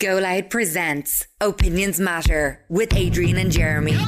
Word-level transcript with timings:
Go 0.00 0.16
Loud 0.16 0.48
presents 0.48 1.26
Opinions 1.42 2.00
Matter 2.00 2.64
with 2.70 2.94
Adrian 2.94 3.36
and 3.36 3.52
Jeremy. 3.52 3.98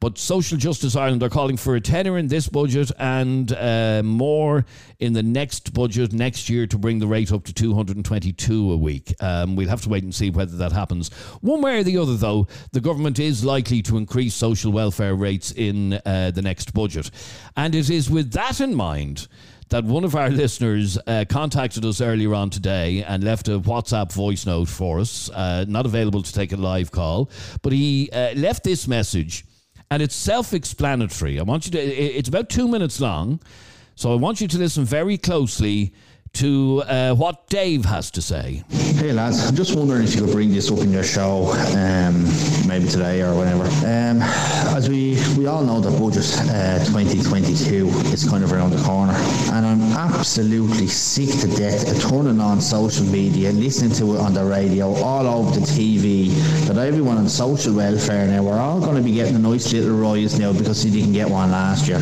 But 0.00 0.18
Social 0.18 0.58
Justice 0.58 0.96
Ireland 0.96 1.22
are 1.22 1.28
calling 1.28 1.56
for 1.56 1.76
a 1.76 1.80
tenner 1.80 2.18
in 2.18 2.28
this 2.28 2.48
budget 2.48 2.90
and 2.98 3.52
uh, 3.52 4.02
more 4.04 4.64
in 4.98 5.12
the 5.12 5.22
next 5.22 5.72
budget 5.72 6.12
next 6.12 6.48
year 6.48 6.66
to 6.66 6.78
bring 6.78 6.98
the 6.98 7.06
rate 7.06 7.32
up 7.32 7.44
to 7.44 7.52
222 7.52 8.72
a 8.72 8.76
week. 8.76 9.14
Um, 9.20 9.54
we'll 9.54 9.68
have 9.68 9.82
to 9.82 9.88
wait 9.88 10.02
and 10.02 10.14
see 10.14 10.30
whether 10.30 10.56
that 10.56 10.72
happens. 10.72 11.10
One 11.40 11.62
way 11.62 11.78
or 11.78 11.82
the 11.84 11.98
other, 11.98 12.16
though, 12.16 12.48
the 12.72 12.80
government 12.80 13.18
is 13.18 13.44
likely 13.44 13.82
to 13.82 13.96
increase 13.96 14.34
social 14.34 14.72
welfare 14.72 15.14
rates 15.14 15.52
in 15.52 16.00
uh, 16.04 16.32
the 16.32 16.42
next 16.42 16.72
budget. 16.72 17.10
And 17.56 17.74
it 17.74 17.90
is 17.90 18.10
with 18.10 18.32
that 18.38 18.60
in 18.60 18.72
mind 18.72 19.26
that 19.70 19.84
one 19.84 20.04
of 20.04 20.14
our 20.14 20.30
listeners 20.30 20.96
uh, 21.08 21.24
contacted 21.28 21.84
us 21.84 22.00
earlier 22.00 22.34
on 22.34 22.50
today 22.50 23.02
and 23.02 23.24
left 23.24 23.48
a 23.48 23.58
WhatsApp 23.58 24.12
voice 24.12 24.46
note 24.46 24.68
for 24.68 25.00
us. 25.00 25.28
Uh, 25.30 25.64
not 25.66 25.86
available 25.86 26.22
to 26.22 26.32
take 26.32 26.52
a 26.52 26.56
live 26.56 26.92
call, 26.92 27.30
but 27.62 27.72
he 27.72 28.08
uh, 28.12 28.32
left 28.34 28.62
this 28.62 28.86
message, 28.86 29.44
and 29.90 30.00
it's 30.00 30.14
self-explanatory. 30.14 31.40
I 31.40 31.42
want 31.42 31.66
you 31.66 31.72
to, 31.72 31.78
it's 31.80 32.28
about 32.28 32.48
two 32.48 32.68
minutes 32.68 33.00
long, 33.00 33.40
so 33.96 34.12
I 34.12 34.14
want 34.14 34.40
you 34.40 34.46
to 34.46 34.58
listen 34.58 34.84
very 34.84 35.18
closely 35.18 35.92
to 36.34 36.82
uh, 36.86 37.14
what 37.14 37.46
Dave 37.48 37.84
has 37.84 38.10
to 38.12 38.22
say. 38.22 38.62
Hey 38.70 39.12
lads, 39.12 39.46
I'm 39.48 39.54
just 39.54 39.74
wondering 39.76 40.04
if 40.04 40.14
you 40.14 40.22
could 40.24 40.32
bring 40.32 40.50
this 40.50 40.70
up 40.70 40.78
in 40.78 40.90
your 40.92 41.04
show, 41.04 41.52
um, 41.76 42.24
maybe 42.66 42.88
today 42.88 43.22
or 43.22 43.34
whenever. 43.36 43.64
Um, 43.86 44.22
as 44.76 44.88
we, 44.88 45.16
we 45.36 45.46
all 45.46 45.62
know 45.64 45.80
that 45.80 45.98
budget 45.98 46.24
uh, 46.50 46.84
2022 46.84 47.88
is 48.12 48.28
kind 48.28 48.42
of 48.44 48.52
around 48.52 48.70
the 48.70 48.82
corner, 48.84 49.14
and 49.52 49.64
absolutely 49.98 50.86
sick 50.86 51.28
to 51.40 51.48
death 51.56 52.08
turning 52.08 52.40
on 52.40 52.60
social 52.60 53.04
media, 53.06 53.50
listening 53.50 53.90
to 53.90 54.14
it 54.14 54.20
on 54.20 54.32
the 54.32 54.44
radio, 54.44 54.94
all 54.94 55.26
over 55.26 55.58
the 55.58 55.66
TV, 55.66 56.28
that 56.66 56.78
everyone 56.78 57.16
on 57.16 57.28
social 57.28 57.74
welfare 57.74 58.28
now, 58.28 58.40
we're 58.40 58.56
all 58.56 58.80
going 58.80 58.94
to 58.94 59.02
be 59.02 59.12
getting 59.12 59.34
a 59.34 59.38
nice 59.40 59.72
little 59.72 59.98
rise 59.98 60.38
now 60.38 60.52
because 60.52 60.84
they 60.84 60.90
didn't 60.90 61.12
get 61.12 61.28
one 61.28 61.50
last 61.50 61.88
year. 61.88 61.98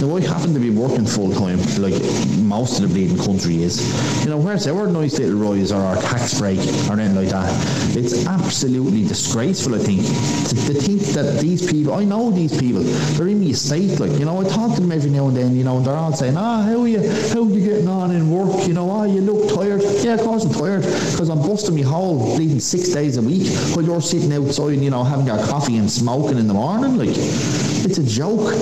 Now 0.00 0.16
I 0.16 0.20
happen 0.20 0.52
to 0.54 0.60
be 0.60 0.70
working 0.70 1.06
full 1.06 1.32
time, 1.32 1.58
like 1.78 1.94
most 2.40 2.80
of 2.80 2.88
the 2.88 2.94
bleeding 2.94 3.18
country 3.18 3.62
is. 3.62 3.78
You 4.24 4.30
know, 4.30 4.38
where's 4.38 4.66
our 4.66 4.86
nice 4.88 5.18
little 5.18 5.38
rise 5.38 5.72
or 5.72 5.80
our 5.80 5.96
tax 5.96 6.38
break 6.38 6.58
or 6.58 6.98
anything 6.98 7.14
like 7.14 7.28
that? 7.28 7.96
It's 7.96 8.26
absolutely 8.26 9.06
disgraceful, 9.06 9.74
I 9.74 9.78
think, 9.78 10.02
to, 10.02 10.54
to 10.72 10.74
think 10.74 11.00
that 11.14 11.40
these 11.40 11.70
people, 11.70 11.94
I 11.94 12.04
know 12.04 12.30
these 12.30 12.58
people, 12.58 12.82
they're 12.82 13.28
in 13.28 13.40
the 13.40 13.50
estate, 13.50 14.00
like, 14.00 14.12
you 14.18 14.24
know, 14.24 14.40
I 14.40 14.48
talk 14.48 14.74
to 14.74 14.80
them 14.80 14.90
every 14.90 15.10
now 15.10 15.28
and 15.28 15.36
then, 15.36 15.56
you 15.56 15.64
know, 15.64 15.76
and 15.76 15.86
they're 15.86 15.94
all 15.94 16.12
saying, 16.12 16.36
ah, 16.36 16.62
how 16.62 16.82
are 16.82 16.88
you, 16.88 17.00
how 17.32 17.44
you 17.44 17.60
getting 17.64 17.88
on 17.88 18.10
in 18.10 18.30
work? 18.30 18.66
You 18.66 18.74
know, 18.74 18.90
ah, 18.90 19.04
you 19.04 19.20
look 19.20 19.54
tired. 19.54 19.82
Yeah, 20.02 20.14
of 20.14 20.20
course 20.20 20.44
I'm 20.44 20.52
tired, 20.52 20.82
because 20.82 21.28
I'm 21.28 21.40
busting 21.40 21.74
my 21.74 21.82
hole 21.82 22.36
bleeding 22.36 22.60
six 22.60 22.88
days 22.90 23.16
a 23.16 23.22
week 23.22 23.48
while 23.74 23.84
you're 23.84 24.00
sitting 24.00 24.32
outside, 24.32 24.80
you 24.80 24.90
know, 24.90 25.04
having 25.04 25.26
your 25.26 25.38
coffee 25.46 25.76
and 25.76 25.90
smoking 25.90 26.38
in 26.38 26.46
the 26.46 26.54
morning, 26.54 26.96
like, 26.96 27.08
it's 27.16 27.98
a 27.98 28.04
joke. 28.04 28.54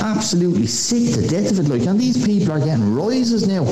Absolutely 0.00 0.66
sick 0.66 1.14
to 1.14 1.26
death 1.26 1.52
of 1.52 1.60
it. 1.60 1.68
Like, 1.68 1.86
and 1.86 1.98
these 1.98 2.24
people 2.24 2.52
are 2.52 2.58
getting 2.58 2.94
rises 2.94 3.46
now. 3.46 3.64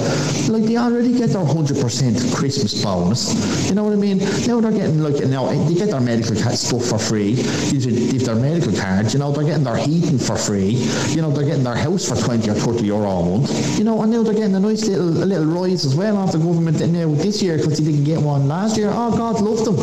Like, 0.53 0.65
they 0.65 0.77
already 0.77 1.13
get 1.17 1.31
their 1.31 1.45
100% 1.45 2.35
Christmas 2.35 2.83
bonus. 2.83 3.69
You 3.69 3.75
know 3.75 3.85
what 3.85 3.93
I 3.93 3.97
mean? 3.97 4.19
Now 4.47 4.61
they're 4.61 4.73
getting, 4.73 5.01
like, 5.01 5.25
now 5.27 5.49
eh, 5.49 5.69
they 5.69 5.75
get 5.75 5.91
their 5.91 6.01
medical 6.01 6.37
ca- 6.37 6.51
stuff 6.51 6.85
for 6.87 6.99
free. 6.99 7.35
If 7.39 8.25
their 8.25 8.35
medical 8.35 8.73
cards, 8.73 9.15
you 9.15 9.21
know, 9.21 9.33
they're 9.33 9.45
getting 9.45 9.65
their 9.65 9.77
heating 9.77 10.19
for 10.19 10.37
free. 10.37 10.71
You 11.09 11.23
know, 11.23 11.31
they're 11.31 11.45
getting 11.47 11.65
their 11.65 11.77
house 11.77 12.09
for 12.09 12.17
20 12.17 12.51
or 12.51 12.55
30 12.55 12.85
euro 12.85 13.09
a 13.09 13.39
month. 13.39 13.79
You 13.79 13.85
know, 13.85 14.03
and 14.03 14.13
now 14.13 14.23
they're 14.23 14.35
getting 14.35 14.55
a 14.55 14.61
nice 14.61 14.87
little 14.87 15.23
a 15.23 15.27
little 15.27 15.47
rise 15.47 15.85
as 15.85 15.95
well 15.95 16.17
off 16.17 16.33
the 16.33 16.39
government 16.39 16.81
now 16.81 17.15
this 17.15 17.43
year 17.43 17.57
because 17.57 17.79
they 17.79 17.85
didn't 17.85 18.05
get 18.05 18.21
one 18.21 18.49
last 18.49 18.77
year. 18.77 18.91
Oh, 18.93 19.17
God, 19.17 19.41
love 19.41 19.65
them. 19.65 19.77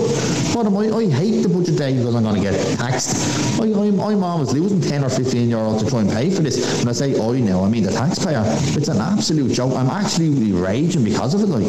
What 0.54 0.66
am 0.66 0.78
I? 0.78 0.88
I 0.98 1.09
hate 1.09 1.42
the 1.42 1.50
budget 1.50 1.78
day 1.78 1.98
because 1.98 2.16
I'm 2.16 2.24
going 2.24 2.36
to 2.36 2.42
get 2.42 2.78
taxed. 2.78 3.59
I, 3.59 3.66
I'm, 3.66 4.00
I'm 4.00 4.24
always 4.24 4.54
losing 4.54 4.81
10 4.81 5.04
or 5.04 5.09
15 5.09 5.50
euro 5.50 5.80
to 5.80 5.90
try 5.90 6.02
and 6.02 6.09
pay 6.09 6.27
for 6.32 6.42
this. 6.42 6.82
And 6.82 6.90
I 6.90 6.94
say 6.94 7.16
oh, 7.20 7.34
I 7.34 7.40
know, 7.40 7.64
I 7.64 7.70
mean 7.70 7.84
the 7.84 7.92
taxpayer. 7.92 8.44
It's 8.78 8.88
an 8.88 8.98
absolute 8.98 9.52
joke. 9.54 9.74
I'm 9.74 9.90
actually 9.90 10.52
raging 10.52 11.04
because 11.04 11.34
of 11.34 11.42
it. 11.42 11.48
Like, 11.48 11.66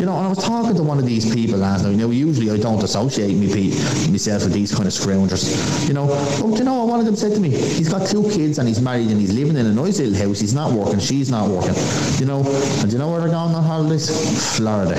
you 0.00 0.06
know, 0.06 0.16
and 0.16 0.26
I 0.26 0.28
was 0.28 0.42
talking 0.42 0.74
to 0.74 0.82
one 0.82 0.98
of 0.98 1.06
these 1.06 1.32
people 1.32 1.58
last 1.58 1.84
night. 1.84 1.90
You 1.90 1.96
know, 1.96 2.10
usually 2.10 2.50
I 2.50 2.58
don't 2.58 2.82
associate 2.82 3.34
me, 3.34 3.70
myself 4.10 4.44
with 4.44 4.52
these 4.52 4.72
kind 4.74 4.86
of 4.86 4.92
scroungers. 4.92 5.88
You 5.88 5.94
know, 5.94 6.06
but 6.40 6.58
you 6.58 6.64
know 6.64 6.84
one 6.84 7.00
of 7.00 7.06
them 7.06 7.16
said 7.16 7.32
to 7.34 7.40
me? 7.40 7.50
He's 7.50 7.88
got 7.88 8.06
two 8.06 8.28
kids 8.30 8.58
and 8.58 8.66
he's 8.68 8.80
married 8.80 9.10
and 9.10 9.20
he's 9.20 9.32
living 9.32 9.56
in 9.56 9.66
a 9.66 9.72
nice 9.72 9.98
little 9.98 10.16
house. 10.16 10.40
He's 10.40 10.54
not 10.54 10.72
working. 10.72 10.98
She's 10.98 11.30
not 11.30 11.48
working. 11.48 11.74
You 12.18 12.26
know, 12.26 12.42
and 12.80 12.92
you 12.92 12.98
know 12.98 13.10
where 13.10 13.20
they're 13.20 13.30
going 13.30 13.54
on 13.54 13.62
holidays? 13.62 14.08
Florida. 14.56 14.94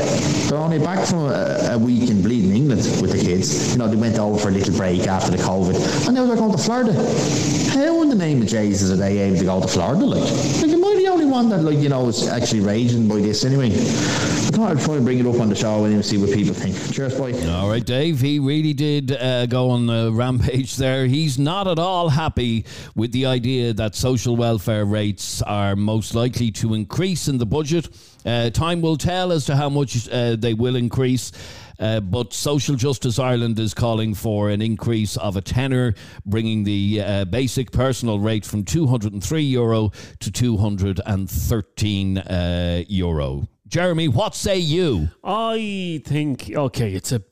They're 0.48 0.58
only 0.58 0.80
back 0.80 1.08
from 1.08 1.26
a, 1.26 1.72
a 1.72 1.78
week 1.78 2.10
in 2.10 2.22
bleeding 2.22 2.56
England 2.56 2.82
with 3.02 3.12
the 3.12 3.18
kids. 3.18 3.74
You 3.74 3.80
know, 3.80 3.88
they 3.88 3.96
went 3.96 4.18
over 4.20 4.38
for 4.38 4.50
a 4.50 4.52
little 4.52 4.76
break 4.76 5.08
after 5.08 5.32
the 5.32 5.38
COVID, 5.38 6.08
and 6.08 6.16
now 6.16 6.26
they're 6.26 6.36
going 6.36 6.52
to 6.52 6.58
Florida. 6.58 6.94
How 7.72 8.02
in 8.02 8.10
the 8.10 8.16
name 8.16 8.42
of 8.42 8.48
Jesus 8.48 8.90
are 8.92 8.96
they 8.98 9.20
able 9.20 9.38
to 9.38 9.46
go 9.46 9.62
to 9.62 9.68
Florida? 9.68 10.06
Like, 10.06 10.22
like 10.62 10.72
am 10.72 10.84
I 10.84 10.96
the 10.96 11.08
only 11.08 11.26
one 11.26 11.50
that, 11.50 11.64
like, 11.64 11.78
you 11.78 11.90
know, 11.90 12.08
is 12.08 12.28
actually 12.28 12.62
raging 12.62 13.08
by 13.08 13.16
this 13.16 13.46
anyway? 13.46 13.68
I 13.68 14.54
thought 14.54 14.72
I'd 14.72 14.84
try 14.84 14.96
and 14.96 15.06
bring 15.06 15.20
it 15.20 15.26
up 15.26 15.40
on 15.40 15.50
the 15.50 15.56
show 15.56 15.86
and 15.86 16.04
see 16.04 16.18
what 16.18 16.32
people 16.32 16.54
think. 16.54 16.76
Cheers, 16.94 17.18
bye. 17.18 17.32
All 17.52 17.70
right, 17.70 17.86
Dave. 17.86 18.20
He 18.20 18.40
really 18.40 18.74
did 18.74 19.12
uh, 19.12 19.46
go 19.46 19.70
on 19.70 19.90
a 19.90 20.12
rampage 20.12 20.76
there. 20.76 21.06
He's 21.06 21.40
not 21.40 21.68
at 21.68 21.80
all 21.80 22.10
happy 22.10 22.66
with 22.96 23.12
the 23.12 23.26
idea 23.26 23.74
that 23.74 23.96
social 23.96 24.36
welfare 24.36 24.86
rates 24.86 25.42
are 25.42 25.76
most 25.76 26.14
likely 26.16 26.52
to 26.52 26.74
increase 26.74 27.28
in 27.28 27.38
the 27.38 27.46
budget. 27.46 27.88
Uh, 28.26 28.50
time 28.50 28.82
will 28.82 28.98
tell 28.98 29.32
as 29.32 29.46
to 29.46 29.56
how 29.56 29.70
much 29.70 30.08
uh, 30.10 30.36
they 30.36 30.54
will 30.54 30.76
increase. 30.76 31.32
Uh, 31.82 32.00
but 32.00 32.32
Social 32.32 32.76
Justice 32.76 33.18
Ireland 33.18 33.60
is 33.60 33.74
calling 33.74 34.14
for 34.14 34.50
an 34.50 34.62
increase 34.62 35.18
of 35.18 35.36
a 35.36 35.42
tenner, 35.42 35.96
bringing 36.26 36.64
the 36.64 37.02
uh, 37.02 37.26
basic 37.26 37.72
personal 37.72 38.20
rate 38.20 38.46
from 38.46 38.64
203 38.64 39.42
euro 39.42 39.92
to 40.20 40.32
213 40.32 42.18
uh, 42.20 42.84
euro. 42.88 43.48
Jeremy, 43.68 44.08
what 44.08 44.36
say 44.36 44.58
you? 44.60 45.10
I 45.24 46.04
think, 46.06 46.52
okay, 46.54 46.94
it's 46.94 47.12
a 47.12 47.24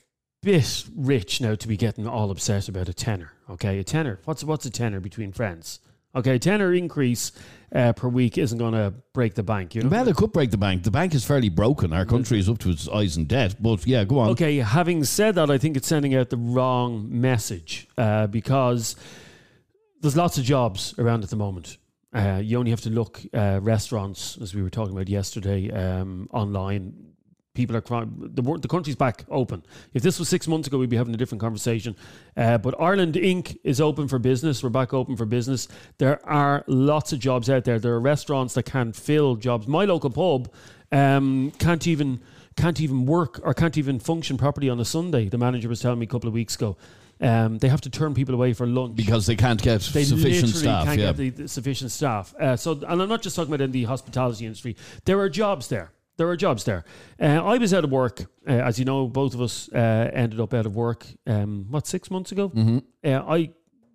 bit 0.42 0.86
rich 0.96 1.42
now 1.42 1.54
to 1.54 1.68
be 1.68 1.78
getting 1.78 2.08
all 2.08 2.32
upset 2.32 2.68
about 2.70 2.90
a 2.90 2.94
tenner. 2.94 3.34
Okay, 3.50 3.78
a 3.78 3.84
tenner. 3.84 4.20
What's 4.26 4.44
what's 4.44 4.66
a 4.66 4.70
tenner 4.70 5.00
between 5.00 5.32
friends? 5.32 5.80
Okay, 6.16 6.40
tenner 6.40 6.74
increase 6.74 7.32
uh, 7.74 7.94
per 7.94 8.08
week 8.08 8.38
isn't 8.38 8.58
going 8.58 8.74
to 8.74 8.94
break 9.14 9.36
the 9.36 9.44
bank. 9.44 9.76
You 9.76 9.84
know. 9.84 9.90
Well, 9.90 10.08
it 10.08 10.16
could 10.16 10.32
break 10.32 10.52
the 10.52 10.58
bank. 10.58 10.84
The 10.84 10.92
bank 10.92 11.14
is 11.14 11.26
fairly 11.26 11.50
broken. 11.50 11.94
Our 11.94 12.06
country 12.06 12.40
is 12.40 12.50
up 12.50 12.58
to 12.60 12.70
its 12.70 12.88
eyes 12.90 13.18
in 13.18 13.26
debt. 13.26 13.56
But 13.60 13.86
yeah, 13.86 14.04
go 14.04 14.20
on. 14.20 14.30
Okay, 14.30 14.58
having 14.58 15.04
said 15.04 15.36
that, 15.36 15.50
I 15.50 15.58
think 15.58 15.78
it's 15.78 15.88
sending 15.88 16.16
out 16.16 16.30
the 16.30 16.38
wrong 16.38 17.08
message 17.10 17.88
uh, 17.98 18.28
because 18.28 18.96
there's 20.02 20.18
lots 20.18 20.38
of 20.38 20.44
jobs 20.44 20.98
around 20.98 21.24
at 21.24 21.30
the 21.30 21.36
moment. 21.36 21.78
Uh, 22.12 22.42
you 22.44 22.58
only 22.58 22.72
have 22.72 22.82
to 22.82 22.90
look 22.90 23.22
uh, 23.34 23.60
restaurants, 23.62 24.38
as 24.42 24.56
we 24.56 24.64
were 24.64 24.70
talking 24.70 24.94
about 24.94 25.08
yesterday, 25.08 25.70
um, 25.72 26.28
online. 26.32 27.14
People 27.60 27.76
are 27.76 27.82
crying. 27.82 28.10
The, 28.34 28.42
the 28.42 28.70
country's 28.70 28.96
back 28.96 29.26
open. 29.30 29.64
If 29.94 30.02
this 30.02 30.18
was 30.18 30.30
six 30.30 30.48
months 30.48 30.70
ago, 30.70 30.78
we'd 30.78 30.90
be 30.90 30.96
having 30.96 31.14
a 31.14 31.18
different 31.18 31.42
conversation. 31.42 31.94
Uh, 32.38 32.58
but 32.58 32.74
Ireland 32.80 33.16
Inc. 33.16 33.58
is 33.66 33.82
open 33.82 34.08
for 34.08 34.18
business. 34.18 34.64
We're 34.64 34.70
back 34.70 34.94
open 34.94 35.18
for 35.18 35.26
business. 35.26 35.68
There 35.98 36.26
are 36.26 36.64
lots 36.68 37.12
of 37.12 37.20
jobs 37.20 37.50
out 37.50 37.66
there. 37.66 37.78
There 37.78 37.94
are 37.96 38.00
restaurants 38.00 38.54
that 38.54 38.64
can't 38.64 38.96
fill 38.96 39.36
jobs. 39.36 39.68
My 39.68 39.84
local 39.84 40.10
pub 40.10 40.50
um, 40.94 41.52
can't 41.60 41.86
even 41.86 42.22
can't 42.56 42.80
even 42.80 43.06
work 43.06 43.42
or 43.44 43.54
can't 43.54 43.78
even 43.78 44.00
function 44.00 44.38
properly 44.38 44.70
on 44.70 44.80
a 44.80 44.86
Sunday. 44.86 45.28
The 45.28 45.38
manager 45.38 45.68
was 45.68 45.82
telling 45.82 46.00
me 46.00 46.06
a 46.06 46.10
couple 46.10 46.30
of 46.30 46.34
weeks 46.34 46.56
ago. 46.56 46.78
Um, 47.22 47.58
they 47.58 47.68
have 47.68 47.82
to 47.82 47.90
turn 47.90 48.14
people 48.14 48.34
away 48.36 48.54
for 48.54 48.66
lunch 48.66 48.96
Because 48.96 49.26
they 49.26 49.36
can't 49.36 49.62
get 49.62 49.82
they 49.82 50.06
sufficient 50.06 50.56
staff. 50.56 50.86
can't 50.86 50.98
Yeah. 51.00 51.08
get 51.08 51.18
the, 51.18 51.30
the 51.32 51.48
sufficient 51.50 51.92
staff. 51.92 52.34
Uh, 52.40 52.56
so, 52.56 52.72
and 52.88 53.02
I'm 53.02 53.10
not 53.10 53.22
just 53.22 53.36
talking 53.36 53.54
about 53.54 53.64
in 53.66 53.72
the 53.72 53.84
hospitality 53.84 54.46
industry. 54.46 54.78
There 55.04 55.20
are 55.20 55.28
jobs 55.28 55.68
there. 55.68 55.92
There 56.20 56.28
are 56.28 56.36
jobs 56.36 56.66
there. 56.66 56.84
Uh, 57.18 57.42
I 57.46 57.58
was 57.58 57.74
out 57.74 57.86
of 57.86 57.92
work, 57.92 58.20
uh, 58.46 58.52
as 58.52 58.78
you 58.78 58.84
know. 58.84 59.08
Both 59.08 59.34
of 59.34 59.42
us 59.42 59.70
uh, 59.72 60.12
ended 60.14 60.42
up 60.42 60.54
out 60.54 60.66
of 60.66 60.76
work. 60.76 61.06
Um, 61.26 61.68
what 61.70 61.88
six 61.88 62.12
months 62.12 62.34
ago? 62.34 62.50
Mm-hmm. 62.50 62.80
Uh, 63.06 63.24
I 63.26 63.52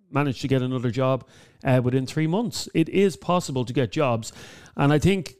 managed 0.09 0.41
to 0.41 0.47
get 0.47 0.63
another 0.63 0.89
job 0.89 1.27
uh, 1.63 1.81
within 1.83 2.07
three 2.07 2.25
months. 2.25 2.67
It 2.73 2.89
is 2.89 3.15
possible 3.15 3.63
to 3.63 3.73
get 3.73 3.91
jobs, 3.91 4.33
and 4.75 4.91
I 4.91 4.97
think 4.97 5.35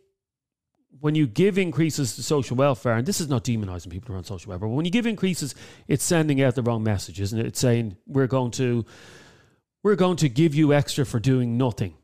when 0.99 1.15
you 1.15 1.25
give 1.25 1.57
increases 1.57 2.15
to 2.17 2.23
social 2.23 2.55
welfare, 2.55 2.97
and 2.97 3.07
this 3.07 3.19
is 3.19 3.29
not 3.29 3.43
demonizing 3.43 3.89
people 3.89 4.15
on 4.15 4.23
social 4.23 4.51
welfare, 4.51 4.67
but 4.67 4.75
when 4.75 4.85
you 4.85 4.91
give 4.91 5.07
increases, 5.07 5.55
it's 5.87 6.03
sending 6.03 6.39
out 6.43 6.53
the 6.53 6.61
wrong 6.61 6.83
message, 6.83 7.19
isn't 7.19 7.39
it? 7.39 7.47
It's 7.47 7.59
saying 7.59 7.97
we're 8.05 8.27
going 8.27 8.51
to 8.51 8.85
we're 9.81 9.95
going 9.95 10.17
to 10.17 10.29
give 10.29 10.53
you 10.53 10.71
extra 10.71 11.03
for 11.03 11.19
doing 11.19 11.57
nothing. 11.57 11.95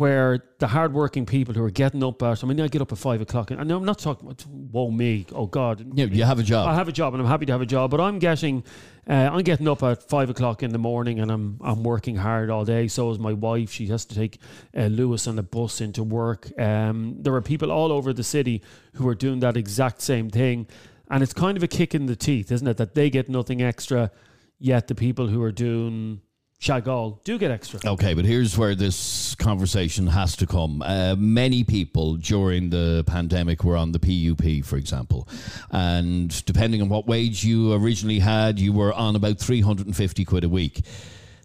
Where 0.00 0.42
the 0.58 0.66
hardworking 0.66 1.26
people 1.26 1.52
who 1.52 1.62
are 1.62 1.70
getting 1.70 2.02
up 2.02 2.22
at, 2.22 2.42
I 2.42 2.46
mean, 2.46 2.58
I 2.58 2.68
get 2.68 2.80
up 2.80 2.90
at 2.90 2.96
five 2.96 3.20
o'clock, 3.20 3.50
and 3.50 3.60
I'm 3.60 3.84
not 3.84 3.98
talking 3.98 4.26
about, 4.26 4.40
whoa, 4.46 4.90
me, 4.90 5.26
oh 5.32 5.44
God. 5.44 5.84
Yeah, 5.94 6.06
you 6.06 6.24
have 6.24 6.38
a 6.38 6.42
job. 6.42 6.68
I 6.68 6.74
have 6.74 6.88
a 6.88 6.92
job 6.92 7.12
and 7.12 7.22
I'm 7.22 7.28
happy 7.28 7.44
to 7.44 7.52
have 7.52 7.60
a 7.60 7.66
job, 7.66 7.90
but 7.90 8.00
I'm 8.00 8.18
getting, 8.18 8.64
uh, 9.06 9.28
I'm 9.30 9.42
getting 9.42 9.68
up 9.68 9.82
at 9.82 10.02
five 10.08 10.30
o'clock 10.30 10.62
in 10.62 10.70
the 10.70 10.78
morning 10.78 11.20
and 11.20 11.30
I'm 11.30 11.60
I'm 11.62 11.82
working 11.82 12.16
hard 12.16 12.48
all 12.48 12.64
day. 12.64 12.88
So 12.88 13.10
is 13.10 13.18
my 13.18 13.34
wife. 13.34 13.72
She 13.72 13.88
has 13.88 14.06
to 14.06 14.14
take 14.14 14.38
uh, 14.74 14.86
Lewis 14.86 15.26
on 15.26 15.38
a 15.38 15.42
bus 15.42 15.82
into 15.82 16.02
work. 16.02 16.50
Um, 16.58 17.16
there 17.20 17.34
are 17.34 17.42
people 17.42 17.70
all 17.70 17.92
over 17.92 18.14
the 18.14 18.24
city 18.24 18.62
who 18.94 19.06
are 19.06 19.14
doing 19.14 19.40
that 19.40 19.58
exact 19.58 20.00
same 20.00 20.30
thing, 20.30 20.66
and 21.10 21.22
it's 21.22 21.34
kind 21.34 21.58
of 21.58 21.62
a 21.62 21.68
kick 21.68 21.94
in 21.94 22.06
the 22.06 22.16
teeth, 22.16 22.50
isn't 22.50 22.66
it? 22.66 22.78
That 22.78 22.94
they 22.94 23.10
get 23.10 23.28
nothing 23.28 23.60
extra, 23.60 24.10
yet 24.58 24.88
the 24.88 24.94
people 24.94 25.26
who 25.26 25.42
are 25.42 25.52
doing 25.52 26.22
shag 26.60 26.86
all 26.86 27.20
do 27.24 27.38
get 27.38 27.50
extra. 27.50 27.80
Okay, 27.84 28.14
but 28.14 28.24
here's 28.24 28.56
where 28.56 28.74
this 28.76 29.34
conversation 29.34 30.06
has 30.06 30.36
to 30.36 30.46
come. 30.46 30.82
Uh, 30.82 31.16
many 31.18 31.64
people 31.64 32.14
during 32.16 32.70
the 32.70 33.02
pandemic 33.06 33.64
were 33.64 33.76
on 33.76 33.90
the 33.92 33.98
PUP, 33.98 34.64
for 34.64 34.76
example, 34.76 35.26
and 35.72 36.44
depending 36.44 36.80
on 36.82 36.88
what 36.88 37.06
wage 37.08 37.42
you 37.42 37.72
originally 37.72 38.20
had, 38.20 38.60
you 38.60 38.72
were 38.72 38.92
on 38.92 39.16
about 39.16 39.38
350 39.40 40.24
quid 40.24 40.44
a 40.44 40.48
week. 40.48 40.82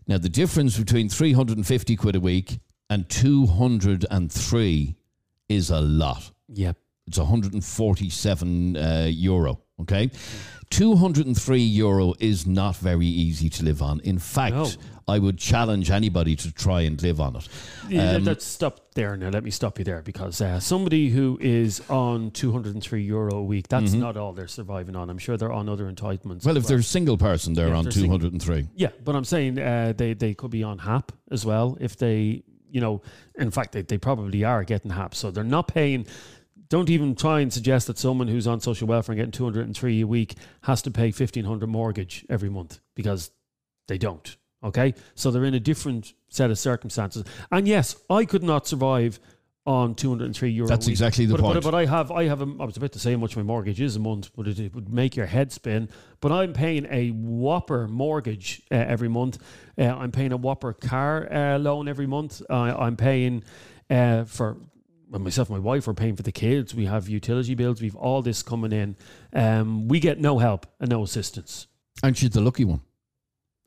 Now, 0.07 0.19
the 0.19 0.29
difference 0.29 0.77
between 0.77 1.09
350 1.09 1.95
quid 1.95 2.15
a 2.15 2.19
week 2.19 2.59
and 2.89 3.09
203 3.09 4.95
is 5.49 5.69
a 5.71 5.81
lot. 5.81 6.31
Yep. 6.49 6.77
It's 7.07 7.17
147 7.17 8.77
uh, 8.77 9.07
euro. 9.09 9.61
Okay, 9.81 10.09
203 10.69 11.59
euro 11.59 12.13
is 12.19 12.47
not 12.47 12.77
very 12.77 13.05
easy 13.05 13.49
to 13.49 13.63
live 13.65 13.81
on. 13.81 13.99
In 14.01 14.17
fact, 14.19 14.55
No. 14.55 14.69
I 15.07 15.19
would 15.19 15.37
challenge 15.37 15.91
anybody 15.91 16.35
to 16.37 16.51
try 16.51 16.81
and 16.81 16.99
live 17.01 17.19
on 17.21 17.35
it. 17.35 17.47
Yeah, 17.89 18.13
Um, 18.13 18.23
let's 18.23 18.43
stop 18.43 18.93
there 18.95 19.15
now. 19.15 19.29
Let 19.29 19.43
me 19.43 19.51
stop 19.51 19.77
you 19.77 19.85
there 19.85 20.01
because 20.01 20.41
uh, 20.41 20.59
somebody 20.59 21.09
who 21.09 21.37
is 21.39 21.79
on 21.89 22.31
203 22.31 23.03
euro 23.03 23.35
a 23.35 23.43
week, 23.43 23.67
that's 23.67 23.93
not 23.93 24.17
all 24.17 24.33
they're 24.33 24.47
surviving 24.47 24.95
on. 24.95 25.11
I'm 25.11 25.19
sure 25.19 25.37
they're 25.37 25.53
on 25.53 25.69
other 25.69 25.85
entitlements. 25.91 26.39
Mm-hmm. 26.39 26.47
Well, 26.47 26.57
if 26.57 26.65
they're 26.65 26.79
a 26.79 26.83
single 26.83 27.17
person, 27.17 27.53
they're 27.53 27.67
Yeah, 27.67 27.75
on 27.75 27.83
they're 27.83 27.91
single. 27.91 28.17
203. 28.17 28.67
Yeah, 28.75 28.89
but 29.03 29.15
I'm 29.15 29.25
saying 29.25 29.59
uh, 29.59 29.93
they, 29.95 30.13
they 30.13 30.33
could 30.33 30.49
be 30.49 30.63
on 30.63 30.79
HAP 30.79 31.11
as 31.29 31.45
well 31.45 31.77
if 31.79 31.97
they, 31.97 32.43
you 32.71 32.81
know, 32.81 33.03
in 33.35 33.51
fact, 33.51 33.73
they, 33.73 33.83
they 33.83 33.99
probably 33.99 34.43
are 34.43 34.63
getting 34.63 34.89
HAP. 34.89 35.13
So 35.13 35.29
they're 35.29 35.43
not 35.43 35.67
paying. 35.67 36.07
Don't 36.67 36.89
even 36.89 37.13
try 37.13 37.41
and 37.41 37.53
suggest 37.53 37.85
that 37.87 37.99
someone 37.99 38.27
who's 38.27 38.47
on 38.47 38.59
social 38.59 38.87
welfare 38.87 39.13
and 39.13 39.19
getting 39.19 39.31
203 39.31 40.01
a 40.01 40.07
week 40.07 40.33
has 40.63 40.81
to 40.81 40.89
pay 40.89 41.11
1500 41.11 41.67
mortgage 41.69 42.25
every 42.27 42.49
month 42.49 42.79
because 42.95 43.29
they 43.87 43.99
don't. 43.99 44.35
Okay. 44.65 44.93
So 45.13 45.31
they're 45.31 45.45
in 45.45 45.53
a 45.53 45.59
different 45.59 46.13
set 46.27 46.51
of 46.51 46.59
circumstances. 46.59 47.23
And 47.51 47.67
yes, 47.67 47.95
I 48.09 48.25
could 48.25 48.43
not 48.43 48.67
survive 48.67 49.19
on 49.67 49.95
203 49.95 50.49
euro. 50.51 50.67
That's 50.67 50.87
exactly 50.87 51.25
the 51.25 51.33
but, 51.33 51.41
point. 51.41 51.53
But, 51.55 51.63
but 51.63 51.75
I 51.75 51.85
have, 51.85 52.11
I 52.11 52.25
have, 52.25 52.41
a, 52.41 52.55
I 52.59 52.65
was 52.65 52.77
about 52.77 52.91
to 52.93 52.99
say 52.99 53.13
how 53.13 53.17
much 53.17 53.35
my 53.35 53.43
mortgage 53.43 53.81
is 53.81 53.95
a 53.95 53.99
month, 53.99 54.29
but 54.35 54.47
it, 54.47 54.59
it 54.59 54.75
would 54.75 54.93
make 54.93 55.15
your 55.15 55.25
head 55.25 55.51
spin. 55.51 55.89
But 56.19 56.31
I'm 56.31 56.53
paying 56.53 56.87
a 56.89 57.09
whopper 57.09 57.87
mortgage 57.87 58.61
uh, 58.71 58.75
every 58.75 59.07
month. 59.07 59.39
Uh, 59.77 59.85
I'm 59.85 60.11
paying 60.11 60.33
a 60.33 60.37
whopper 60.37 60.73
car 60.73 61.31
uh, 61.31 61.57
loan 61.57 61.87
every 61.87 62.07
month. 62.07 62.41
I'm 62.49 62.95
paying 62.95 63.43
uh, 63.89 64.25
for 64.25 64.57
well, 65.09 65.21
myself 65.21 65.49
and 65.49 65.57
my 65.57 65.63
wife 65.63 65.87
are 65.87 65.93
paying 65.93 66.15
for 66.15 66.23
the 66.23 66.31
kids. 66.31 66.73
We 66.75 66.85
have 66.85 67.07
utility 67.07 67.55
bills. 67.55 67.81
We've 67.81 67.95
all 67.95 68.21
this 68.21 68.43
coming 68.43 68.71
in. 68.71 68.95
Um, 69.33 69.87
we 69.87 69.99
get 69.99 70.19
no 70.19 70.39
help 70.39 70.67
and 70.79 70.89
no 70.89 71.03
assistance. 71.03 71.67
And 72.03 72.17
she's 72.17 72.31
the 72.31 72.41
lucky 72.41 72.65
one? 72.65 72.81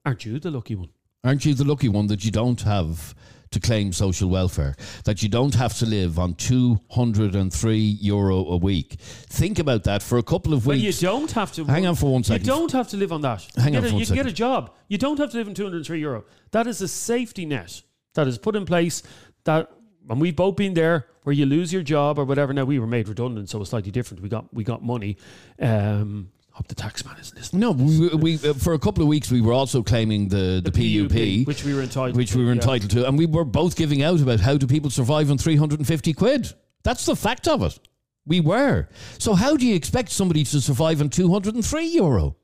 Aren't 0.09 0.25
you 0.25 0.39
the 0.39 0.51
lucky 0.51 0.75
one? 0.75 0.89
Aren't 1.23 1.45
you 1.45 1.53
the 1.53 1.65
lucky 1.65 1.91
one 1.91 2.07
that 2.07 2.25
you 2.25 2.31
don't 2.31 2.63
have 2.63 3.15
to 3.51 3.61
claim 3.61 3.93
social 3.93 4.31
welfare? 4.31 4.75
That 5.05 5.23
you 5.23 5.29
don't 5.29 5.55
have 5.55 5.77
to 5.81 5.85
live 5.85 6.19
on 6.19 6.33
203 6.33 7.79
euro 7.79 8.47
a 8.47 8.57
week? 8.57 8.95
Think 9.01 9.59
about 9.59 9.85
that 9.85 10.03
for 10.03 10.17
a 10.17 10.23
couple 10.23 10.55
of 10.55 10.65
weeks. 10.65 11.03
Well, 11.03 11.13
you 11.13 11.19
don't 11.19 11.31
have 11.33 11.53
to. 11.53 11.67
Hang 11.67 11.87
on 11.87 11.95
for 11.95 12.11
one 12.11 12.25
second. 12.25 12.47
You 12.47 12.53
don't 12.55 12.73
have 12.73 12.89
to 12.89 12.97
live 12.97 13.13
on 13.13 13.21
that. 13.21 13.47
Hang 13.59 13.75
you 13.75 13.81
on 13.81 13.83
get 13.83 13.89
for 13.89 13.89
a, 13.89 13.93
one 13.93 14.01
You 14.01 14.07
can 14.07 14.15
get 14.17 14.27
a 14.27 14.33
job. 14.33 14.75
You 14.89 14.97
don't 14.97 15.19
have 15.19 15.31
to 15.33 15.37
live 15.37 15.49
on 15.49 15.53
203 15.53 16.01
euro. 16.01 16.25
That 16.53 16.67
is 16.67 16.81
a 16.81 16.89
safety 16.89 17.45
net 17.45 17.83
that 18.15 18.27
is 18.27 18.39
put 18.39 18.57
in 18.57 18.65
place 18.65 19.03
that, 19.45 19.71
and 20.09 20.23
we've 20.23 20.37
both 20.37 20.57
been 20.57 20.73
there 20.73 21.07
where 21.25 21.35
you 21.35 21.45
lose 21.45 21.71
your 21.71 21.83
job 21.83 22.19
or 22.19 22.25
whatever. 22.25 22.55
Now 22.55 22.65
we 22.65 22.79
were 22.79 22.87
made 22.87 23.09
redundant, 23.09 23.51
so 23.51 23.61
it's 23.61 23.69
slightly 23.69 23.91
different. 23.91 24.23
We 24.23 24.31
got 24.31 24.55
we 24.55 24.65
got 24.65 24.83
money. 24.83 25.19
Um, 25.61 26.31
hope 26.59 26.67
the 26.67 26.75
tax 26.75 27.05
man 27.05 27.17
isn't 27.21 27.39
listening. 27.39 27.61
no, 27.61 27.71
we, 27.71 28.09
we 28.09 28.35
uh, 28.51 28.53
for 28.53 28.75
a 28.75 28.79
couple 28.81 29.01
of 29.01 29.09
weeks 29.09 29.31
we 29.31 29.41
were 29.41 29.53
also 29.53 29.81
claiming 29.81 30.27
the, 30.27 30.61
the, 30.63 30.73
PUP, 30.73 31.47
which 31.47 31.65
we 31.65 31.73
were 31.73 31.83
entitled, 31.83 32.17
which 32.17 32.33
to, 32.33 32.39
we 32.39 32.45
were 32.45 32.51
yeah. 32.51 32.61
entitled 32.61 32.91
to, 32.91 33.07
and 33.07 33.17
we 33.17 33.27
were 33.27 33.45
both 33.45 33.77
giving 33.77 34.03
out 34.03 34.21
about 34.21 34.41
how 34.41 34.57
do 34.57 34.67
people 34.67 34.91
survive 34.91 35.31
on 35.31 35.39
350 35.39 36.13
quid. 36.15 36.53
That's 36.83 37.07
the 37.07 37.15
fact 37.15 37.47
of 37.47 37.63
it. 37.63 37.79
We 38.27 38.41
were. 38.41 38.89
So 39.19 39.35
how 39.35 39.57
do 39.57 39.67
you 39.67 39.77
expect 39.77 40.11
somebody 40.11 40.43
to 40.45 40.61
survive 40.61 41.01
on 41.01 41.11
203 41.11 41.87
euro? 41.87 42.37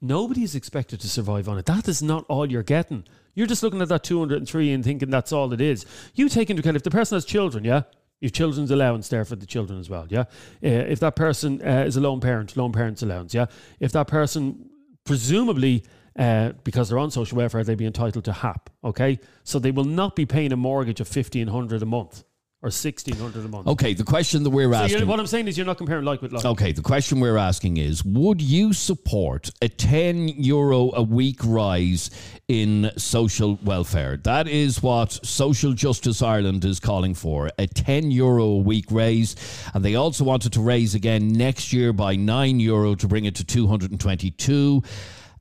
Nobody 0.00 0.42
is 0.42 0.54
expected 0.54 1.00
to 1.00 1.08
survive 1.08 1.48
on 1.48 1.56
it. 1.56 1.64
That 1.64 1.88
is 1.88 2.02
not 2.02 2.26
all 2.28 2.50
you're 2.50 2.62
getting. 2.62 3.04
You're 3.34 3.46
just 3.46 3.62
looking 3.62 3.80
at 3.80 3.88
that 3.88 4.04
203 4.04 4.72
and 4.72 4.84
thinking 4.84 5.08
that's 5.08 5.32
all 5.32 5.52
it 5.54 5.62
is. 5.62 5.86
You 6.14 6.28
take 6.28 6.50
into 6.50 6.60
account 6.60 6.76
if 6.76 6.82
the 6.82 6.90
person 6.90 7.16
has 7.16 7.24
children, 7.24 7.64
yeah? 7.64 7.82
You've 8.24 8.32
children's 8.32 8.70
allowance 8.70 9.08
there 9.08 9.26
for 9.26 9.36
the 9.36 9.44
children 9.44 9.78
as 9.78 9.90
well, 9.90 10.06
yeah? 10.08 10.20
Uh, 10.20 10.24
if 10.62 10.98
that 11.00 11.14
person 11.14 11.60
uh, 11.60 11.84
is 11.86 11.98
a 11.98 12.00
lone 12.00 12.20
parent, 12.20 12.56
lone 12.56 12.72
parent's 12.72 13.02
allowance, 13.02 13.34
yeah? 13.34 13.44
If 13.80 13.92
that 13.92 14.06
person, 14.06 14.70
presumably, 15.04 15.84
uh, 16.18 16.52
because 16.64 16.88
they're 16.88 16.98
on 16.98 17.10
social 17.10 17.36
welfare, 17.36 17.62
they'd 17.62 17.76
be 17.76 17.84
entitled 17.84 18.24
to 18.24 18.32
HAP, 18.32 18.70
okay? 18.82 19.18
So 19.42 19.58
they 19.58 19.72
will 19.72 19.84
not 19.84 20.16
be 20.16 20.24
paying 20.24 20.52
a 20.52 20.56
mortgage 20.56 21.02
of 21.02 21.14
1500 21.14 21.82
a 21.82 21.84
month 21.84 22.24
or 22.64 22.68
1600 22.72 23.44
a 23.44 23.48
month. 23.48 23.66
Okay, 23.66 23.92
the 23.92 24.02
question 24.04 24.42
that 24.42 24.48
we're 24.48 24.72
So 24.72 24.78
asking. 24.78 24.98
you're- 25.00 25.04
what 25.10 25.20
I'm 25.20 25.26
saying 25.26 25.48
is 25.48 25.58
you're 25.58 25.66
not 25.66 25.76
comparing 25.76 26.02
like 26.06 26.22
with 26.22 26.32
like. 26.32 26.46
Okay, 26.46 26.72
the 26.72 26.80
question 26.80 27.20
we're 27.20 27.36
asking 27.36 27.76
is 27.76 28.02
Would 28.06 28.40
you 28.40 28.72
support 28.72 29.50
a 29.60 29.68
10 29.68 30.28
euro 30.28 30.90
a 30.94 31.02
week 31.02 31.40
rise 31.44 32.08
in 32.48 32.90
social 32.96 33.58
welfare? 33.62 34.16
That 34.16 34.48
is 34.48 34.82
what 34.82 35.12
Social 35.26 35.74
Justice 35.74 36.22
Ireland 36.22 36.64
is 36.64 36.80
calling 36.80 37.12
for 37.12 37.50
a 37.58 37.66
10 37.66 38.10
euro 38.10 38.44
a 38.44 38.58
week 38.58 38.86
raise. 38.90 39.36
And 39.74 39.84
they 39.84 39.94
also 39.94 40.24
wanted 40.24 40.54
to 40.54 40.62
raise 40.62 40.94
again 40.94 41.28
next 41.32 41.70
year 41.70 41.92
by 41.92 42.16
9 42.16 42.60
euro 42.60 42.94
to 42.94 43.06
bring 43.06 43.26
it 43.26 43.34
to 43.34 43.44
222. 43.44 44.82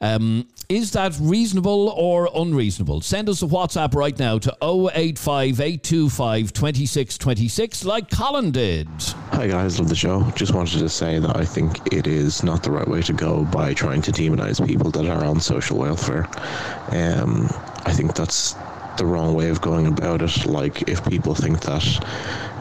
Um, 0.02 0.46
is 0.70 0.92
that 0.92 1.16
reasonable 1.20 1.90
or 1.90 2.30
unreasonable? 2.36 3.02
Send 3.02 3.30
us 3.30 3.42
a 3.42 3.46
WhatsApp 3.46 3.94
right 3.94 4.18
now 4.18 4.38
to 4.40 4.56
085 4.62 5.60
825 5.60 6.54
2626 6.54 7.86
like 7.86 8.10
Colin 8.10 8.52
did. 8.52 8.88
Hi 9.32 9.48
guys, 9.48 9.80
love 9.80 9.90
the 9.90 9.96
show. 9.96 10.24
Just 10.36 10.54
wanted 10.54 10.80
to 10.80 10.90
say 10.90 11.20
that 11.20 11.36
I 11.36 11.46
think 11.46 11.94
it 11.94 12.08
is 12.08 12.44
not 12.44 12.64
the 12.64 12.72
right 12.72 12.88
way 12.88 13.02
to 13.02 13.14
go 13.14 13.46
by 13.46 13.74
trying 13.74 14.02
to 14.04 14.12
demonize 14.12 14.66
people 14.66 14.92
that 14.92 15.06
are 15.06 15.26
on 15.26 15.40
social 15.40 15.78
welfare. 15.78 16.28
Um, 16.90 17.50
I 17.86 17.92
think 17.94 18.16
that's 18.16 18.56
the 18.98 19.06
wrong 19.06 19.34
way 19.34 19.50
of 19.50 19.62
going 19.62 19.88
about 19.88 20.22
it. 20.22 20.46
Like, 20.46 20.88
if 20.90 21.04
people 21.06 21.36
think 21.36 21.62
that 21.62 21.84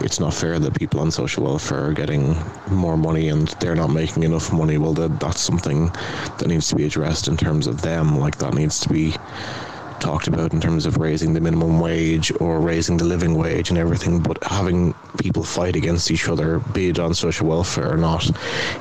it's 0.00 0.18
not 0.18 0.34
fair 0.34 0.58
that 0.58 0.74
people 0.74 1.00
on 1.00 1.10
social 1.10 1.44
welfare 1.44 1.88
are 1.88 1.92
getting 1.92 2.36
more 2.70 2.96
money 2.96 3.28
and 3.28 3.48
they're 3.60 3.76
not 3.76 3.90
making 3.90 4.22
enough 4.22 4.52
money, 4.52 4.78
well, 4.78 4.94
that, 4.94 5.20
that's 5.20 5.40
something 5.40 5.86
that 6.38 6.46
needs 6.46 6.68
to 6.68 6.76
be 6.76 6.84
addressed 6.84 7.28
in 7.28 7.36
terms 7.36 7.66
of 7.66 7.82
them. 7.82 8.18
Like, 8.18 8.38
that 8.38 8.54
needs 8.54 8.80
to 8.80 8.88
be 8.88 9.14
talked 10.00 10.26
about 10.26 10.52
in 10.52 10.60
terms 10.60 10.84
of 10.84 10.96
raising 10.96 11.32
the 11.32 11.40
minimum 11.40 11.78
wage 11.78 12.32
or 12.40 12.60
raising 12.60 12.96
the 12.96 13.04
living 13.04 13.34
wage 13.34 13.70
and 13.70 13.78
everything, 13.78 14.18
but 14.18 14.42
having 14.42 14.92
people 15.18 15.44
fight 15.44 15.76
against 15.76 16.10
each 16.10 16.28
other, 16.28 16.58
be 16.58 16.88
it 16.88 16.98
on 16.98 17.14
social 17.14 17.46
welfare 17.46 17.92
or 17.92 17.96
not, 17.96 18.28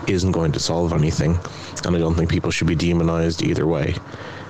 isn't 0.10 0.32
going 0.32 0.52
to 0.52 0.60
solve 0.60 0.94
anything. 0.94 1.38
And 1.86 1.96
I 1.96 2.00
don't 2.00 2.16
think 2.16 2.32
people 2.32 2.50
should 2.50 2.68
be 2.68 2.76
demonized 2.76 3.44
either 3.44 3.68
way. 3.68 3.94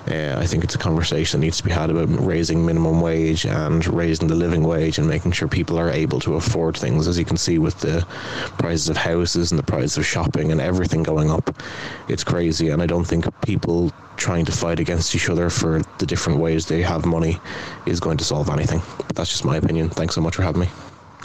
Uh, 0.10 0.36
I 0.38 0.48
think 0.48 0.64
it's 0.64 0.76
a 0.76 0.80
conversation 0.80 1.40
that 1.40 1.46
needs 1.46 1.58
to 1.58 1.64
be 1.64 1.72
had 1.72 1.90
about 1.90 2.10
raising 2.26 2.66
minimum 2.66 3.02
wage 3.02 3.46
and 3.46 3.86
raising 3.86 4.28
the 4.28 4.36
living 4.36 4.64
wage 4.64 4.98
and 4.98 5.08
making 5.08 5.32
sure 5.32 5.48
people 5.48 5.78
are 5.78 5.90
able 5.90 6.20
to 6.22 6.36
afford 6.36 6.76
things. 6.76 7.08
As 7.08 7.20
you 7.20 7.26
can 7.26 7.38
see 7.38 7.60
with 7.60 7.80
the 7.80 8.06
prices 8.58 8.90
of 8.90 8.98
houses 8.98 9.52
and 9.52 9.60
the 9.60 9.64
prices 9.64 9.98
of 9.98 10.06
shopping 10.06 10.52
and 10.52 10.60
everything 10.60 11.04
going 11.04 11.30
up, 11.30 11.56
it's 12.08 12.24
crazy. 12.24 12.70
And 12.70 12.82
I 12.82 12.88
don't 12.88 13.06
think 13.06 13.26
people 13.42 13.92
trying 14.18 14.46
to 14.46 14.52
fight 14.52 14.80
against 14.80 15.16
each 15.16 15.30
other 15.30 15.50
for 15.50 15.82
the 16.00 16.06
different 16.06 16.40
ways 16.40 16.66
they 16.66 16.82
have 16.82 17.06
money 17.06 17.40
is 17.86 18.00
going 18.00 18.18
to 18.18 18.24
solve 18.24 18.50
anything. 18.50 18.82
But 18.98 19.16
that's 19.16 19.30
just 19.30 19.46
my 19.46 19.58
opinion. 19.58 19.90
Thanks 19.90 20.16
so 20.16 20.22
much 20.22 20.36
for 20.36 20.44
having 20.44 20.62
me. 20.62 20.68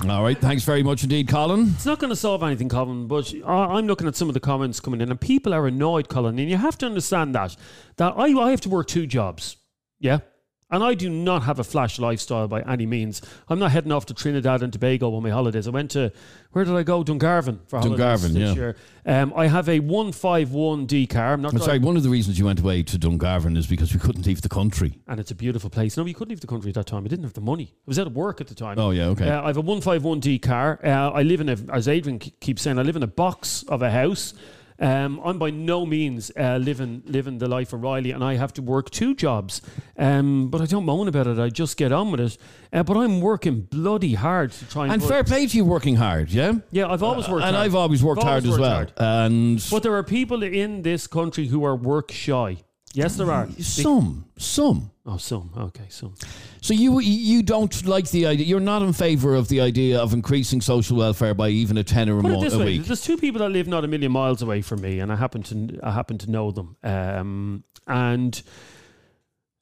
All 0.05 0.23
right. 0.23 0.39
Thanks 0.39 0.63
very 0.63 0.83
much 0.83 1.03
indeed, 1.03 1.27
Colin. 1.27 1.73
It's 1.75 1.87
not 1.87 1.99
going 1.99 2.11
to 2.11 2.17
solve 2.17 2.43
anything, 2.43 2.69
Colin, 2.69 3.07
but 3.09 3.33
I'm 3.47 3.87
looking 3.87 4.07
at 4.07 4.15
some 4.15 4.29
of 4.29 4.35
the 4.35 4.41
comments 4.41 4.79
coming 4.79 5.01
in, 5.01 5.11
and 5.11 5.21
people 5.21 5.55
are 5.55 5.67
annoyed, 5.67 6.09
Colin, 6.09 6.39
and 6.39 6.51
you 6.51 6.59
have 6.59 6.77
to 6.79 6.87
understand 6.87 7.35
that. 7.35 7.57
That 7.97 8.15
I, 8.17 8.27
I 8.39 8.51
have 8.51 8.61
to 8.63 8.69
work 8.69 8.87
two 8.89 9.07
jobs. 9.07 9.57
Yeah? 9.99 10.19
And 10.69 10.83
I 10.83 10.95
do 10.95 11.09
not 11.09 11.45
have 11.45 11.61
a 11.61 11.65
flash 11.65 12.01
lifestyle 12.01 12.49
by 12.49 12.61
any 12.63 12.87
means. 12.87 13.23
I'm 13.49 13.61
not 13.61 13.71
heading 13.71 13.93
off 13.93 14.07
to 14.07 14.15
Trinidad 14.15 14.63
and 14.65 14.73
Tobago 14.73 15.15
on 15.15 15.23
my 15.23 15.31
holidays. 15.31 15.69
I 15.69 15.71
went 15.71 15.93
to, 15.93 16.13
where 16.51 16.65
did 16.65 16.75
I 16.75 16.83
go? 16.83 17.05
Dungarvan 17.05 17.61
for 17.69 17.79
holidays 17.79 18.01
Dungarvan, 18.01 18.33
this 18.35 18.37
yeah. 18.37 18.55
year. 18.55 18.77
Um, 19.07 19.33
I 19.37 19.47
have 19.47 19.69
a 19.69 19.79
151D 19.79 21.09
car. 21.09 21.35
I'm 21.35 21.43
not 21.43 21.53
I'm 21.53 21.61
sorry, 21.61 21.79
one 21.79 21.97
of 21.97 22.03
the 22.03 22.09
reasons 22.09 22.37
you 22.37 22.47
went 22.47 22.59
away 22.59 22.83
to 22.83 22.99
Dungarvan 22.99 23.57
is 23.57 23.69
because 23.69 23.95
we 23.95 24.01
couldn't 24.01 24.27
leave 24.27 24.43
the 24.43 24.49
country. 24.49 24.99
and 25.07 25.21
it's 25.21 25.31
a 25.31 25.37
beautiful 25.37 25.71
place. 25.71 25.97
No, 25.97 26.05
you 26.05 26.15
couldn't 26.15 26.31
leave 26.31 26.41
the 26.41 26.49
country 26.49 26.71
at 26.71 26.75
that 26.75 26.87
time. 26.87 27.05
I 27.05 27.09
didn't 27.09 27.25
have 27.25 27.35
the 27.35 27.41
money. 27.41 27.73
I 27.73 27.83
was 27.87 28.01
out 28.01 28.09
of 28.09 28.17
work 28.17 28.41
at 28.41 28.49
the 28.49 28.55
time. 28.57 28.77
Oh, 28.81 28.91
yeah, 28.91 29.07
okay. 29.07 29.29
Uh, 29.29 29.43
I 29.43 29.47
have 29.47 29.59
a 29.59 29.63
151D 29.63 30.43
car. 30.43 30.81
Uh, 30.83 31.11
I 31.11 31.23
live 31.23 31.41
in 31.41 31.49
a, 31.49 31.57
as 31.73 31.87
Adrian 31.87 32.19
keeps 32.19 32.63
saying, 32.63 32.77
I 32.77 32.83
live 32.83 32.97
in 32.97 33.05
a 33.05 33.09
box 33.09 33.65
of 33.69 33.83
a 33.83 33.91
house. 33.93 34.35
Um, 34.79 35.21
I'm 35.25 35.39
by 35.39 35.51
no 35.51 35.87
means 35.87 36.31
uh, 36.39 36.59
living 36.59 37.03
living 37.07 37.39
the 37.39 37.49
life 37.49 37.73
of 37.73 37.83
Riley, 37.83 38.11
and 38.11 38.23
I 38.23 38.35
have 38.35 38.53
to 38.55 38.63
work 38.63 38.91
two 38.91 39.15
jobs. 39.15 39.63
Um, 39.97 40.49
but 40.51 40.61
I 40.61 40.67
don't 40.67 40.85
moan 40.85 41.09
about 41.09 41.27
it. 41.27 41.39
I 41.39 41.49
just 41.49 41.77
get 41.77 41.93
on 41.93 42.11
with 42.11 42.21
it. 42.21 42.39
Uh, 42.73 42.83
but 42.83 42.97
I'm 42.97 43.21
working 43.21 43.63
bloody 43.63 44.15
hard 44.15 44.53
to 44.53 44.65
try 44.67 44.85
and. 44.85 44.93
And 44.95 45.03
fair 45.05 45.25
play 45.25 45.47
to 45.47 45.57
you 45.57 45.65
working 45.65 45.97
hard, 45.97 46.31
yeah? 46.31 46.55
yeah, 46.71 46.89
I've 46.89 47.03
always 47.03 47.29
worked 47.29 47.45
and 47.45 47.57
hard. 47.57 47.67
I've 47.67 47.75
always 47.75 48.03
worked 48.03 48.21
I've 48.21 48.29
hard 48.29 48.45
always 48.47 48.55
as 48.55 48.61
worked 48.61 48.99
well. 48.99 49.09
hard. 49.09 49.25
And 49.25 49.67
But 49.71 49.83
there 49.83 49.95
are 49.95 50.03
people 50.03 50.43
in 50.43 50.83
this 50.83 51.07
country 51.07 51.47
who 51.47 51.65
are 51.65 51.77
work 51.77 52.11
shy. 52.11 52.59
Yes, 52.93 53.17
there 53.17 53.31
are. 53.31 53.49
some, 53.61 54.25
some. 54.39 54.91
Oh, 55.05 55.19
some. 55.19 55.51
Okay, 55.57 55.85
some. 55.91 56.15
So 56.63 56.73
you 56.73 56.99
you 57.01 57.43
don't 57.43 57.85
like 57.87 58.11
the 58.11 58.27
idea. 58.27 58.47
You're 58.47 58.59
not 58.61 58.81
in 58.83 58.93
favour 58.95 59.35
of 59.35 59.49
the 59.49 59.61
idea 59.61 60.01
of 60.01 60.15
increasing 60.15 60.61
social 60.63 60.97
welfare 60.97 61.35
by 61.35 61.49
even 61.51 61.77
a 61.77 61.85
tenner 61.85 62.19
a, 62.19 62.23
Put 62.23 62.31
it 62.31 62.35
mo- 62.35 62.41
this 62.41 62.55
a 62.55 62.59
way: 62.59 62.65
week. 62.65 62.85
there's 62.85 63.03
two 63.03 63.19
people 63.19 63.41
that 63.41 63.51
live 63.51 63.67
not 63.69 63.85
a 63.85 63.89
million 63.89 64.13
miles 64.13 64.41
away 64.41 64.63
from 64.63 64.81
me, 64.81 65.01
and 65.01 65.13
I 65.13 65.17
happen 65.17 65.43
to 65.45 65.79
I 65.83 65.91
happen 65.93 66.17
to 66.19 66.31
know 66.31 66.51
them. 66.51 66.77
Um, 66.83 67.65
and 67.87 68.43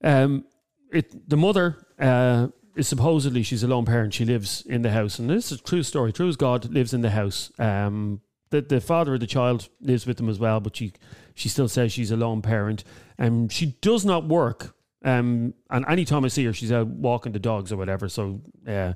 um, 0.02 0.45
it 0.93 1.28
the 1.28 1.37
mother 1.37 1.76
uh, 1.99 2.49
is 2.76 2.87
supposedly 2.87 3.43
she's 3.43 3.62
a 3.64 3.69
lone 3.69 3.85
parent. 3.85 4.14
She 4.14 4.25
lives 4.25 4.62
in 4.66 4.83
the 4.83 4.90
house, 4.93 5.19
and 5.19 5.28
this 5.28 5.50
is 5.50 5.59
a 5.59 5.62
true 5.62 5.83
story. 5.83 6.12
True 6.12 6.28
as 6.28 6.37
God 6.37 6.73
lives 6.73 6.95
in 6.95 7.00
the 7.00 7.11
house. 7.11 7.50
Um, 7.59 8.21
the 8.50 8.61
the 8.61 8.81
father 8.81 9.14
of 9.14 9.21
the 9.21 9.26
child 9.26 9.69
lives 9.81 10.07
with 10.07 10.19
them 10.19 10.28
as 10.28 10.38
well, 10.38 10.61
but 10.61 10.76
she 10.76 10.93
she 11.35 11.49
still 11.49 11.69
says 11.69 11.93
she's 11.93 12.11
a 12.11 12.17
lone 12.17 12.43
parent, 12.43 12.85
and 13.19 13.53
she 13.53 13.76
does 13.81 14.05
not 14.05 14.26
work. 14.26 14.75
Um, 15.05 15.55
and 15.71 15.85
anytime 15.88 16.25
I 16.25 16.29
see 16.29 16.45
her, 16.47 16.53
she's 16.53 16.73
out 16.73 16.87
walking 16.87 17.33
the 17.33 17.38
dogs 17.38 17.73
or 17.73 17.76
whatever. 17.76 18.09
So. 18.09 18.41
Uh, 18.67 18.95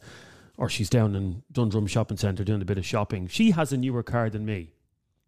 or 0.59 0.69
she's 0.69 0.91
down 0.91 1.15
in 1.15 1.45
Dundrum 1.53 1.87
Shopping 1.87 2.17
Centre 2.17 2.43
doing 2.43 2.61
a 2.61 2.65
bit 2.65 2.79
of 2.79 2.85
shopping. 2.85 3.29
She 3.29 3.53
has 3.53 3.73
a 3.73 3.77
newer 3.77 4.03
car 4.03 4.29
than 4.29 4.45
me. 4.45 4.73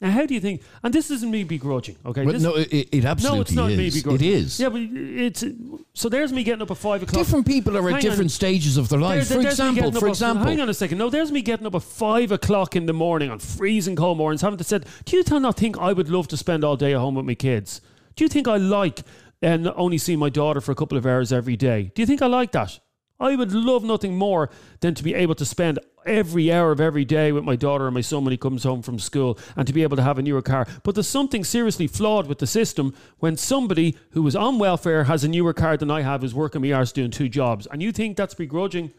Now, 0.00 0.10
how 0.10 0.24
do 0.24 0.32
you 0.32 0.40
think? 0.40 0.62
And 0.82 0.94
this 0.94 1.10
isn't 1.10 1.30
me 1.30 1.44
begrudging, 1.44 1.96
okay? 2.06 2.24
But 2.24 2.32
This- 2.32 2.42
no, 2.42 2.54
it, 2.54 2.88
it 2.90 3.04
absolutely 3.04 3.18
is. 3.18 3.22
no, 3.24 3.40
it's 3.40 3.52
not 3.52 3.70
is. 3.72 3.76
me 3.78 3.86
it 3.88 3.94
begrudging. 3.94 4.32
is. 4.32 4.58
Yeah, 4.60 4.68
but 4.70 4.80
it's 4.82 5.44
so. 5.92 6.08
There's 6.08 6.32
me 6.32 6.42
getting 6.42 6.62
up 6.62 6.70
at 6.70 6.78
five 6.78 7.02
o'clock. 7.02 7.22
Different 7.22 7.46
people 7.46 7.76
are 7.76 7.82
Hang 7.82 7.90
at 7.90 7.94
on. 7.96 8.00
different 8.00 8.30
stages 8.30 8.78
of 8.78 8.88
their 8.88 8.98
life. 8.98 9.28
There- 9.28 9.36
for 9.36 9.42
there's 9.42 9.44
me 9.44 9.50
example, 9.50 9.74
getting 9.82 9.96
up 9.96 10.00
for 10.00 10.06
at- 10.06 10.12
example, 10.12 10.46
hang 10.46 10.60
on 10.60 10.68
a 10.70 10.74
second. 10.74 10.96
No, 10.96 11.10
there's 11.10 11.30
me 11.30 11.42
getting 11.42 11.66
up 11.66 11.74
at 11.74 11.82
five 11.82 12.32
o'clock 12.32 12.76
in 12.76 12.86
the 12.86 12.94
morning 12.94 13.30
on 13.30 13.38
freezing 13.40 13.94
cold 13.94 14.16
mornings, 14.16 14.40
having 14.40 14.56
to 14.56 14.64
say, 14.64 14.80
"Do 15.04 15.16
you 15.18 15.22
not 15.38 15.56
think 15.58 15.76
I 15.78 15.92
would 15.92 16.08
love 16.08 16.28
to 16.28 16.36
spend 16.38 16.64
all 16.64 16.76
day 16.76 16.94
at 16.94 16.98
home 16.98 17.14
with 17.16 17.26
my 17.26 17.34
kids? 17.34 17.82
Do 18.16 18.24
you 18.24 18.28
think 18.28 18.48
I 18.48 18.56
like 18.56 19.00
and 19.42 19.68
only 19.76 19.98
see 19.98 20.16
my 20.16 20.30
daughter 20.30 20.60
for 20.62 20.72
a 20.72 20.74
couple 20.74 20.96
of 20.96 21.04
hours 21.04 21.30
every 21.30 21.56
day? 21.56 21.92
Do 21.94 22.00
you 22.00 22.06
think 22.06 22.22
I 22.22 22.26
like 22.26 22.52
that? 22.52 22.78
I 23.18 23.36
would 23.36 23.52
love 23.52 23.84
nothing 23.84 24.16
more 24.16 24.48
than 24.80 24.94
to 24.94 25.04
be 25.04 25.12
able 25.14 25.34
to 25.34 25.44
spend 25.44 25.78
every 26.06 26.52
hour 26.52 26.72
of 26.72 26.80
every 26.80 27.04
day 27.04 27.32
with 27.32 27.44
my 27.44 27.56
daughter 27.56 27.86
and 27.86 27.94
my 27.94 28.00
son 28.00 28.24
when 28.24 28.32
he 28.32 28.36
comes 28.36 28.64
home 28.64 28.82
from 28.82 28.98
school 28.98 29.38
and 29.56 29.66
to 29.66 29.72
be 29.72 29.82
able 29.82 29.96
to 29.96 30.02
have 30.02 30.18
a 30.18 30.22
newer 30.22 30.42
car. 30.42 30.66
But 30.82 30.94
there's 30.94 31.08
something 31.08 31.44
seriously 31.44 31.86
flawed 31.86 32.26
with 32.26 32.38
the 32.38 32.46
system 32.46 32.94
when 33.18 33.36
somebody 33.36 33.96
who 34.10 34.26
is 34.26 34.36
on 34.36 34.58
welfare 34.58 35.04
has 35.04 35.24
a 35.24 35.28
newer 35.28 35.52
car 35.52 35.76
than 35.76 35.90
I 35.90 36.02
have, 36.02 36.24
is 36.24 36.34
working 36.34 36.62
me 36.62 36.72
arse 36.72 36.92
doing 36.92 37.10
two 37.10 37.28
jobs. 37.28 37.66
And 37.70 37.82
you 37.82 37.92
think 37.92 38.16
that's 38.16 38.34
begrudging? 38.34 38.92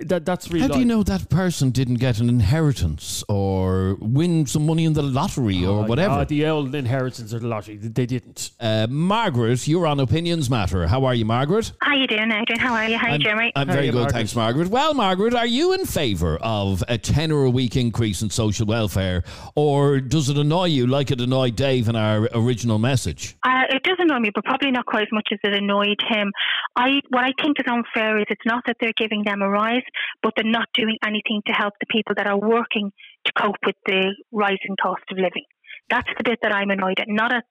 That, 0.00 0.24
that's 0.24 0.50
really 0.50 0.66
how 0.66 0.72
do 0.74 0.78
you 0.78 0.84
know 0.84 1.02
that 1.02 1.28
person 1.28 1.70
didn't 1.70 1.96
get 1.96 2.20
an 2.20 2.28
inheritance 2.28 3.22
or 3.28 3.96
win 4.00 4.46
some 4.46 4.66
money 4.66 4.84
in 4.84 4.94
the 4.94 5.02
lottery 5.02 5.64
or 5.64 5.84
Oh, 5.84 5.86
whatever? 5.86 6.16
yeah, 6.18 6.24
the 6.24 6.46
old 6.46 6.74
inheritance 6.74 7.32
or 7.34 7.38
the 7.38 7.46
lottery. 7.48 7.76
They 7.76 8.06
didn't. 8.06 8.50
uh, 8.60 8.86
Margaret, 8.88 9.66
you're 9.68 9.86
on 9.86 10.00
Opinions 10.00 10.48
Matter. 10.50 10.86
How 10.86 11.04
are 11.04 11.14
you, 11.14 11.24
Margaret? 11.24 11.72
How 11.82 11.94
you 11.94 12.06
doing, 12.06 12.30
Adrian? 12.32 12.58
How 12.58 12.74
are 12.74 12.88
you? 12.88 12.98
Hi, 12.98 13.10
I'm, 13.10 13.20
Jeremy. 13.20 13.52
I'm 13.56 13.68
How 13.68 13.74
very 13.74 13.86
you, 13.86 13.92
good, 13.92 13.98
Margaret? 13.98 14.14
thanks, 14.14 14.34
Margaret. 14.36 14.68
Well, 14.68 14.94
Margaret, 14.94 15.34
are 15.34 15.46
you 15.46 15.72
in 15.72 15.84
favour 15.84 16.38
of 16.40 16.82
a 16.88 16.96
tenner 16.98 17.44
a 17.44 17.50
week 17.50 17.76
increase 17.76 18.22
in 18.22 18.30
social 18.30 18.66
welfare, 18.66 19.22
or 19.54 20.00
does 20.00 20.28
it 20.28 20.38
annoy 20.38 20.66
you 20.66 20.86
like 20.86 21.10
it 21.10 21.20
annoyed 21.20 21.56
Dave 21.56 21.88
in 21.88 21.96
our 21.96 22.28
original 22.34 22.78
message? 22.78 23.36
Uh, 23.44 23.64
it 23.70 23.82
does 23.82 23.96
annoy 23.98 24.18
me, 24.20 24.30
but 24.34 24.44
probably 24.44 24.70
not 24.70 24.86
quite 24.86 25.02
as 25.02 25.12
much 25.12 25.28
as 25.32 25.38
it 25.44 25.52
annoyed 25.54 25.98
him. 26.08 26.32
I 26.76 27.00
what 27.10 27.24
I 27.24 27.32
think 27.42 27.58
is 27.58 27.66
unfair 27.70 28.18
is 28.18 28.26
it's 28.30 28.46
not 28.46 28.62
that 28.66 28.76
they're 28.80 28.92
giving 28.96 29.24
them 29.24 29.42
a 29.42 29.48
rise, 29.48 29.82
but 30.22 30.32
they're 30.36 30.50
not 30.50 30.68
doing 30.74 30.96
anything 31.04 31.42
to 31.46 31.52
help 31.52 31.74
the 31.80 31.86
people 31.90 32.14
that 32.16 32.26
are 32.26 32.38
working 32.38 32.92
to 33.26 33.32
cope 33.38 33.56
with 33.64 33.76
the 33.86 34.14
rising 34.32 34.76
cost 34.80 35.02
of 35.10 35.16
living. 35.16 35.44
That's 35.88 36.08
the 36.16 36.24
bit 36.24 36.38
that 36.42 36.54
I'm 36.54 36.70
annoyed 36.70 37.00
at, 37.00 37.08
not 37.08 37.32
at 37.32 37.44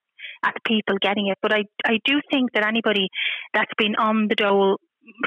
at 0.44 0.54
the 0.54 0.60
people 0.66 0.96
getting 1.00 1.28
it. 1.28 1.38
But 1.42 1.52
I 1.52 1.64
I 1.84 1.98
do 2.04 2.20
think 2.30 2.52
that 2.52 2.66
anybody 2.66 3.08
that's 3.54 3.72
been 3.78 3.96
on 3.96 4.26
the 4.28 4.34
dole, 4.34 4.78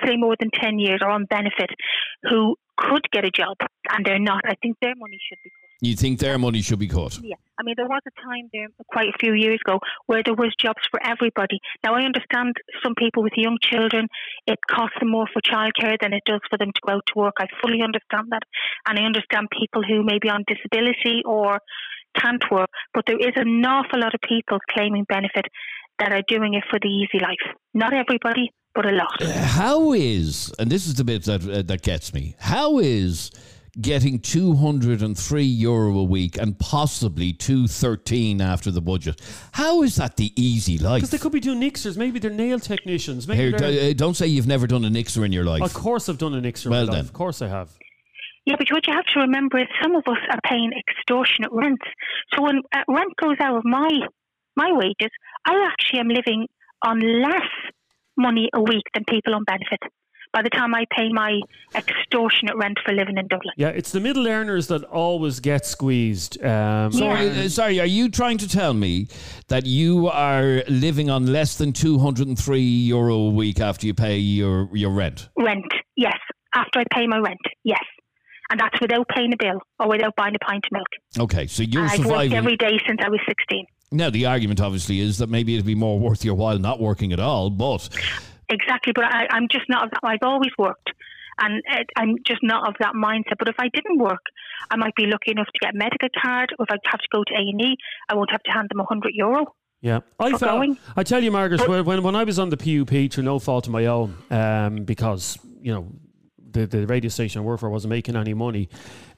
say 0.06 0.16
more 0.18 0.36
than 0.40 0.50
ten 0.54 0.80
years, 0.80 1.00
or 1.02 1.10
on 1.10 1.26
benefit, 1.26 1.70
who 2.30 2.56
could 2.78 3.06
get 3.12 3.26
a 3.26 3.32
job 3.32 3.58
and 3.90 4.06
they're 4.06 4.20
not, 4.20 4.42
I 4.46 4.56
think 4.62 4.78
their 4.82 4.96
money 4.98 5.20
should 5.30 5.38
be. 5.44 5.52
You 5.84 5.98
think 5.98 6.20
their 6.20 6.40
money 6.40 6.62
should 6.62 6.80
be 6.80 6.88
cut? 6.88 7.20
Yeah, 7.22 7.36
I 7.60 7.64
mean, 7.64 7.76
there 7.76 7.90
was 7.90 8.02
a 8.08 8.22
time 8.22 8.50
there 8.54 8.70
quite 8.88 9.10
a 9.10 9.18
few 9.20 9.34
years 9.34 9.60
ago 9.66 9.80
where 10.06 10.24
there 10.24 10.34
was 10.34 10.56
jobs 10.58 10.80
for 10.90 10.98
everybody. 11.06 11.60
Now, 11.84 11.96
I 11.96 12.04
understand 12.04 12.56
some 12.82 12.96
people 12.96 13.22
with 13.22 13.34
young 13.36 13.58
children, 13.62 14.08
it 14.48 14.60
costs 14.72 14.96
them 15.02 15.12
more 15.12 15.28
for 15.34 15.42
childcare 15.42 15.98
than 16.00 16.14
it 16.14 16.24
does 16.26 16.40
for 16.50 16.58
them 16.58 16.72
to 16.74 16.82
go 16.88 16.94
out 16.94 17.04
to 17.08 17.20
work. 17.20 17.34
I 17.38 17.48
fully 17.62 17.82
understand 17.84 18.28
that. 18.32 18.44
And 18.88 18.98
I 18.98 19.04
understand 19.04 19.50
people 19.52 19.84
who 19.84 20.06
may 20.06 20.20
be 20.20 20.30
on 20.30 20.46
disability 20.48 21.22
or 21.26 21.60
can't 22.18 22.44
work, 22.50 22.70
but 22.94 23.04
there 23.06 23.20
is 23.20 23.34
an 23.36 23.66
awful 23.66 24.00
lot 24.00 24.14
of 24.14 24.22
people 24.22 24.60
claiming 24.72 25.04
benefit 25.10 25.46
that 26.00 26.14
are 26.14 26.24
doing 26.30 26.54
it 26.54 26.64
for 26.70 26.80
the 26.80 26.88
easy 26.88 27.20
life. 27.20 27.44
Not 27.74 27.94
everybody, 27.94 28.52
but 28.74 28.86
a 28.86 28.92
lot. 28.92 29.22
How 29.22 29.92
is, 29.92 30.54
and 30.58 30.72
this 30.72 30.88
is 30.88 30.96
the 30.96 31.04
bit 31.04 31.26
that 31.26 31.48
uh, 31.48 31.62
that 31.64 31.82
gets 31.82 32.14
me. 32.14 32.36
How 32.40 32.80
is 32.80 33.32
getting 33.82 34.20
203 34.20 35.44
euro 35.44 35.98
a 35.98 36.04
week 36.04 36.38
and 36.38 36.58
possibly 36.60 37.34
213 37.34 38.42
after 38.42 38.72
the 38.72 38.82
budget? 38.82 39.22
How 39.54 39.82
is 39.84 39.96
that 39.96 40.18
the 40.18 40.32
easy 40.42 40.78
life? 40.78 40.98
Because 41.02 41.10
they 41.12 41.18
could 41.18 41.32
be 41.32 41.40
doing 41.40 41.60
nixers. 41.60 41.98
Maybe 41.98 42.20
they're 42.20 42.32
nail 42.32 42.60
technicians. 42.60 43.28
Maybe 43.28 43.42
Here, 43.42 43.52
they're, 43.52 43.72
d- 43.72 43.92
uh, 43.92 43.94
don't 43.94 44.16
say 44.16 44.28
you've 44.28 44.48
never 44.48 44.68
done 44.68 44.86
a 44.86 44.90
nixer 44.90 45.26
in 45.26 45.32
your 45.32 45.46
life. 45.46 45.62
of 45.64 45.74
course, 45.74 46.10
I've 46.10 46.18
done 46.18 46.34
an 46.34 46.44
nixer. 46.44 46.70
Well 46.70 46.82
in 46.82 46.88
my 46.88 46.94
life. 46.94 46.98
then. 47.00 47.06
Of 47.06 47.14
course, 47.14 47.42
I 47.42 47.48
have. 47.48 47.72
Yeah, 48.46 48.56
but 48.58 48.68
what 48.72 48.86
you 48.88 48.94
have 48.94 49.06
to 49.14 49.22
remember 49.22 49.58
is 49.60 49.68
some 49.82 49.96
of 49.96 50.04
us 50.06 50.18
are 50.30 50.40
paying 50.50 50.72
extortionate 50.78 51.52
rents. 51.54 51.86
So 52.36 52.44
when 52.44 52.60
uh, 52.76 52.82
rent 52.90 53.14
goes 53.22 53.38
out 53.40 53.56
of 53.56 53.64
my 53.66 53.90
my 54.56 54.72
wages, 54.72 55.12
I 55.46 55.68
actually 55.72 56.00
am 56.02 56.10
living 56.10 56.48
on 56.86 57.00
less 57.00 57.50
money 58.18 58.50
a 58.54 58.62
week 58.62 58.84
than 58.94 59.04
people 59.08 59.34
on 59.34 59.44
benefit 59.46 59.80
by 60.34 60.42
the 60.42 60.50
time 60.50 60.74
I 60.74 60.86
pay 60.98 61.10
my 61.14 61.40
extortionate 61.76 62.56
rent 62.58 62.78
for 62.84 62.92
living 62.94 63.18
in 63.18 63.28
Dublin. 63.28 63.54
Yeah, 63.56 63.70
it's 63.70 63.92
the 63.92 64.00
middle 64.00 64.28
earners 64.28 64.68
that 64.68 64.84
always 64.86 65.40
get 65.40 65.66
squeezed. 65.66 66.44
Um, 66.44 66.92
So, 66.92 67.06
Yeah. 67.06 67.44
uh, 67.46 67.50
sorry, 67.50 67.80
are 67.80 67.86
you 67.86 68.10
trying 68.10 68.40
to 68.40 68.48
tell 68.48 68.74
me 68.74 69.08
that 69.48 69.66
you 69.66 70.08
are 70.10 70.64
living 70.68 71.10
on 71.10 71.28
less 71.28 71.56
than 71.58 71.72
203 71.72 72.60
euro 72.62 73.16
a 73.16 73.30
week 73.30 73.60
after 73.60 73.86
you 73.88 73.94
pay 73.94 74.18
your, 74.18 74.70
your 74.76 74.90
rent? 74.92 75.30
Rent, 75.38 75.72
yes. 75.96 76.18
After 76.56 76.80
I 76.80 76.84
pay 76.92 77.08
my 77.08 77.18
rent, 77.20 77.40
yes. 77.64 77.84
And 78.50 78.60
that's 78.60 78.80
without 78.82 79.08
paying 79.10 79.34
a 79.34 79.38
bill 79.38 79.60
or 79.80 79.88
without 79.90 80.16
buying 80.16 80.36
a 80.36 80.40
pint 80.40 80.66
of 80.66 80.72
milk. 80.72 80.88
Okay, 81.20 81.48
so 81.48 81.64
you're 81.64 81.84
And 81.84 81.92
I've 81.92 82.06
worked 82.06 82.34
every 82.34 82.58
day 82.58 82.80
since 82.88 83.00
I 83.04 83.10
was 83.10 83.20
16. 83.28 83.66
now, 83.92 84.10
the 84.10 84.26
argument 84.26 84.60
obviously 84.62 85.00
is 85.00 85.18
that 85.20 85.30
maybe 85.30 85.54
it'd 85.56 85.66
be 85.66 85.76
more 85.76 86.00
worth 86.00 86.26
your 86.26 86.36
while 86.36 86.58
not 86.60 86.80
working 86.80 87.14
at 87.14 87.20
all, 87.20 87.50
but 87.50 87.90
Exactly, 88.54 88.94
but 88.94 89.06
I, 89.06 89.28
I'm 89.32 89.48
just 89.50 89.66
not 89.68 89.86
of 89.86 89.92
that. 89.92 90.00
I've 90.04 90.24
always 90.24 90.52
worked, 90.58 90.92
and 91.40 91.62
uh, 91.72 91.84
I'm 91.98 92.18
just 92.26 92.42
not 92.44 92.68
of 92.70 92.76
that 92.80 92.94
mindset. 92.94 93.38
But 93.40 93.50
if 93.50 93.56
I 93.60 93.70
didn't 93.74 93.98
work, 93.98 94.22
I 94.70 94.76
might 94.76 94.96
be 94.96 95.06
lucky 95.06 95.32
enough 95.32 95.48
to 95.48 95.60
get 95.60 95.74
a 95.74 95.78
medical 95.78 96.10
card. 96.22 96.54
Or 96.60 96.66
if 96.66 96.72
I 96.72 96.78
have 96.86 97.00
to 97.00 97.08
go 97.12 97.24
to 97.24 97.34
A 97.34 97.40
and 97.40 97.62
E, 97.62 97.78
I 98.10 98.16
won't 98.16 98.32
have 98.32 98.44
to 98.44 98.52
hand 98.52 98.70
them 98.70 98.80
a 98.80 98.86
hundred 98.86 99.14
euro. 99.16 99.56
Yeah, 99.82 100.00
I 100.20 100.30
felt. 100.38 100.42
going. 100.42 100.78
I 100.96 101.04
tell 101.04 101.22
you, 101.22 101.32
Margaret, 101.32 101.68
when, 101.68 101.84
when 101.84 102.04
when 102.04 102.16
I 102.16 102.24
was 102.24 102.40
on 102.40 102.50
the 102.50 102.58
PUP 102.58 103.12
through 103.12 103.24
no 103.24 103.40
fault 103.40 103.68
of 103.68 103.74
my 103.74 103.86
own, 103.88 104.16
um, 104.30 104.86
because 104.86 105.38
you 105.62 105.74
know 105.74 105.88
the 106.54 106.66
the 106.66 106.88
radio 106.88 107.10
station 107.10 107.42
I 107.42 107.58
for 107.58 107.70
wasn't 107.70 107.90
making 107.90 108.16
any 108.16 108.34
money. 108.34 108.70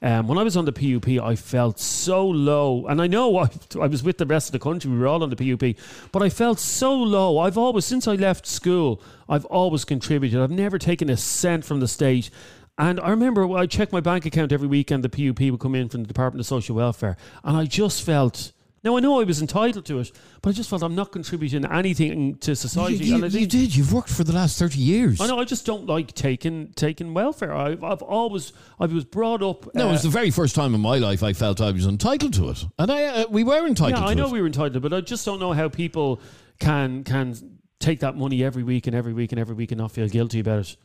Um, 0.02 0.26
when 0.26 0.38
I 0.38 0.42
was 0.42 0.56
on 0.56 0.64
the 0.64 0.72
PUP, 0.72 1.08
I 1.22 1.36
felt 1.36 1.78
so 1.78 2.26
low, 2.26 2.86
and 2.86 3.00
I 3.00 3.06
know 3.06 3.38
I, 3.44 3.48
I 3.80 3.86
was 3.86 4.02
with 4.02 4.18
the 4.18 4.26
rest 4.26 4.48
of 4.48 4.52
the 4.52 4.58
country. 4.58 4.90
We 4.90 4.98
were 4.98 5.06
all 5.06 5.22
on 5.22 5.30
the 5.30 5.36
PUP, 5.36 5.76
but 6.12 6.22
I 6.22 6.28
felt 6.28 6.58
so 6.58 6.94
low. 6.94 7.38
I've 7.38 7.58
always, 7.58 7.84
since 7.84 8.08
I 8.08 8.14
left 8.14 8.46
school, 8.46 9.02
I've 9.28 9.44
always 9.46 9.84
contributed. 9.84 10.40
I've 10.40 10.50
never 10.50 10.78
taken 10.78 11.08
a 11.10 11.16
cent 11.16 11.64
from 11.64 11.80
the 11.80 11.88
state. 11.88 12.30
And 12.78 13.00
I 13.00 13.08
remember 13.08 13.56
I 13.56 13.66
checked 13.66 13.92
my 13.92 14.00
bank 14.00 14.26
account 14.26 14.52
every 14.52 14.68
week, 14.68 14.90
and 14.90 15.02
the 15.02 15.08
PUP 15.08 15.40
would 15.50 15.60
come 15.60 15.74
in 15.74 15.88
from 15.88 16.02
the 16.02 16.08
Department 16.08 16.40
of 16.40 16.46
Social 16.46 16.76
Welfare, 16.76 17.16
and 17.44 17.56
I 17.56 17.64
just 17.64 18.02
felt. 18.02 18.52
Now 18.86 18.96
I 18.96 19.00
know 19.00 19.20
I 19.20 19.24
was 19.24 19.40
entitled 19.40 19.84
to 19.86 19.98
it, 19.98 20.12
but 20.42 20.50
I 20.50 20.52
just 20.52 20.70
felt 20.70 20.80
I'm 20.80 20.94
not 20.94 21.10
contributing 21.10 21.66
anything 21.66 22.36
to 22.36 22.54
society. 22.54 23.04
you, 23.04 23.24
and 23.24 23.34
you 23.34 23.44
did. 23.44 23.74
You've 23.74 23.92
worked 23.92 24.10
for 24.10 24.22
the 24.22 24.32
last 24.32 24.60
30 24.60 24.78
years. 24.78 25.20
I 25.20 25.26
know. 25.26 25.40
I 25.40 25.44
just 25.44 25.66
don't 25.66 25.86
like 25.86 26.14
taking 26.14 26.72
taking 26.76 27.12
welfare. 27.12 27.52
I've, 27.52 27.82
I've 27.82 28.00
always 28.00 28.52
I 28.78 28.86
was 28.86 29.04
brought 29.04 29.42
up. 29.42 29.74
No, 29.74 29.86
uh, 29.86 29.88
it 29.88 29.90
was 29.90 30.02
the 30.04 30.08
very 30.08 30.30
first 30.30 30.54
time 30.54 30.72
in 30.72 30.80
my 30.80 30.98
life 30.98 31.24
I 31.24 31.32
felt 31.32 31.60
I 31.60 31.72
was 31.72 31.84
entitled 31.84 32.32
to 32.34 32.50
it. 32.50 32.64
And 32.78 32.92
I, 32.92 33.04
uh, 33.06 33.24
we 33.28 33.42
were 33.42 33.66
entitled 33.66 34.00
yeah, 34.00 34.08
I 34.08 34.14
know 34.14 34.26
it. 34.26 34.30
we 34.30 34.40
were 34.40 34.46
entitled, 34.46 34.80
but 34.80 34.92
I 34.92 35.00
just 35.00 35.24
don't 35.24 35.40
know 35.40 35.52
how 35.52 35.68
people 35.68 36.20
can 36.60 37.02
can 37.02 37.58
take 37.80 37.98
that 38.00 38.16
money 38.16 38.44
every 38.44 38.62
week 38.62 38.86
and 38.86 38.94
every 38.94 39.14
week 39.14 39.32
and 39.32 39.40
every 39.40 39.56
week 39.56 39.72
and 39.72 39.80
not 39.80 39.90
feel 39.90 40.06
guilty 40.06 40.38
about 40.38 40.60
it. 40.60 40.76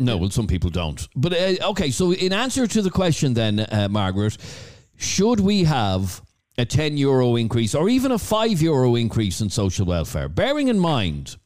No, 0.00 0.16
well, 0.16 0.30
some 0.30 0.48
people 0.48 0.70
don't. 0.70 1.06
But 1.14 1.32
uh, 1.34 1.68
okay, 1.70 1.92
so 1.92 2.12
in 2.12 2.32
answer 2.32 2.66
to 2.66 2.82
the 2.82 2.90
question, 2.90 3.34
then, 3.34 3.60
uh, 3.60 3.86
Margaret, 3.88 4.38
should 4.96 5.38
we 5.38 5.62
have 5.62 6.20
a 6.56 6.64
10 6.64 6.96
euro 6.96 7.36
increase 7.36 7.74
or 7.74 7.88
even 7.88 8.12
a 8.12 8.18
5 8.18 8.62
euro 8.62 8.94
increase 8.94 9.40
in 9.40 9.50
social 9.50 9.86
welfare? 9.86 10.28
Bearing 10.28 10.68
in 10.68 10.78
mind 10.78 11.36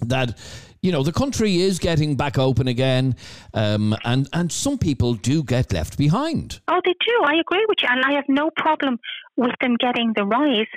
that. 0.00 0.38
You 0.82 0.92
know, 0.92 1.02
the 1.02 1.10
country 1.10 1.56
is 1.62 1.80
getting 1.80 2.14
back 2.14 2.38
open 2.38 2.68
again, 2.68 3.16
um, 3.54 3.96
and, 4.04 4.28
and 4.32 4.52
some 4.52 4.78
people 4.78 5.14
do 5.14 5.42
get 5.42 5.72
left 5.72 5.98
behind. 5.98 6.60
Oh, 6.68 6.80
they 6.84 6.92
do. 6.92 7.22
I 7.24 7.40
agree 7.40 7.64
with 7.68 7.78
you, 7.82 7.88
and 7.90 8.04
I 8.04 8.12
have 8.12 8.26
no 8.28 8.50
problem 8.56 9.00
with 9.36 9.54
them 9.60 9.76
getting 9.80 10.12
the 10.14 10.24
rise. 10.24 10.68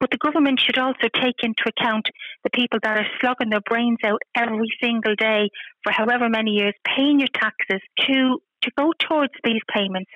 But 0.00 0.10
the 0.10 0.18
government 0.18 0.60
should 0.64 0.78
also 0.78 1.08
take 1.14 1.36
into 1.42 1.62
account 1.66 2.06
the 2.44 2.50
people 2.50 2.78
that 2.82 2.98
are 2.98 3.06
slogging 3.20 3.50
their 3.50 3.60
brains 3.60 3.98
out 4.04 4.22
every 4.34 4.68
single 4.82 5.14
day 5.16 5.50
for 5.82 5.92
however 5.92 6.28
many 6.28 6.52
years, 6.52 6.74
paying 6.84 7.20
your 7.20 7.28
taxes 7.34 7.80
to 8.06 8.38
to 8.62 8.70
go 8.76 8.92
towards 8.98 9.32
these 9.44 9.60
payments. 9.72 10.10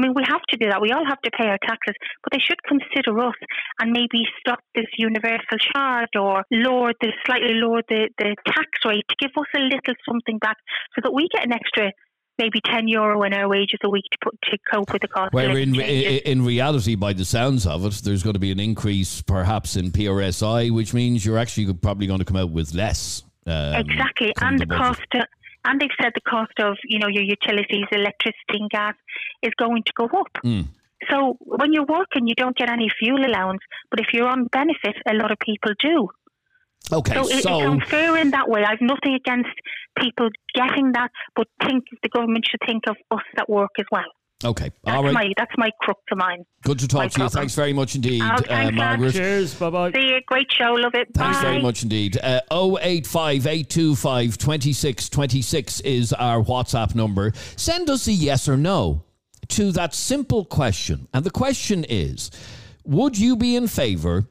I 0.00 0.06
mean, 0.06 0.14
we 0.14 0.24
have 0.26 0.40
to 0.48 0.56
do 0.56 0.70
that. 0.70 0.80
We 0.80 0.92
all 0.92 1.04
have 1.04 1.20
to 1.22 1.30
pay 1.30 1.46
our 1.46 1.58
taxes, 1.62 1.94
but 2.24 2.32
they 2.32 2.38
should 2.38 2.62
consider 2.64 3.18
us 3.20 3.34
and 3.80 3.92
maybe 3.92 4.24
stop 4.40 4.60
this 4.74 4.86
universal 4.96 5.58
charge 5.74 6.08
or 6.18 6.44
lower 6.50 6.92
the 7.00 7.12
slightly 7.26 7.54
lower 7.54 7.82
the, 7.88 8.08
the 8.16 8.34
tax 8.46 8.68
rate 8.86 9.04
to 9.10 9.16
give 9.18 9.30
us 9.36 9.46
a 9.54 9.60
little 9.60 9.94
something 10.08 10.38
back 10.38 10.56
so 10.94 11.02
that 11.02 11.12
we 11.12 11.28
get 11.32 11.44
an 11.44 11.52
extra 11.52 11.92
maybe 12.38 12.62
10 12.64 12.88
euro 12.88 13.22
in 13.24 13.34
our 13.34 13.46
wages 13.48 13.78
a 13.84 13.90
week 13.90 14.04
to 14.12 14.18
put 14.24 14.34
to 14.44 14.56
cope 14.72 14.90
with 14.90 15.02
the 15.02 15.08
cost 15.08 15.34
of 15.34 15.40
in, 15.40 15.74
in 15.74 16.18
in 16.24 16.44
reality, 16.44 16.94
by 16.94 17.12
the 17.12 17.24
sounds 17.24 17.66
of 17.66 17.84
it, 17.84 18.00
there's 18.02 18.22
going 18.22 18.32
to 18.34 18.40
be 18.40 18.52
an 18.52 18.60
increase 18.60 19.20
perhaps 19.20 19.76
in 19.76 19.90
PRSI, 19.90 20.70
which 20.70 20.94
means 20.94 21.26
you're 21.26 21.38
actually 21.38 21.70
probably 21.74 22.06
going 22.06 22.20
to 22.20 22.24
come 22.24 22.38
out 22.38 22.50
with 22.50 22.72
less. 22.72 23.22
Um, 23.46 23.74
exactly 23.74 24.32
and 24.40 24.58
the 24.58 24.66
the 24.66 24.76
cost 24.76 25.00
of, 25.14 25.24
and 25.64 25.80
they've 25.80 25.98
said 26.00 26.12
the 26.14 26.20
cost 26.20 26.52
of 26.60 26.76
you 26.84 26.98
know 26.98 27.08
your 27.08 27.22
utilities 27.22 27.86
electricity 27.92 28.58
and 28.60 28.70
gas 28.70 28.94
is 29.42 29.52
going 29.56 29.82
to 29.84 29.92
go 29.94 30.04
up. 30.06 30.32
Mm. 30.44 30.66
so 31.10 31.36
when 31.40 31.72
you're 31.72 31.86
working 31.86 32.26
you 32.26 32.34
don't 32.34 32.56
get 32.56 32.70
any 32.70 32.88
fuel 32.98 33.24
allowance 33.24 33.60
but 33.90 34.00
if 34.00 34.08
you're 34.12 34.28
on 34.28 34.46
benefit 34.46 34.96
a 35.06 35.14
lot 35.14 35.30
of 35.30 35.38
people 35.38 35.72
do. 35.78 36.08
Okay, 36.92 37.14
so, 37.14 37.28
it, 37.28 37.34
it's 37.34 37.42
so 37.42 37.60
unfair 37.60 38.16
in 38.16 38.30
that 38.30 38.48
way. 38.48 38.64
I've 38.64 38.80
nothing 38.80 39.14
against 39.14 39.50
people 39.96 40.28
getting 40.54 40.92
that 40.92 41.10
but 41.36 41.46
think 41.64 41.84
the 42.02 42.08
government 42.08 42.46
should 42.50 42.60
think 42.66 42.84
of 42.88 42.96
us 43.10 43.22
that 43.36 43.48
work 43.48 43.70
as 43.78 43.86
well 43.92 44.10
okay, 44.44 44.70
that's 44.84 44.96
all 44.96 45.04
right. 45.04 45.12
my 45.12 45.32
that's 45.36 45.52
my 45.58 45.70
crux 45.80 46.00
of 46.10 46.18
mine 46.18 46.44
Good 46.62 46.78
to 46.80 46.94
my 46.96 47.04
talk 47.04 47.12
to 47.12 47.22
you. 47.22 47.28
Thanks 47.28 47.54
very 47.54 47.72
much 47.72 47.94
indeed, 47.94 48.22
Oh, 48.22 48.36
uh. 48.48 48.70
Margaret. 48.72 49.12
Cheers. 49.12 49.54
Bye 49.54 49.70
bye. 49.70 49.92
see 49.92 50.08
you 50.08 50.20
great 50.26 50.50
show 50.52 50.72
love 50.74 50.94
it 50.94 51.08
Thanks 51.14 51.38
Bye. 51.38 51.42
very 51.42 51.62
much 51.62 51.82
indeed. 51.82 52.18
Uh, 52.22 52.40
085 52.50 53.46
825 53.46 54.38
2626 54.38 55.80
is 55.80 56.12
our 56.12 56.42
WhatsApp 56.42 56.94
number. 56.94 57.32
Send 57.56 57.88
us 57.90 58.06
a 58.08 58.12
yes 58.12 58.48
or 58.48 58.56
no 58.56 59.04
to 59.48 59.72
that 59.72 59.94
simple 59.94 60.44
question. 60.44 61.08
And 61.14 61.24
the 61.24 61.30
question 61.30 61.84
is 61.88 62.30
Would 62.84 63.18
you 63.18 63.36
be 63.36 63.56
in 63.56 63.66
favour 63.68 64.26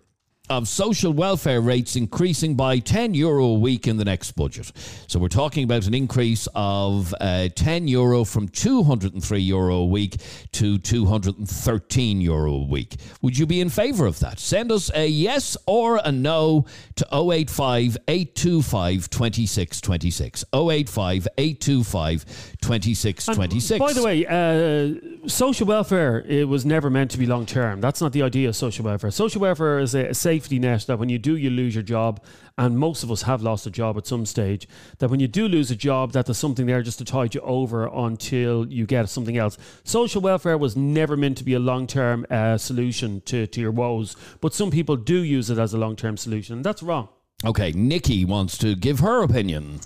of 0.50 0.68
social 0.68 1.14
welfare 1.14 1.62
rates 1.62 1.96
increasing 1.96 2.56
by 2.56 2.80
10 2.80 3.14
euro 3.14 3.46
a 3.46 3.60
week 3.60 3.88
in 3.88 3.98
the 3.98 4.06
next 4.06 4.32
budget? 4.32 4.72
So 5.08 5.20
we're 5.20 5.28
talking 5.28 5.64
about 5.64 5.86
an 5.86 5.94
increase 5.94 6.48
of 6.56 7.14
uh, 7.22 7.50
10 7.56 7.88
euro 7.88 8.24
from 8.24 8.48
203 8.48 9.40
euro 9.40 9.76
a 9.76 9.86
week 9.86 10.18
to 10.54 10.78
213 10.80 12.22
euro 12.22 12.54
a 12.54 12.66
week. 12.66 12.96
Would 13.22 13.38
you 13.38 13.46
be 13.46 13.62
in 13.62 13.70
favour 13.70 14.06
of 14.06 14.20
that? 14.20 14.40
Send 14.40 14.72
us 14.72 14.90
a 14.94 15.08
yes 15.08 15.56
or 15.66 16.00
a 16.04 16.12
no 16.12 16.66
to 16.96 17.08
085 17.14 17.98
825 18.08 19.10
2626. 19.10 20.46
085 20.54 21.28
825 21.38 22.26
2626. 22.62 23.80
By 23.80 23.94
the 23.94 24.04
way, 24.04 24.26
uh, 24.26 25.28
social 25.28 25.68
welfare 25.68 26.22
it 26.28 26.48
was 26.48 26.66
never 26.66 26.90
meant 26.90 27.12
to 27.12 27.18
be 27.18 27.26
long 27.26 27.46
term. 27.46 27.82
That's 27.82 28.02
not 28.02 28.14
the 28.14 28.24
idea 28.24 28.50
of 28.50 28.56
social 28.56 28.86
welfare. 28.86 29.12
Social 29.12 29.42
welfare 29.42 29.80
is 29.80 29.96
a, 29.96 30.08
a 30.08 30.14
safety 30.40 30.58
net 30.58 30.86
that 30.88 30.98
when 30.98 31.10
you 31.10 31.20
do, 31.20 31.36
you 31.36 31.50
lose 31.50 31.76
your 31.76 31.84
job, 31.84 32.24
and 32.58 32.80
most 32.80 33.04
of 33.04 33.12
us 33.12 33.24
have 33.24 33.42
lost 33.42 33.68
a 33.68 33.70
job 33.70 33.98
at 33.98 34.08
some 34.08 34.26
stage. 34.26 34.70
That 35.00 35.10
when 35.10 35.20
you 35.20 35.28
do 35.28 35.50
lose 35.50 35.70
a 35.70 35.76
job, 35.76 36.14
that 36.14 36.28
there's 36.28 36.38
something 36.38 36.66
there 36.66 36.82
just 36.82 36.98
to 37.00 37.06
tide 37.06 37.36
you 37.36 37.42
over 37.42 37.88
until 37.88 38.66
you 38.68 38.86
get 38.86 39.10
something 39.10 39.38
else. 39.38 39.58
Social 39.84 40.22
welfare 40.22 40.58
was 40.58 40.78
never 40.78 41.18
meant 41.18 41.38
to 41.40 41.44
be 41.44 41.56
a 41.56 41.60
long 41.60 41.88
term 41.88 42.26
uh, 42.30 42.58
solution 42.58 43.20
to, 43.26 43.48
to 43.48 43.60
your 43.60 43.72
woes, 43.72 44.16
but 44.40 44.54
some 44.54 44.72
people 44.72 44.96
do 44.96 45.22
use 45.24 45.50
it 45.50 45.58
as 45.58 45.74
a 45.74 45.78
long 45.78 45.98
term 45.98 46.16
solution, 46.16 46.56
and 46.56 46.64
that's 46.64 46.82
wrong. 46.82 47.10
Okay, 47.46 47.74
Nikki 47.74 48.24
wants 48.24 48.58
to 48.60 48.76
give 48.76 49.00
her 49.00 49.24
opinion. 49.24 49.82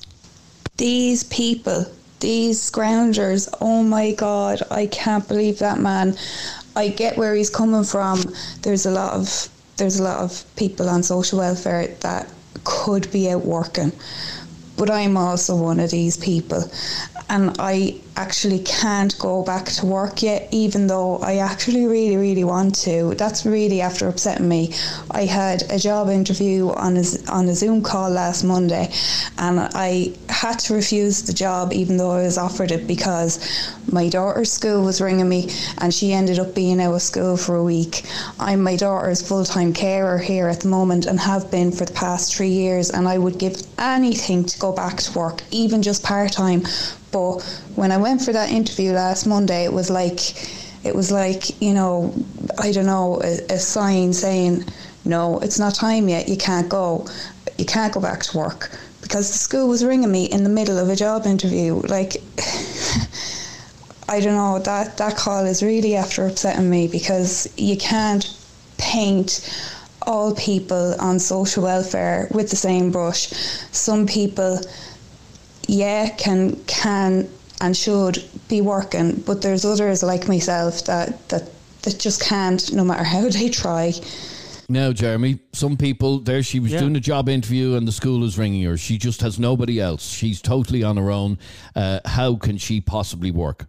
these 0.78 1.24
people, 1.24 1.86
these 2.20 2.60
scroungers, 2.72 3.52
oh 3.60 3.82
my 3.82 4.12
god, 4.12 4.62
I 4.70 4.86
can't 4.86 5.28
believe 5.28 5.58
that 5.60 5.80
man. 5.80 6.16
I 6.76 6.90
get 6.90 7.18
where 7.18 7.34
he's 7.36 7.50
coming 7.52 7.84
from. 7.84 8.22
There's 8.62 8.86
a 8.86 8.92
lot 8.92 9.14
of 9.14 9.50
there's 9.78 10.00
a 10.00 10.04
lot 10.04 10.20
of 10.20 10.44
people 10.56 10.90
on 10.90 11.04
social 11.04 11.40
welfare 11.40 11.88
that 12.02 12.32
could 12.64 13.12
be 13.12 13.30
out 13.30 13.46
working. 13.46 13.92
But 14.78 14.90
I'm 14.90 15.18
also 15.18 15.56
one 15.56 15.80
of 15.80 15.92
these 15.92 16.18
people. 16.18 16.64
And 17.34 17.56
I 17.58 17.96
actually 18.16 18.60
can't 18.60 19.18
go 19.18 19.42
back 19.42 19.66
to 19.66 19.88
work 19.88 20.22
yet, 20.22 20.48
even 20.52 20.86
though 20.86 21.18
I 21.18 21.38
actually 21.38 21.88
really, 21.88 22.16
really 22.16 22.44
want 22.44 22.76
to. 22.84 23.16
That's 23.16 23.44
really 23.44 23.82
after 23.82 24.08
upsetting 24.08 24.48
me. 24.48 24.72
I 25.10 25.26
had 25.26 25.64
a 25.72 25.80
job 25.80 26.10
interview 26.10 26.70
on 26.70 26.96
a, 26.96 27.04
on 27.30 27.50
a 27.50 27.56
Zoom 27.56 27.82
call 27.82 28.12
last 28.12 28.44
Monday, 28.44 28.94
and 29.40 29.60
I 29.60 30.14
had 30.30 30.60
to 30.60 30.76
refuse 30.76 31.24
the 31.24 31.34
job, 31.34 31.74
even 31.74 31.98
though 31.98 32.12
I 32.12 32.22
was 32.22 32.38
offered 32.38 32.72
it, 32.72 32.86
because 32.86 33.40
my 33.92 34.10
daughter's 34.10 34.52
school 34.52 34.84
was 34.84 35.02
ringing 35.02 35.28
me, 35.28 35.50
and 35.80 35.92
she 35.92 36.14
ended 36.14 36.38
up 36.38 36.54
being 36.54 36.80
out 36.80 36.94
of 36.94 37.02
school 37.02 37.36
for 37.36 37.56
a 37.56 37.64
week. 37.64 38.04
I'm 38.40 38.62
my 38.62 38.76
daughter's 38.76 39.28
full 39.28 39.44
time 39.44 39.74
carer 39.74 40.20
here 40.20 40.50
at 40.50 40.60
the 40.60 40.68
moment, 40.68 41.08
and 41.08 41.20
have 41.20 41.50
been 41.50 41.72
for 41.72 41.86
the 41.86 41.94
past 41.94 42.36
three 42.36 42.52
years, 42.52 42.92
and 42.92 43.08
I 43.08 43.18
would 43.18 43.40
give 43.40 43.56
anything 43.80 44.46
to 44.46 44.60
go 44.60 44.72
back 44.72 44.98
to 44.98 45.18
work, 45.18 45.42
even 45.50 45.82
just 45.82 46.04
part 46.04 46.32
time. 46.32 46.66
But 47.14 47.42
when 47.76 47.92
I 47.92 47.98
went 47.98 48.22
for 48.22 48.34
that 48.34 48.52
interview 48.52 48.92
last 48.92 49.26
Monday, 49.26 49.64
it 49.64 49.72
was 49.72 49.90
like, 49.90 50.20
it 50.84 50.94
was 50.94 51.12
like, 51.12 51.62
you 51.62 51.74
know, 51.74 52.14
I 52.60 52.74
don't 52.74 52.88
know, 52.88 53.22
a, 53.24 53.54
a 53.54 53.60
sign 53.60 54.12
saying, 54.12 54.66
no, 55.06 55.40
it's 55.40 55.60
not 55.60 55.76
time 55.76 56.10
yet, 56.10 56.28
you 56.28 56.38
can't 56.38 56.68
go. 56.68 57.08
You 57.58 57.66
can't 57.66 57.94
go 57.94 58.02
back 58.02 58.24
to 58.24 58.38
work 58.38 58.72
because 59.02 59.32
the 59.32 59.38
school 59.38 59.68
was 59.68 59.86
ringing 59.86 60.12
me 60.12 60.26
in 60.26 60.44
the 60.44 60.50
middle 60.50 60.80
of 60.80 60.90
a 60.90 60.96
job 60.96 61.28
interview. 61.28 61.76
Like, 61.76 62.18
I 64.10 64.20
don't 64.20 64.36
know, 64.36 64.60
that, 64.60 64.98
that 64.98 65.16
call 65.16 65.46
is 65.46 65.62
really 65.62 65.96
after 65.96 66.26
upsetting 66.26 66.70
me 66.70 66.88
because 66.88 67.48
you 67.58 67.78
can't 67.78 68.26
paint 68.78 69.48
all 70.02 70.34
people 70.36 70.96
on 71.00 71.20
social 71.20 71.64
welfare 71.64 72.28
with 72.32 72.50
the 72.50 72.56
same 72.56 72.92
brush. 72.92 73.28
Some 73.72 74.08
people, 74.08 74.60
yeah, 75.68 76.10
can 76.10 76.56
can 76.66 77.30
and 77.62 77.76
should 77.78 78.24
be 78.50 78.62
working, 78.62 79.22
but 79.26 79.42
there's 79.42 79.64
others 79.66 80.04
like 80.04 80.28
myself 80.28 80.86
that 80.86 81.30
that, 81.30 81.50
that 81.84 82.00
just 82.00 82.22
can't, 82.22 82.74
no 82.74 82.84
matter 82.84 83.04
how 83.04 83.30
they 83.30 83.50
try. 83.50 83.94
Now, 84.70 84.94
Jeremy, 84.94 85.40
some 85.52 85.76
people 85.78 86.20
there. 86.20 86.42
She 86.42 86.60
was 86.60 86.72
Yeah. 86.72 86.80
doing 86.80 86.96
a 86.96 87.00
job 87.02 87.28
interview, 87.30 87.76
and 87.76 87.88
the 87.88 87.92
school 87.92 88.24
is 88.24 88.38
ringing 88.38 88.64
her. 88.64 88.78
She 88.78 88.98
just 88.98 89.22
has 89.22 89.38
nobody 89.38 89.80
else. 89.80 90.10
She's 90.10 90.42
totally 90.42 90.84
on 90.84 90.98
her 90.98 91.12
own. 91.12 91.38
Uh, 91.76 92.00
how 92.06 92.36
can 92.36 92.58
she 92.58 92.80
possibly 92.82 93.30
work? 93.30 93.68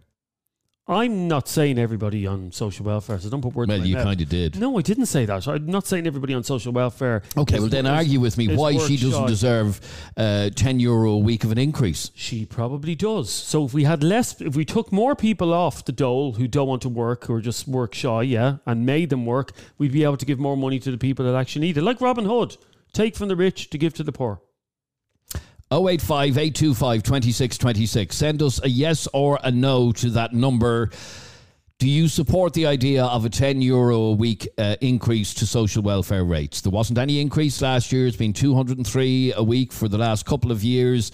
I'm 0.87 1.27
not 1.27 1.47
saying 1.47 1.79
everybody 1.79 2.27
on 2.27 2.51
social 2.51 2.85
welfare, 2.85 3.17
so 3.17 3.27
don't 3.27 3.41
put 3.41 3.55
words 3.55 3.69
in 3.69 3.73
Well, 3.73 3.79
my 3.79 3.85
you 3.85 3.95
kind 3.95 4.21
of 4.21 4.29
did. 4.29 4.59
No, 4.59 4.77
I 4.77 4.83
didn't 4.83 5.07
say 5.07 5.25
that. 5.25 5.47
I'm 5.47 5.65
not 5.65 5.87
saying 5.87 6.05
everybody 6.05 6.35
on 6.35 6.43
social 6.43 6.71
welfare. 6.73 7.23
Okay, 7.35 7.59
well 7.59 7.69
then 7.69 7.87
argue 7.87 8.19
with 8.19 8.37
me 8.37 8.55
why 8.55 8.77
she 8.77 8.95
doesn't 8.95 9.23
shy. 9.23 9.27
deserve 9.27 9.81
uh, 10.15 10.51
ten 10.51 10.79
euro 10.79 11.13
a 11.13 11.17
week 11.17 11.43
of 11.43 11.51
an 11.51 11.57
increase. 11.57 12.11
She 12.13 12.45
probably 12.45 12.93
does. 12.93 13.31
So 13.31 13.65
if 13.65 13.73
we 13.73 13.83
had 13.83 14.03
less, 14.03 14.39
if 14.39 14.55
we 14.55 14.63
took 14.63 14.91
more 14.91 15.15
people 15.15 15.53
off 15.53 15.85
the 15.85 15.91
dole 15.91 16.33
who 16.33 16.47
don't 16.47 16.67
want 16.67 16.83
to 16.83 16.89
work, 16.89 17.25
who 17.25 17.33
are 17.33 17.41
just 17.41 17.67
work 17.67 17.95
shy, 17.95 18.21
yeah, 18.21 18.57
and 18.67 18.85
made 18.85 19.09
them 19.09 19.25
work, 19.25 19.53
we'd 19.79 19.91
be 19.91 20.03
able 20.03 20.17
to 20.17 20.25
give 20.25 20.37
more 20.37 20.55
money 20.55 20.77
to 20.79 20.91
the 20.91 20.99
people 20.99 21.25
that 21.25 21.33
actually 21.35 21.65
need 21.65 21.77
it. 21.77 21.81
Like 21.81 21.99
Robin 21.99 22.25
Hood, 22.25 22.57
take 22.93 23.15
from 23.15 23.29
the 23.29 23.35
rich 23.35 23.71
to 23.71 23.79
give 23.79 23.95
to 23.95 24.03
the 24.03 24.11
poor. 24.11 24.39
085 25.75 26.37
825 26.37 27.03
2626. 27.03 28.15
Send 28.15 28.41
us 28.41 28.63
a 28.63 28.69
yes 28.69 29.09
or 29.13 29.39
a 29.43 29.51
no 29.51 29.91
to 29.91 30.09
that 30.11 30.33
number. 30.33 30.89
Do 31.79 31.89
you 31.89 32.07
support 32.07 32.53
the 32.53 32.65
idea 32.65 33.03
of 33.03 33.25
a 33.25 33.29
10 33.29 33.61
euro 33.61 33.97
a 33.97 34.11
week 34.13 34.47
uh, 34.57 34.77
increase 34.79 35.33
to 35.33 35.45
social 35.45 35.83
welfare 35.83 36.23
rates? 36.23 36.61
There 36.61 36.71
wasn't 36.71 36.97
any 36.97 37.19
increase 37.19 37.61
last 37.61 37.91
year. 37.91 38.07
It's 38.07 38.15
been 38.15 38.31
203 38.31 39.33
a 39.35 39.43
week 39.43 39.73
for 39.73 39.89
the 39.89 39.97
last 39.97 40.25
couple 40.25 40.53
of 40.53 40.63
years. 40.63 41.11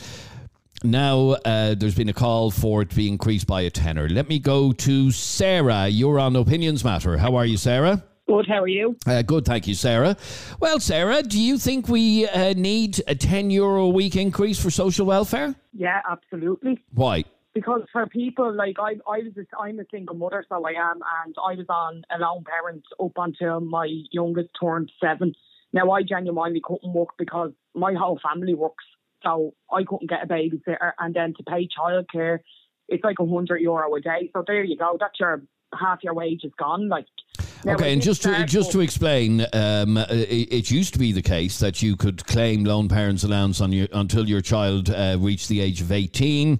Now 0.83 1.31
uh, 1.31 1.73
there's 1.73 1.95
been 1.95 2.09
a 2.09 2.13
call 2.13 2.51
for 2.51 2.83
it 2.83 2.91
to 2.91 2.95
be 2.95 3.07
increased 3.07 3.47
by 3.47 3.61
a 3.61 3.71
tenner. 3.71 4.07
Let 4.07 4.29
me 4.29 4.37
go 4.37 4.71
to 4.73 5.09
Sarah. 5.09 5.87
You're 5.87 6.19
on 6.19 6.35
Opinions 6.35 6.83
Matter. 6.83 7.17
How 7.17 7.35
are 7.35 7.45
you, 7.47 7.57
Sarah? 7.57 8.03
Good, 8.31 8.47
how 8.47 8.63
are 8.63 8.67
you? 8.69 8.95
Uh, 9.05 9.21
good, 9.23 9.43
thank 9.43 9.67
you, 9.67 9.73
Sarah. 9.73 10.15
Well, 10.61 10.79
Sarah, 10.79 11.21
do 11.21 11.37
you 11.37 11.57
think 11.57 11.89
we 11.89 12.29
uh, 12.29 12.53
need 12.53 13.03
a 13.05 13.13
10 13.13 13.49
euro 13.49 13.83
a 13.83 13.89
week 13.89 14.15
increase 14.15 14.57
for 14.57 14.71
social 14.71 15.05
welfare? 15.05 15.53
Yeah, 15.73 15.99
absolutely. 16.09 16.81
Why? 16.93 17.25
Because 17.53 17.81
for 17.91 18.07
people 18.07 18.55
like 18.55 18.77
I, 18.79 18.91
I 19.05 19.17
was, 19.17 19.33
a, 19.35 19.57
I'm 19.61 19.81
a 19.81 19.83
single 19.91 20.15
mother, 20.15 20.45
so 20.47 20.65
I 20.65 20.69
am, 20.69 21.01
and 21.25 21.35
I 21.45 21.55
was 21.55 21.65
on 21.67 22.03
a 22.09 22.19
lone 22.19 22.45
parent 22.45 22.83
up 23.03 23.11
until 23.17 23.59
my 23.59 23.89
youngest 24.13 24.51
turned 24.57 24.93
seven. 25.03 25.33
Now 25.73 25.91
I 25.91 26.01
genuinely 26.01 26.61
couldn't 26.63 26.93
work 26.93 27.09
because 27.17 27.51
my 27.75 27.93
whole 27.95 28.17
family 28.23 28.53
works, 28.53 28.85
so 29.25 29.55
I 29.69 29.83
couldn't 29.83 30.09
get 30.09 30.23
a 30.23 30.27
babysitter, 30.27 30.93
and 30.99 31.13
then 31.13 31.33
to 31.35 31.43
pay 31.43 31.67
childcare, 31.67 32.39
it's 32.87 33.03
like 33.03 33.19
a 33.19 33.27
hundred 33.27 33.59
euro 33.59 33.93
a 33.93 33.99
day. 33.99 34.29
So 34.31 34.45
there 34.47 34.63
you 34.63 34.77
go. 34.77 34.95
That's 34.97 35.19
your 35.19 35.41
half 35.77 35.99
your 36.01 36.13
wage 36.13 36.45
is 36.45 36.53
gone. 36.57 36.87
Like 36.87 37.07
now, 37.65 37.73
Okay, 37.73 37.93
and 37.93 38.01
just 38.01 38.23
to 38.23 38.45
just 38.45 38.71
to 38.71 38.79
explain, 38.79 39.41
um, 39.53 39.97
uh, 39.97 40.05
it, 40.09 40.51
it 40.51 40.71
used 40.71 40.93
to 40.93 40.99
be 40.99 41.11
the 41.11 41.21
case 41.21 41.59
that 41.59 41.81
you 41.81 41.95
could 41.95 42.25
claim 42.25 42.63
lone 42.63 42.87
parents 42.89 43.23
allowance 43.23 43.61
on 43.61 43.71
your 43.71 43.87
until 43.93 44.27
your 44.27 44.41
child 44.41 44.89
uh, 44.89 45.17
reached 45.19 45.47
the 45.49 45.61
age 45.61 45.81
of 45.81 45.91
eighteen, 45.91 46.59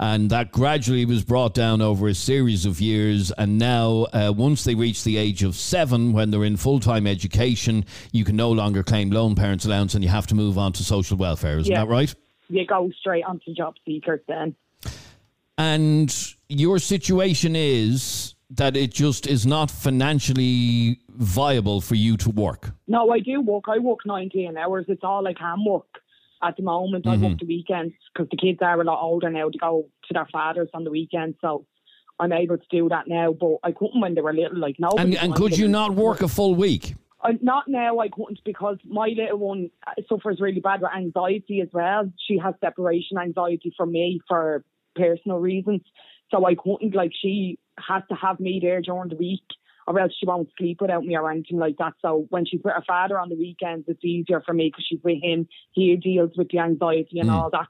and 0.00 0.30
that 0.30 0.50
gradually 0.52 1.04
was 1.04 1.24
brought 1.24 1.54
down 1.54 1.82
over 1.82 2.08
a 2.08 2.14
series 2.14 2.66
of 2.66 2.80
years. 2.80 3.30
And 3.32 3.58
now, 3.58 4.06
uh, 4.12 4.32
once 4.36 4.64
they 4.64 4.74
reach 4.74 5.04
the 5.04 5.16
age 5.16 5.42
of 5.42 5.54
seven, 5.54 6.12
when 6.12 6.30
they're 6.30 6.44
in 6.44 6.56
full 6.56 6.80
time 6.80 7.06
education, 7.06 7.84
you 8.12 8.24
can 8.24 8.36
no 8.36 8.50
longer 8.50 8.82
claim 8.82 9.10
lone 9.10 9.34
parents 9.34 9.64
allowance, 9.64 9.94
and 9.94 10.02
you 10.02 10.10
have 10.10 10.26
to 10.28 10.34
move 10.34 10.56
on 10.58 10.72
to 10.74 10.84
social 10.84 11.16
welfare. 11.16 11.58
Isn't 11.58 11.72
Yeah. 11.72 11.84
that 11.84 11.90
right? 11.90 12.14
you 12.50 12.66
go 12.66 12.90
straight 12.98 13.24
onto 13.24 13.52
job 13.52 13.74
seekers 13.84 14.20
then. 14.26 14.54
And 15.58 16.34
your 16.48 16.78
situation 16.78 17.54
is 17.56 18.34
that 18.50 18.76
it 18.76 18.92
just 18.92 19.26
is 19.26 19.46
not 19.46 19.70
financially 19.70 21.00
viable 21.10 21.80
for 21.80 21.94
you 21.94 22.16
to 22.16 22.30
work. 22.30 22.70
No, 22.86 23.10
I 23.10 23.20
do 23.20 23.40
work. 23.40 23.64
I 23.68 23.78
work 23.78 24.00
19 24.06 24.56
hours. 24.56 24.86
It's 24.88 25.04
all 25.04 25.26
I 25.26 25.34
can 25.34 25.64
work 25.66 25.86
at 26.42 26.56
the 26.56 26.62
moment. 26.62 27.06
I 27.06 27.16
Mm-hmm. 27.16 27.24
work 27.24 27.38
the 27.40 27.46
weekends 27.46 27.94
because 28.12 28.28
the 28.30 28.36
kids 28.36 28.60
are 28.62 28.80
a 28.80 28.84
lot 28.84 29.02
older 29.02 29.28
now 29.28 29.50
to 29.50 29.58
go 29.58 29.86
to 30.06 30.14
their 30.14 30.26
fathers 30.32 30.68
on 30.72 30.84
the 30.84 30.90
weekends. 30.90 31.36
So 31.40 31.66
I'm 32.18 32.32
able 32.32 32.56
to 32.56 32.64
do 32.70 32.88
that 32.88 33.06
now, 33.06 33.32
but 33.32 33.56
I 33.62 33.72
couldn't 33.72 34.00
when 34.00 34.14
they 34.14 34.22
were 34.22 34.32
little. 34.32 34.58
Like 34.58 34.76
no. 34.78 34.90
And, 34.98 35.14
and 35.14 35.34
could 35.34 35.58
you 35.58 35.68
not 35.68 35.94
work 35.94 36.22
a 36.22 36.28
full 36.28 36.54
week? 36.54 36.94
Uh, 37.20 37.32
not 37.42 37.64
now. 37.68 37.98
I 37.98 38.08
couldn't 38.08 38.40
because 38.44 38.78
my 38.84 39.08
little 39.08 39.38
one 39.38 39.70
uh, 39.86 39.92
suffers 40.08 40.40
really 40.40 40.60
bad 40.60 40.80
with 40.80 40.92
anxiety 40.96 41.60
as 41.60 41.68
well. 41.72 42.10
She 42.26 42.38
has 42.38 42.54
separation 42.60 43.18
anxiety 43.18 43.74
from 43.76 43.92
me 43.92 44.20
for 44.28 44.64
personal 44.94 45.38
reasons. 45.38 45.82
So 46.30 46.46
I 46.46 46.54
couldn't 46.54 46.94
like 46.94 47.10
she 47.20 47.58
has 47.86 48.02
to 48.08 48.14
have 48.14 48.40
me 48.40 48.58
there 48.62 48.80
during 48.80 49.08
the 49.08 49.16
week, 49.16 49.44
or 49.86 49.98
else 49.98 50.12
she 50.18 50.26
won't 50.26 50.48
sleep 50.58 50.80
without 50.80 51.04
me 51.04 51.16
or 51.16 51.30
anything 51.30 51.58
like 51.58 51.76
that. 51.78 51.94
So 52.02 52.26
when 52.30 52.44
she's 52.44 52.60
with 52.62 52.74
her 52.74 52.84
father 52.86 53.18
on 53.18 53.28
the 53.28 53.36
weekends, 53.36 53.84
it's 53.88 54.04
easier 54.04 54.42
for 54.44 54.52
me 54.52 54.68
because 54.68 54.84
she's 54.88 55.00
with 55.02 55.22
him. 55.22 55.48
He 55.72 55.96
deals 55.96 56.32
with 56.36 56.48
the 56.50 56.58
anxiety 56.58 57.20
and 57.20 57.30
mm. 57.30 57.32
all 57.32 57.50
that. 57.50 57.68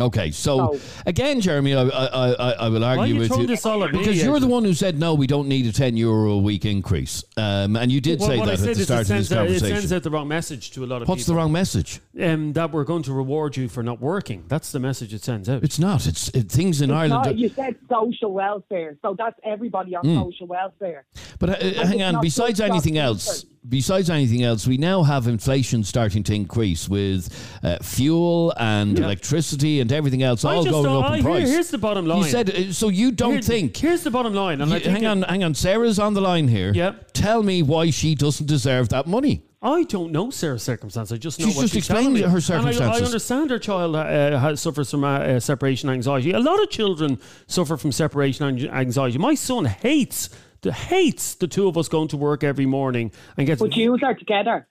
Okay, 0.00 0.30
so 0.30 0.74
So- 0.74 0.80
again, 1.06 1.40
Jeremy, 1.40 1.74
I, 1.74 1.82
I, 1.82 2.06
I, 2.32 2.52
I 2.52 2.68
will 2.68 2.84
argue 2.84 3.14
you 3.14 3.20
with 3.20 3.36
you 3.36 3.46
this 3.46 3.64
all 3.66 3.86
because 3.88 4.22
you're 4.22 4.38
the 4.40 4.46
one 4.46 4.64
who 4.64 4.74
said 4.74 4.98
no, 4.98 5.14
we 5.14 5.26
don't 5.26 5.48
need 5.48 5.66
a 5.66 5.72
ten 5.72 5.96
euro 5.96 6.32
a 6.32 6.38
week 6.38 6.64
increase, 6.64 7.24
um, 7.36 7.76
and 7.76 7.90
you 7.90 8.00
did 8.00 8.20
Well, 8.20 8.28
say 8.28 8.38
what 8.38 8.48
I 8.48 8.52
that 8.52 8.58
said 8.58 8.68
at 8.70 8.74
the 8.76 8.80
is 8.80 8.86
start 8.86 9.00
it 9.00 9.02
of 9.02 9.08
this 9.18 9.28
sends, 9.28 9.32
out, 9.32 9.48
it 9.48 9.60
sends 9.60 9.92
out 9.92 10.02
the 10.02 10.10
wrong 10.10 10.28
message 10.28 10.70
to 10.72 10.84
a 10.84 10.86
lot 10.86 10.96
of 10.96 11.02
people. 11.02 11.14
What's 11.14 11.26
the 11.26 11.34
wrong 11.34 11.52
message? 11.52 12.00
Um, 12.20 12.52
that 12.54 12.70
we're 12.72 12.84
going 12.84 13.02
to 13.04 13.12
reward 13.12 13.56
you 13.56 13.68
for 13.68 13.82
not 13.82 14.00
working. 14.00 14.44
That's 14.48 14.72
the 14.72 14.80
message 14.80 15.12
it 15.14 15.22
sends 15.22 15.48
out. 15.48 15.62
It's 15.62 15.78
not. 15.78 16.06
It's 16.06 16.28
it, 16.30 16.50
things 16.50 16.80
in 16.80 16.90
It's 16.90 16.96
Ireland. 16.96 17.10
not- 17.24 17.26
are- 17.28 17.32
you 17.36 17.48
said 17.48 17.76
social 17.88 18.32
welfare, 18.32 18.96
so 19.02 19.14
that's 19.18 19.38
everybody 19.44 19.94
on 19.96 20.04
social 20.04 20.46
welfare. 20.46 21.04
But 21.38 21.50
uh, 21.62 21.86
hang 21.86 22.02
on. 22.02 22.20
Besides 22.20 22.60
anything 22.60 22.98
else, 22.98 23.24
seekers. 23.24 23.46
Besides 23.68 24.08
anything 24.10 24.42
else, 24.42 24.66
we 24.66 24.76
now 24.78 25.02
have 25.02 25.26
inflation 25.26 25.84
starting 25.84 26.22
to 26.24 26.34
increase 26.34 26.88
with 26.88 27.28
uh, 27.62 27.76
fuel 27.82 28.52
and 28.58 28.98
electricity 28.98 29.80
and 29.80 29.92
everything 29.92 30.22
else 30.22 30.44
I 30.44 30.54
all 30.54 30.64
going 30.64 30.86
up 30.86 31.04
I- 31.10 31.16
in 31.18 31.22
here- 31.22 31.32
price. 31.32 31.48
here's 31.48 31.70
the 31.70 31.78
bottom 31.78 32.06
line. 32.06 32.18
You 32.18 32.24
said 32.24 32.50
uh, 32.50 32.72
so. 32.72 32.88
You 32.88 33.12
don't 33.12 33.32
Here- 33.32 33.42
think? 33.42 33.76
Here's 33.76 34.02
the 34.02 34.10
bottom 34.10 34.34
line. 34.34 34.60
And 34.60 34.70
You- 34.72 34.90
hang 34.90 35.06
on, 35.06 35.22
hang 35.22 35.44
on. 35.44 35.54
Sarah's 35.54 35.98
on 35.98 36.14
the 36.14 36.20
line 36.20 36.48
here. 36.48 36.72
Yep. 36.74 37.12
Tell 37.12 37.42
me 37.42 37.62
why 37.62 37.90
she 37.90 38.14
doesn't 38.14 38.46
deserve 38.46 38.88
that 38.90 39.06
money. 39.06 39.42
I 39.60 39.82
don't 39.82 40.12
know 40.12 40.30
Sarah's 40.30 40.62
circumstance. 40.62 41.10
I 41.10 41.16
just 41.16 41.40
know 41.40 41.46
She's 41.46 41.56
what 41.56 41.62
just 41.62 41.74
she's 41.74 41.82
explained 41.90 42.14
me. 42.14 42.20
her 42.20 42.26
And 42.28 42.36
I- 42.36 42.40
circumstances. 42.40 43.02
I, 43.02 43.04
understand 43.04 43.50
her 43.50 43.58
child 43.58 43.96
uh, 43.96 44.38
has, 44.38 44.60
suffers 44.60 44.88
from 44.90 45.02
uh, 45.02 45.18
uh, 45.18 45.40
separation 45.40 45.90
anxiety. 45.90 46.30
A 46.30 46.38
lot 46.38 46.62
of 46.62 46.70
children 46.70 47.18
suffer 47.48 47.76
from 47.76 47.90
separation 47.90 48.46
anxiety. 48.70 49.18
My 49.18 49.34
son 49.34 49.64
hates 49.64 50.30
the 50.62 50.72
hates 50.72 51.34
the 51.36 51.46
two 51.46 51.68
of 51.68 51.76
us 51.76 51.88
going 51.88 52.08
to 52.08 52.16
work 52.16 52.42
every 52.42 52.66
morning 52.66 53.12
and 53.36 53.46
gets 53.46 53.60
But 53.60 53.76
you 53.76 53.98
are 54.02 54.14
together. 54.14 54.66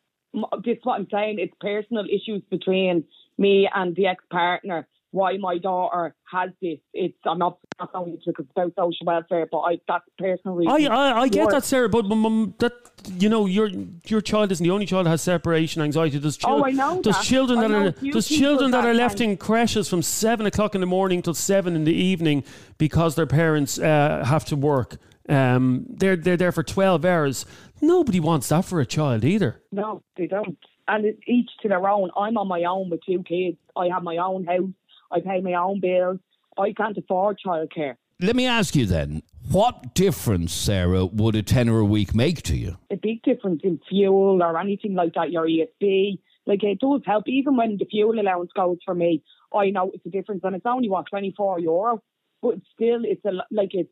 This 0.63 0.78
is 0.78 0.84
what 0.84 1.00
I'm 1.00 1.08
saying. 1.12 1.39
It's 1.39 1.54
personal 1.60 2.06
issues 2.06 2.43
between 2.50 3.06
me 3.38 3.69
and 3.73 3.95
the 3.95 4.08
ex-partner. 4.08 4.88
Why 5.12 5.38
my 5.38 5.58
daughter 5.58 6.13
has 6.32 6.50
this? 6.62 6.80
It's 6.93 7.17
I'm 7.26 7.39
not 7.39 7.60
not 7.80 7.91
only 7.93 8.19
because 8.26 8.45
about 8.52 8.73
social 8.78 9.06
welfare, 9.06 9.47
but 9.50 9.60
I 9.60 9.80
that's 9.88 10.04
personal 10.17 10.56
I, 10.56 10.76
reasons. 10.76 10.89
I, 10.89 11.19
I 11.21 11.28
get 11.30 11.50
that, 11.50 11.63
Sarah, 11.63 11.88
but 11.88 12.06
mum, 12.06 12.54
that 12.60 12.73
you 13.17 13.30
know, 13.30 13.45
your 13.45 13.69
your 14.06 14.19
child 14.19 14.52
isn't 14.52 14.63
the 14.63 14.69
only 14.69 14.86
child 14.86 15.06
that 15.06 15.12
has 15.12 15.21
separation 15.21 15.82
anxiety. 15.82 16.17
There's 16.17 16.36
chil- 16.36 16.62
Oh, 16.62 16.65
I 16.65 16.71
know 16.71 17.02
There's 17.02 17.15
that. 17.15 17.23
children 17.23 17.62
that 17.62 17.71
are 17.71 17.91
there's 17.91 18.28
children 18.28 18.71
that 18.71 18.82
that 18.82 18.89
are 18.89 18.93
left 18.93 19.21
in 19.21 19.38
creches 19.38 19.88
from 19.88 20.02
seven 20.02 20.45
o'clock 20.45 20.76
in 20.76 20.82
the 20.82 20.88
morning 20.88 21.21
till 21.21 21.34
seven 21.34 21.76
in 21.76 21.86
the 21.86 21.93
evening 21.95 22.43
because 22.78 23.15
their 23.15 23.26
parents 23.28 23.80
uh, 23.80 24.23
have 24.26 24.43
to 24.45 24.58
work. 24.58 24.97
Um, 25.30 25.86
they're 25.90 26.16
they're 26.16 26.38
there 26.38 26.52
for 26.52 26.63
twelve 26.63 27.06
hours. 27.06 27.46
Nobody 27.82 28.20
wants 28.20 28.50
that 28.50 28.66
for 28.66 28.80
a 28.80 28.86
child 28.86 29.24
either. 29.24 29.62
No, 29.72 30.04
they 30.16 30.28
don't. 30.28 30.58
And 30.88 31.06
it's 31.06 31.20
each 31.28 31.50
to 31.62 31.68
their 31.68 31.88
own. 31.88 32.10
I'm 32.16 32.38
on 32.38 32.48
my 32.48 32.63
own 32.63 32.90
with 32.90 33.02
two 33.06 33.24
kids. 33.24 33.58
I 33.76 33.88
have 33.88 34.04
my 34.04 34.18
own 34.18 34.46
house. 34.46 34.72
I 35.12 35.20
pay 35.20 35.42
my 35.42 35.54
own 35.54 35.80
bills. 35.82 36.20
I 36.58 36.74
can't 36.74 36.98
afford 36.98 37.40
childcare. 37.46 37.96
Let 38.22 38.36
me 38.36 38.46
ask 38.46 38.76
you 38.76 38.86
then: 38.86 39.22
What 39.52 39.94
difference, 39.94 40.54
Sarah, 40.54 41.06
would 41.06 41.36
a 41.36 41.44
tenner 41.44 41.80
a 41.80 41.86
week 41.86 42.16
make 42.16 42.42
to 42.44 42.56
you? 42.56 42.78
a 42.90 42.96
big 42.96 43.22
difference 43.24 43.62
in 43.63 43.80
fuel 43.90 44.42
or 44.42 44.58
anything 44.60 44.96
like 44.96 45.13
that, 45.16 45.32
your 45.32 45.46
ESB. 45.46 46.20
Like 46.46 46.63
it 46.63 46.80
does 46.80 47.02
help. 47.06 47.26
Even 47.28 47.58
when 47.58 47.78
the 47.78 47.86
fuel 47.86 48.18
allowance 48.20 48.52
goes 48.56 48.78
for 48.86 48.96
me, 48.96 49.22
I 49.54 49.70
know 49.70 49.92
it's 49.94 50.06
a 50.06 50.10
difference, 50.10 50.42
and 50.46 50.56
it's 50.56 50.66
only 50.66 50.90
what 50.90 51.06
twenty 51.10 51.34
four 51.36 51.60
euro, 51.60 52.02
but 52.42 52.56
still, 52.74 53.02
it's 53.04 53.24
a 53.26 53.32
like 53.52 53.72
it's 53.74 53.92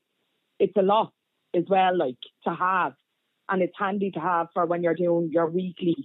it's 0.58 0.76
a 0.78 0.82
lot 0.82 1.12
as 1.56 1.63
well, 1.70 1.98
like 1.98 2.18
to 2.46 2.54
have, 2.54 2.94
and 3.50 3.62
it's 3.62 3.74
handy 3.78 4.12
to 4.12 4.20
have 4.20 4.48
for 4.54 4.65
when 4.65 4.84
you're 4.84 4.96
doing 4.96 5.30
your 5.32 5.50
weekly 5.50 5.96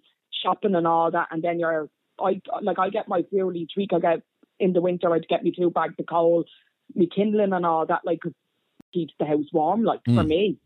shopping 0.42 0.74
and 0.74 0.86
all 0.86 1.10
that, 1.10 1.28
and 1.30 1.42
then 1.42 1.58
you're 1.58 1.88
I 2.18 2.40
like 2.62 2.78
I 2.78 2.90
get 2.90 3.08
my 3.08 3.22
fuel 3.30 3.56
each 3.56 3.72
week. 3.76 3.90
I 3.94 3.98
get 3.98 4.22
in 4.58 4.72
the 4.72 4.80
winter. 4.80 5.12
I'd 5.12 5.28
get 5.28 5.42
me 5.42 5.52
two 5.56 5.70
bags 5.70 5.94
of 5.98 6.06
coal, 6.06 6.44
me 6.94 7.08
kindling 7.14 7.52
and 7.52 7.66
all 7.66 7.86
that. 7.86 8.02
Like 8.04 8.20
keeps 8.92 9.14
the 9.18 9.26
house 9.26 9.46
warm. 9.52 9.84
Like 9.84 10.00
for 10.04 10.22
hmm. 10.22 10.28
me. 10.28 10.58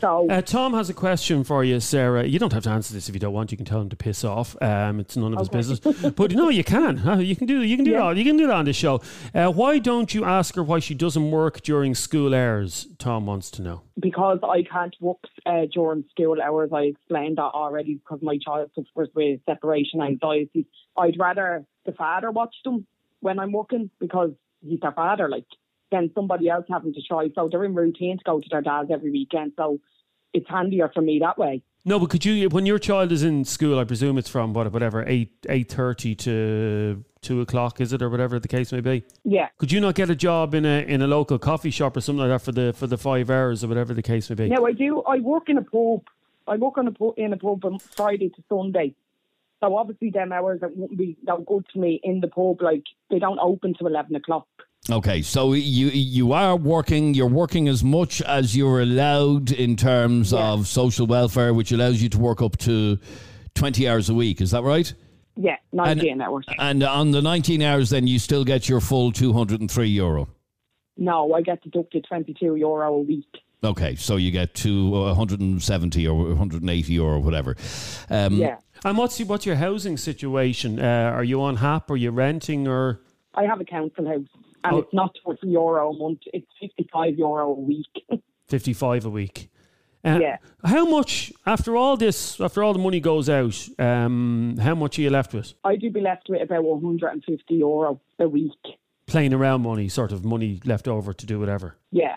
So 0.00 0.28
Uh, 0.30 0.40
Tom 0.42 0.72
has 0.74 0.88
a 0.90 0.94
question 0.94 1.44
for 1.44 1.62
you, 1.64 1.80
Sarah. 1.80 2.24
You 2.24 2.38
don't 2.38 2.52
have 2.52 2.62
to 2.64 2.70
answer 2.70 2.92
this 2.94 3.08
if 3.08 3.14
you 3.14 3.20
don't 3.20 3.32
want. 3.32 3.50
You 3.52 3.56
can 3.56 3.66
tell 3.66 3.80
him 3.80 3.88
to 3.90 3.96
piss 3.96 4.24
off. 4.24 4.56
Um, 4.62 5.00
it's 5.00 5.16
none 5.16 5.32
of 5.32 5.38
his 5.38 5.48
business. 5.48 5.80
But 5.80 6.32
no, 6.32 6.48
you 6.48 6.64
can. 6.64 7.00
You 7.20 7.36
can 7.36 7.46
do. 7.46 7.62
You 7.62 7.76
can 7.76 7.84
do 7.84 7.92
Yeah. 7.92 8.08
that. 8.08 8.16
You 8.16 8.24
can 8.24 8.36
do 8.36 8.46
that 8.46 8.54
on 8.56 8.64
the 8.64 8.72
show. 8.72 9.00
Uh, 9.34 9.50
why 9.52 9.78
don't 9.78 10.12
you 10.14 10.24
ask 10.24 10.54
her 10.56 10.62
why 10.62 10.78
she 10.80 10.94
doesn't 10.94 11.30
work 11.30 11.60
during 11.62 11.94
school 11.94 12.34
hours? 12.34 12.88
Tom 12.98 13.26
wants 13.26 13.50
to 13.52 13.62
know. 13.62 13.82
because 13.98 14.38
I 14.42 14.62
can't 14.62 14.96
work 15.00 15.18
uh, 15.44 15.66
during 15.74 16.04
school 16.10 16.40
hours, 16.40 16.70
I 16.72 16.82
explained 16.84 17.36
that 17.36 17.52
already 17.62 17.94
because 17.94 18.20
my 18.22 18.38
child 18.38 18.70
suffers 18.74 19.10
with 19.14 19.40
separation 19.44 20.00
anxiety. 20.00 20.66
I'd 20.96 21.18
rather 21.18 21.64
the 21.84 21.92
father 21.92 22.30
watch 22.30 22.54
them 22.64 22.86
when 23.20 23.38
I'm 23.38 23.52
working 23.52 23.90
because 24.00 24.30
he's 24.66 24.80
their 24.80 24.92
father, 24.92 25.28
like, 25.28 25.44
than 25.90 26.10
somebody 26.14 26.48
else 26.48 26.66
having 26.68 26.94
to 26.94 27.02
try. 27.02 27.28
So 27.34 27.48
they're 27.50 27.64
in 27.64 27.74
routine 27.74 28.18
to 28.18 28.24
go 28.24 28.40
to 28.40 28.48
their 28.50 28.62
dads 28.62 28.90
every 28.92 29.10
weekend. 29.10 29.52
So 29.56 29.80
it's 30.32 30.48
handier 30.48 30.90
for 30.94 31.00
me 31.00 31.18
that 31.20 31.38
way. 31.38 31.62
No, 31.84 31.98
but 31.98 32.10
could 32.10 32.24
you, 32.26 32.48
when 32.50 32.66
your 32.66 32.78
child 32.78 33.10
is 33.10 33.22
in 33.22 33.44
school, 33.44 33.78
I 33.78 33.84
presume 33.84 34.18
it's 34.18 34.28
from 34.28 34.52
what, 34.52 34.70
whatever 34.70 35.02
eight 35.08 35.32
eight 35.48 35.70
thirty 35.70 36.14
to 36.16 37.02
two 37.22 37.40
o'clock, 37.40 37.80
is 37.80 37.94
it, 37.94 38.02
or 38.02 38.10
whatever 38.10 38.38
the 38.38 38.48
case 38.48 38.70
may 38.70 38.82
be? 38.82 39.02
Yeah. 39.24 39.48
Could 39.56 39.72
you 39.72 39.80
not 39.80 39.94
get 39.94 40.10
a 40.10 40.14
job 40.14 40.54
in 40.54 40.66
a 40.66 40.82
in 40.82 41.00
a 41.00 41.06
local 41.06 41.38
coffee 41.38 41.70
shop 41.70 41.96
or 41.96 42.02
something 42.02 42.20
like 42.20 42.28
that 42.28 42.44
for 42.44 42.52
the 42.52 42.74
for 42.74 42.86
the 42.86 42.98
five 42.98 43.30
hours 43.30 43.64
or 43.64 43.68
whatever 43.68 43.94
the 43.94 44.02
case 44.02 44.28
may 44.28 44.36
be? 44.36 44.48
No, 44.50 44.66
I 44.66 44.72
do. 44.72 45.00
I 45.02 45.20
work 45.20 45.48
in 45.48 45.56
a 45.56 45.62
pub. 45.62 46.02
I 46.46 46.56
work 46.56 46.76
on 46.76 46.86
a 46.86 46.92
pub, 46.92 47.14
in 47.16 47.32
a 47.32 47.38
pub 47.38 47.62
from 47.62 47.78
Friday 47.78 48.28
to 48.28 48.42
Sunday. 48.50 48.94
So 49.60 49.74
obviously, 49.74 50.10
them 50.10 50.32
hours 50.32 50.60
that 50.60 50.76
wouldn't 50.76 50.98
be 50.98 51.16
that 51.24 51.46
good 51.46 51.64
to 51.72 51.78
me 51.78 51.98
in 52.02 52.20
the 52.20 52.28
pub. 52.28 52.60
Like 52.60 52.84
they 53.08 53.18
don't 53.18 53.38
open 53.38 53.72
till 53.72 53.86
eleven 53.86 54.16
o'clock. 54.16 54.46
Okay, 54.88 55.20
so 55.20 55.52
you 55.52 55.88
you 55.88 56.32
are 56.32 56.56
working. 56.56 57.12
You're 57.12 57.26
working 57.28 57.68
as 57.68 57.84
much 57.84 58.22
as 58.22 58.56
you're 58.56 58.80
allowed 58.80 59.52
in 59.52 59.76
terms 59.76 60.32
Yeah. 60.32 60.52
of 60.52 60.66
social 60.66 61.06
welfare, 61.06 61.52
which 61.52 61.70
allows 61.70 62.02
you 62.02 62.08
to 62.08 62.18
work 62.18 62.40
up 62.40 62.56
to 62.58 62.98
twenty 63.54 63.86
hours 63.86 64.08
a 64.08 64.14
week. 64.14 64.40
Is 64.40 64.52
that 64.52 64.62
right? 64.62 64.92
Yeah, 65.36 65.56
nineteen 65.72 66.20
hours. 66.22 66.46
And 66.58 66.82
on 66.82 67.10
the 67.10 67.20
nineteen 67.20 67.60
hours, 67.62 67.90
then 67.90 68.06
you 68.06 68.18
still 68.18 68.42
get 68.42 68.70
your 68.70 68.80
full 68.80 69.12
two 69.12 69.34
hundred 69.34 69.60
and 69.60 69.70
three 69.70 69.88
euro. 69.88 70.28
No, 70.96 71.34
I 71.34 71.42
get 71.42 71.62
deducted 71.62 72.06
twenty 72.08 72.32
two 72.32 72.56
euro 72.56 72.94
a 72.94 72.98
week. 73.00 73.28
Okay, 73.62 73.94
so 73.96 74.16
you 74.16 74.30
get 74.30 74.54
to 74.56 74.88
one 74.90 75.14
hundred 75.14 75.40
and 75.40 75.62
seventy 75.62 76.08
or 76.08 76.14
one 76.14 76.36
hundred 76.38 76.62
and 76.62 76.70
eighty 76.70 76.94
euro, 76.94 77.20
whatever. 77.20 77.54
Um, 78.08 78.32
Yeah, 78.34 78.56
And 78.86 78.96
what's 78.96 79.20
your, 79.20 79.28
what's 79.28 79.44
your 79.44 79.56
housing 79.56 79.98
situation? 79.98 80.80
Uh, 80.80 81.12
are 81.14 81.22
you 81.24 81.42
on 81.42 81.56
HAP? 81.56 81.90
Are 81.90 81.96
you 81.96 82.10
renting 82.12 82.66
or? 82.66 83.02
I 83.34 83.44
have 83.44 83.60
a 83.60 83.64
council 83.64 84.08
house, 84.08 84.26
and 84.64 84.74
Oh. 84.76 84.78
it's 84.78 84.92
not 84.94 85.14
twenty 85.22 85.48
euro 85.48 85.90
a 85.92 85.98
month. 85.98 86.20
It's 86.32 86.46
fifty 86.60 86.88
five 86.92 87.18
euro 87.18 87.50
a 87.50 87.60
week. 87.60 88.04
55 88.48 89.04
a 89.06 89.10
week. 89.10 89.48
Uh, 90.04 90.18
Yeah. 90.20 90.36
How 90.64 90.84
much, 90.84 91.32
after 91.46 91.76
all 91.76 91.96
this, 91.96 92.40
after 92.40 92.64
all 92.64 92.72
the 92.72 92.80
money 92.80 92.98
goes 92.98 93.28
out, 93.28 93.56
um, 93.78 94.56
how 94.60 94.74
much 94.74 94.98
are 94.98 95.02
you 95.02 95.10
left 95.10 95.32
with? 95.32 95.54
I 95.62 95.76
do 95.76 95.88
be 95.90 96.00
left 96.00 96.28
with 96.28 96.42
about 96.42 96.64
one 96.64 96.82
hundred 96.82 97.08
and 97.12 97.22
fifty 97.24 97.54
euro 97.56 98.00
a 98.18 98.28
week. 98.28 98.58
Playing 99.06 99.32
around 99.34 99.62
money, 99.62 99.88
sort 99.88 100.10
of 100.12 100.24
money 100.24 100.60
left 100.64 100.88
over 100.88 101.12
to 101.12 101.26
do 101.26 101.38
whatever. 101.38 101.76
Yeah, 101.92 102.16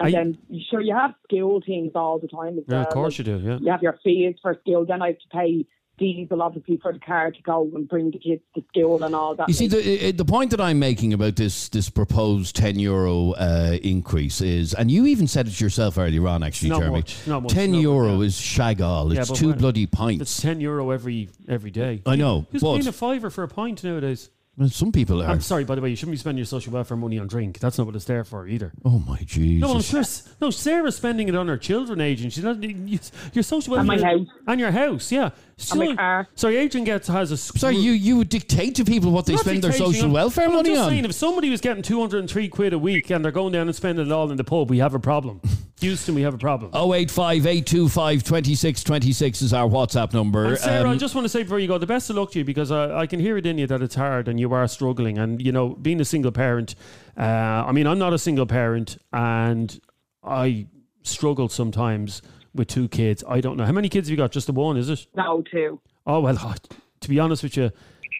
and 0.00 0.10
you- 0.10 0.16
then 0.16 0.38
sure 0.70 0.80
you 0.82 0.94
have 0.94 1.14
school 1.24 1.62
things 1.64 1.92
all 1.94 2.18
the 2.18 2.28
time 2.28 2.58
as 2.58 2.64
Yeah, 2.68 2.74
well. 2.78 2.82
of 2.86 2.92
course 2.92 3.18
like, 3.18 3.26
you 3.28 3.38
do, 3.38 3.46
yeah. 3.46 3.58
You 3.60 3.70
have 3.70 3.82
your 3.82 3.98
fees 4.04 4.36
for 4.42 4.54
school. 4.60 4.84
Then 4.84 5.00
I 5.00 5.08
have 5.08 5.18
to 5.18 5.28
pay 5.32 5.66
diesel, 6.00 6.42
obviously, 6.42 6.78
for 6.78 6.92
the 6.92 6.98
car 6.98 7.30
to 7.30 7.42
go 7.42 7.70
and 7.74 7.88
bring 7.88 8.10
the 8.10 8.18
kids 8.18 8.42
to 8.56 8.64
school 8.70 9.04
and 9.04 9.14
all 9.14 9.36
that. 9.36 9.46
You 9.46 9.54
see, 9.54 9.68
the 9.68 10.10
the 10.10 10.24
point 10.24 10.50
that 10.50 10.60
I'm 10.60 10.80
making 10.80 11.12
about 11.12 11.36
this 11.36 11.68
this 11.68 11.88
proposed 11.88 12.56
ten 12.56 12.76
euro 12.80 13.32
uh, 13.32 13.78
increase 13.82 14.40
is, 14.40 14.74
and 14.74 14.90
you 14.90 15.06
even 15.06 15.28
said 15.28 15.46
it 15.46 15.60
yourself 15.60 15.98
earlier 15.98 16.26
on, 16.26 16.42
actually, 16.42 16.70
Not 16.70 16.78
Jeremy. 16.80 16.96
much, 16.96 17.26
not 17.28 17.42
much, 17.44 17.52
ten 17.52 17.70
no, 17.72 17.78
euro 17.78 18.16
yeah. 18.18 18.26
is 18.26 18.36
shag 18.40 18.80
all. 18.80 19.12
Yeah, 19.14 19.20
It's 19.20 19.30
but 19.30 19.38
two 19.38 19.54
bloody 19.54 19.86
pints. 19.86 20.22
It's 20.22 20.40
10 20.40 20.60
euro 20.60 20.90
every 20.90 21.28
every 21.48 21.70
day. 21.70 22.02
I 22.06 22.16
know, 22.16 22.46
Who's 22.50 22.62
but- 22.62 22.74
paying 22.76 22.88
a 22.88 22.92
fiver 22.92 23.30
for 23.30 23.44
a 23.44 23.48
pint 23.48 23.84
nowadays? 23.84 24.30
Well, 24.56 24.68
some 24.68 24.92
people 24.92 25.22
are. 25.22 25.26
I'm 25.26 25.40
sorry, 25.40 25.64
by 25.64 25.74
the 25.74 25.80
way, 25.80 25.88
you 25.88 25.96
shouldn't 25.96 26.12
be 26.12 26.18
spending 26.18 26.38
your 26.38 26.44
social 26.44 26.72
welfare 26.72 26.96
money 26.96 27.18
on 27.18 27.28
drink. 27.28 27.60
That's 27.60 27.78
not 27.78 27.86
what 27.86 27.96
it's 27.96 28.04
there 28.04 28.24
for 28.24 28.46
either. 28.46 28.72
Oh 28.84 28.98
my 28.98 29.18
Jesus! 29.24 29.60
No, 29.62 29.74
I'm 29.76 29.80
sure. 29.80 30.02
No, 30.42 30.50
Sarah's 30.50 30.96
spending 30.96 31.28
it 31.28 31.34
on 31.36 31.48
her 31.48 31.56
children, 31.56 32.00
Adrian. 32.00 32.30
She's 32.30 32.44
not. 32.44 32.62
you- 32.62 32.98
Your 33.32 33.42
social 33.44 33.72
welfare 33.74 33.94
And 33.94 34.02
my 34.02 34.06
house. 34.08 34.26
and 34.48 34.60
your 34.60 34.70
house, 34.72 35.12
yeah. 35.12 35.30
And 35.70 35.78
my 35.78 35.84
Still- 35.86 35.96
car. 35.96 36.28
Sorry, 36.34 36.56
Adrian 36.56 36.84
gets 36.84 37.08
has 37.08 37.30
a. 37.32 37.36
Sorry, 37.36 37.76
you 37.76 37.92
you 37.92 38.16
would 38.16 38.28
dictate 38.28 38.74
to 38.76 38.84
people 38.84 39.10
what 39.12 39.26
they 39.26 39.32
Not 39.34 39.42
spend 39.42 39.62
their 39.62 39.70
dictating, 39.70 39.92
social 39.92 40.04
I'm- 40.06 40.12
welfare 40.12 40.46
I'm 40.46 40.54
money 40.54 40.70
just 40.70 40.82
on. 40.82 40.88
saying, 40.90 41.04
if 41.04 41.12
somebody 41.12 41.50
was 41.50 41.60
getting 41.60 41.82
203 41.82 42.48
quid 42.48 42.72
a 42.72 42.78
week 42.78 43.10
and 43.10 43.24
they're 43.24 43.30
going 43.32 43.52
down 43.52 43.66
and 43.68 43.74
spending 43.76 44.06
it 44.06 44.12
all 44.12 44.30
in 44.30 44.36
the 44.36 44.44
pub, 44.44 44.70
we 44.70 44.78
have 44.78 44.94
a 44.94 44.98
problem. 45.00 45.40
Houston, 45.80 46.14
we 46.14 46.22
have 46.22 46.34
a 46.34 46.38
problem. 46.38 46.70
085 46.74 47.46
825 47.46 48.22
2626 48.22 49.42
is 49.42 49.52
our 49.54 49.68
WhatsApp 49.68 50.12
number. 50.12 50.44
And 50.46 50.58
Sarah, 50.58 50.88
I 50.88 50.92
Um, 50.92 50.98
just 50.98 51.14
want 51.14 51.24
to 51.24 51.28
say 51.30 51.42
before 51.42 51.58
you 51.58 51.68
go, 51.68 51.78
the 51.78 51.86
best 51.86 52.10
of 52.10 52.16
luck 52.16 52.32
to 52.32 52.38
you 52.38 52.44
because 52.44 52.70
I, 52.70 52.98
I 53.00 53.06
can 53.06 53.18
hear 53.18 53.36
it 53.38 53.46
in 53.46 53.56
you 53.56 53.66
that 53.66 53.80
it's 53.80 53.94
hard 53.94 54.28
and 54.28 54.38
you 54.38 54.52
are 54.52 54.68
struggling. 54.68 55.16
And, 55.18 55.40
you 55.40 55.52
know, 55.52 55.70
being 55.70 56.00
a 56.00 56.04
single 56.04 56.32
parent, 56.32 56.74
uh, 57.18 57.22
I 57.22 57.72
mean, 57.72 57.86
I'm 57.86 57.98
not 57.98 58.12
a 58.12 58.18
single 58.18 58.44
parent 58.46 58.98
and 59.12 59.80
I 60.22 60.66
struggle 61.02 61.48
sometimes 61.48 62.20
with 62.54 62.68
two 62.68 62.88
kids. 62.88 63.22
I 63.28 63.40
don't 63.40 63.56
know. 63.56 63.64
How 63.64 63.72
many 63.72 63.88
kids 63.88 64.08
have 64.08 64.10
you 64.10 64.16
got? 64.16 64.32
Just 64.32 64.46
the 64.46 64.52
one, 64.52 64.76
is 64.76 64.88
it? 64.90 65.06
no, 65.16 65.42
too. 65.50 65.80
Oh, 66.06 66.20
well, 66.20 66.54
to 67.00 67.08
be 67.08 67.18
honest 67.18 67.42
with 67.42 67.56
you. 67.56 67.70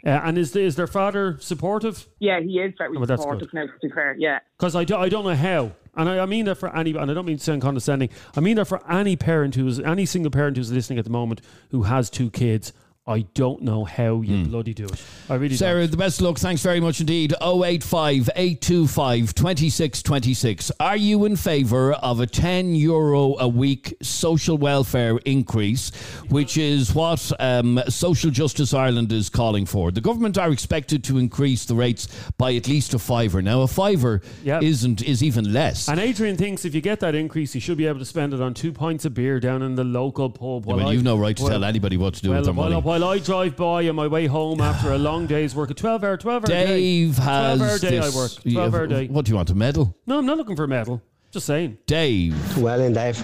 Uh, 0.06 0.10
and 0.10 0.38
is, 0.38 0.52
the, 0.52 0.60
is 0.60 0.76
their 0.76 0.86
father 0.86 1.36
supportive? 1.40 2.08
Yeah, 2.20 2.40
he 2.40 2.58
is 2.58 2.72
very 2.78 2.96
Oh, 2.96 3.00
well, 3.00 3.18
supportive 3.18 3.52
now. 3.52 3.66
To 3.66 3.72
be 3.82 3.90
fair, 3.92 4.16
yeah. 4.18 4.38
Because 4.58 4.74
I, 4.74 4.84
do, 4.84 4.96
I 4.96 5.10
don't 5.10 5.24
know 5.24 5.34
how. 5.34 5.72
And 5.94 6.08
I, 6.08 6.20
I 6.20 6.26
mean 6.26 6.46
that 6.46 6.54
for 6.54 6.74
any, 6.74 6.94
and 6.96 7.10
I 7.10 7.14
don't 7.14 7.26
mean 7.26 7.36
to 7.36 7.44
sound 7.44 7.60
condescending, 7.60 8.08
I 8.34 8.40
mean 8.40 8.56
that 8.56 8.64
for 8.66 8.80
any 8.90 9.16
parent 9.16 9.56
who's, 9.56 9.78
any 9.80 10.06
single 10.06 10.30
parent 10.30 10.56
who's 10.56 10.72
listening 10.72 10.98
at 10.98 11.04
the 11.04 11.10
moment 11.10 11.42
who 11.70 11.82
has 11.82 12.08
two 12.08 12.30
kids, 12.30 12.72
I 13.10 13.22
don't 13.34 13.62
know 13.62 13.84
how 13.84 14.20
you 14.20 14.44
bloody 14.46 14.72
do 14.72 14.84
it. 14.84 15.02
I 15.28 15.34
really 15.34 15.56
Sarah, 15.56 15.80
don't. 15.82 15.90
the 15.90 15.96
best 15.96 16.20
luck. 16.20 16.38
Thanks 16.38 16.62
very 16.62 16.78
much 16.78 17.00
indeed. 17.00 17.34
085 17.42 18.30
825 18.36 19.34
2626. 19.34 20.70
Are 20.78 20.96
you 20.96 21.24
in 21.24 21.34
favour 21.34 21.94
of 21.94 22.20
a 22.20 22.26
10 22.26 22.76
euro 22.76 23.36
a 23.38 23.48
week 23.48 23.94
social 24.00 24.56
welfare 24.56 25.18
increase, 25.24 25.90
which 26.28 26.56
is 26.56 26.94
what 26.94 27.32
um, 27.40 27.80
Social 27.88 28.30
Justice 28.30 28.72
Ireland 28.72 29.10
is 29.10 29.28
calling 29.28 29.66
for? 29.66 29.90
The 29.90 30.00
government 30.00 30.38
are 30.38 30.52
expected 30.52 31.02
to 31.04 31.18
increase 31.18 31.64
the 31.64 31.74
rates 31.74 32.06
by 32.38 32.54
at 32.54 32.68
least 32.68 32.94
a 32.94 32.98
fiver. 33.00 33.42
Now, 33.42 33.62
a 33.62 33.66
fiver 33.68 34.20
Yep. 34.44 34.62
isn't 34.62 35.02
is 35.02 35.22
even 35.24 35.52
less. 35.52 35.88
And 35.88 35.98
Adrian 35.98 36.36
thinks 36.36 36.64
if 36.64 36.74
you 36.76 36.80
get 36.80 37.00
that 37.00 37.16
increase, 37.16 37.56
you 37.56 37.60
should 37.60 37.76
be 37.78 37.86
able 37.86 37.98
to 37.98 38.04
spend 38.04 38.32
it 38.34 38.40
on 38.40 38.54
two 38.54 38.72
pints 38.72 39.04
of 39.04 39.14
beer 39.14 39.40
down 39.40 39.62
in 39.62 39.74
the 39.74 39.82
local 39.84 40.30
pub. 40.30 40.64
while 40.66 40.76
well, 40.76 40.92
you've 40.92 41.02
no 41.02 41.16
right 41.18 41.36
to 41.36 41.42
well- 41.42 41.50
tell 41.52 41.64
anybody 41.64 41.96
what 41.96 42.14
to 42.14 42.22
do 42.22 42.30
Well, 42.30 42.38
with 42.38 42.44
their 42.46 42.54
money. 42.54 42.74
While 43.00 43.12
I 43.12 43.18
drive 43.18 43.56
by 43.56 43.88
on 43.88 43.94
my 43.94 44.06
way 44.06 44.26
home 44.26 44.60
after 44.60 44.92
a 44.92 44.98
long 44.98 45.26
day's 45.26 45.54
work, 45.54 45.70
a 45.70 45.74
12 45.74 46.04
hour, 46.04 46.16
12 46.18 46.42
hour 46.42 46.46
day. 46.46 46.66
Dave 46.66 47.16
12 47.16 47.28
hour 47.60 47.66
has 47.66 47.80
day 47.80 47.90
this. 47.98 48.14
I 48.14 48.18
work. 48.18 48.32
12 48.42 48.74
hour 48.74 48.86
day. 48.86 49.06
What 49.06 49.24
do 49.24 49.30
you 49.30 49.36
want, 49.36 49.48
a 49.48 49.54
medal? 49.54 49.96
No, 50.06 50.18
I'm 50.18 50.26
not 50.26 50.36
looking 50.36 50.54
for 50.54 50.64
a 50.64 50.68
medal. 50.68 51.00
Just 51.30 51.46
saying. 51.46 51.78
Dave. 51.86 52.58
Well 52.58 52.80
in, 52.80 52.92
Dave. 52.92 53.18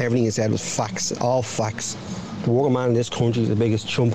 Everything 0.00 0.24
you 0.24 0.30
said 0.30 0.50
was 0.50 0.76
facts, 0.76 1.12
all 1.20 1.42
facts. 1.42 1.96
The 2.44 2.50
working 2.50 2.72
man 2.72 2.88
in 2.88 2.94
this 2.94 3.10
country 3.10 3.42
is 3.42 3.48
the 3.50 3.56
biggest 3.56 3.86
chump. 3.86 4.14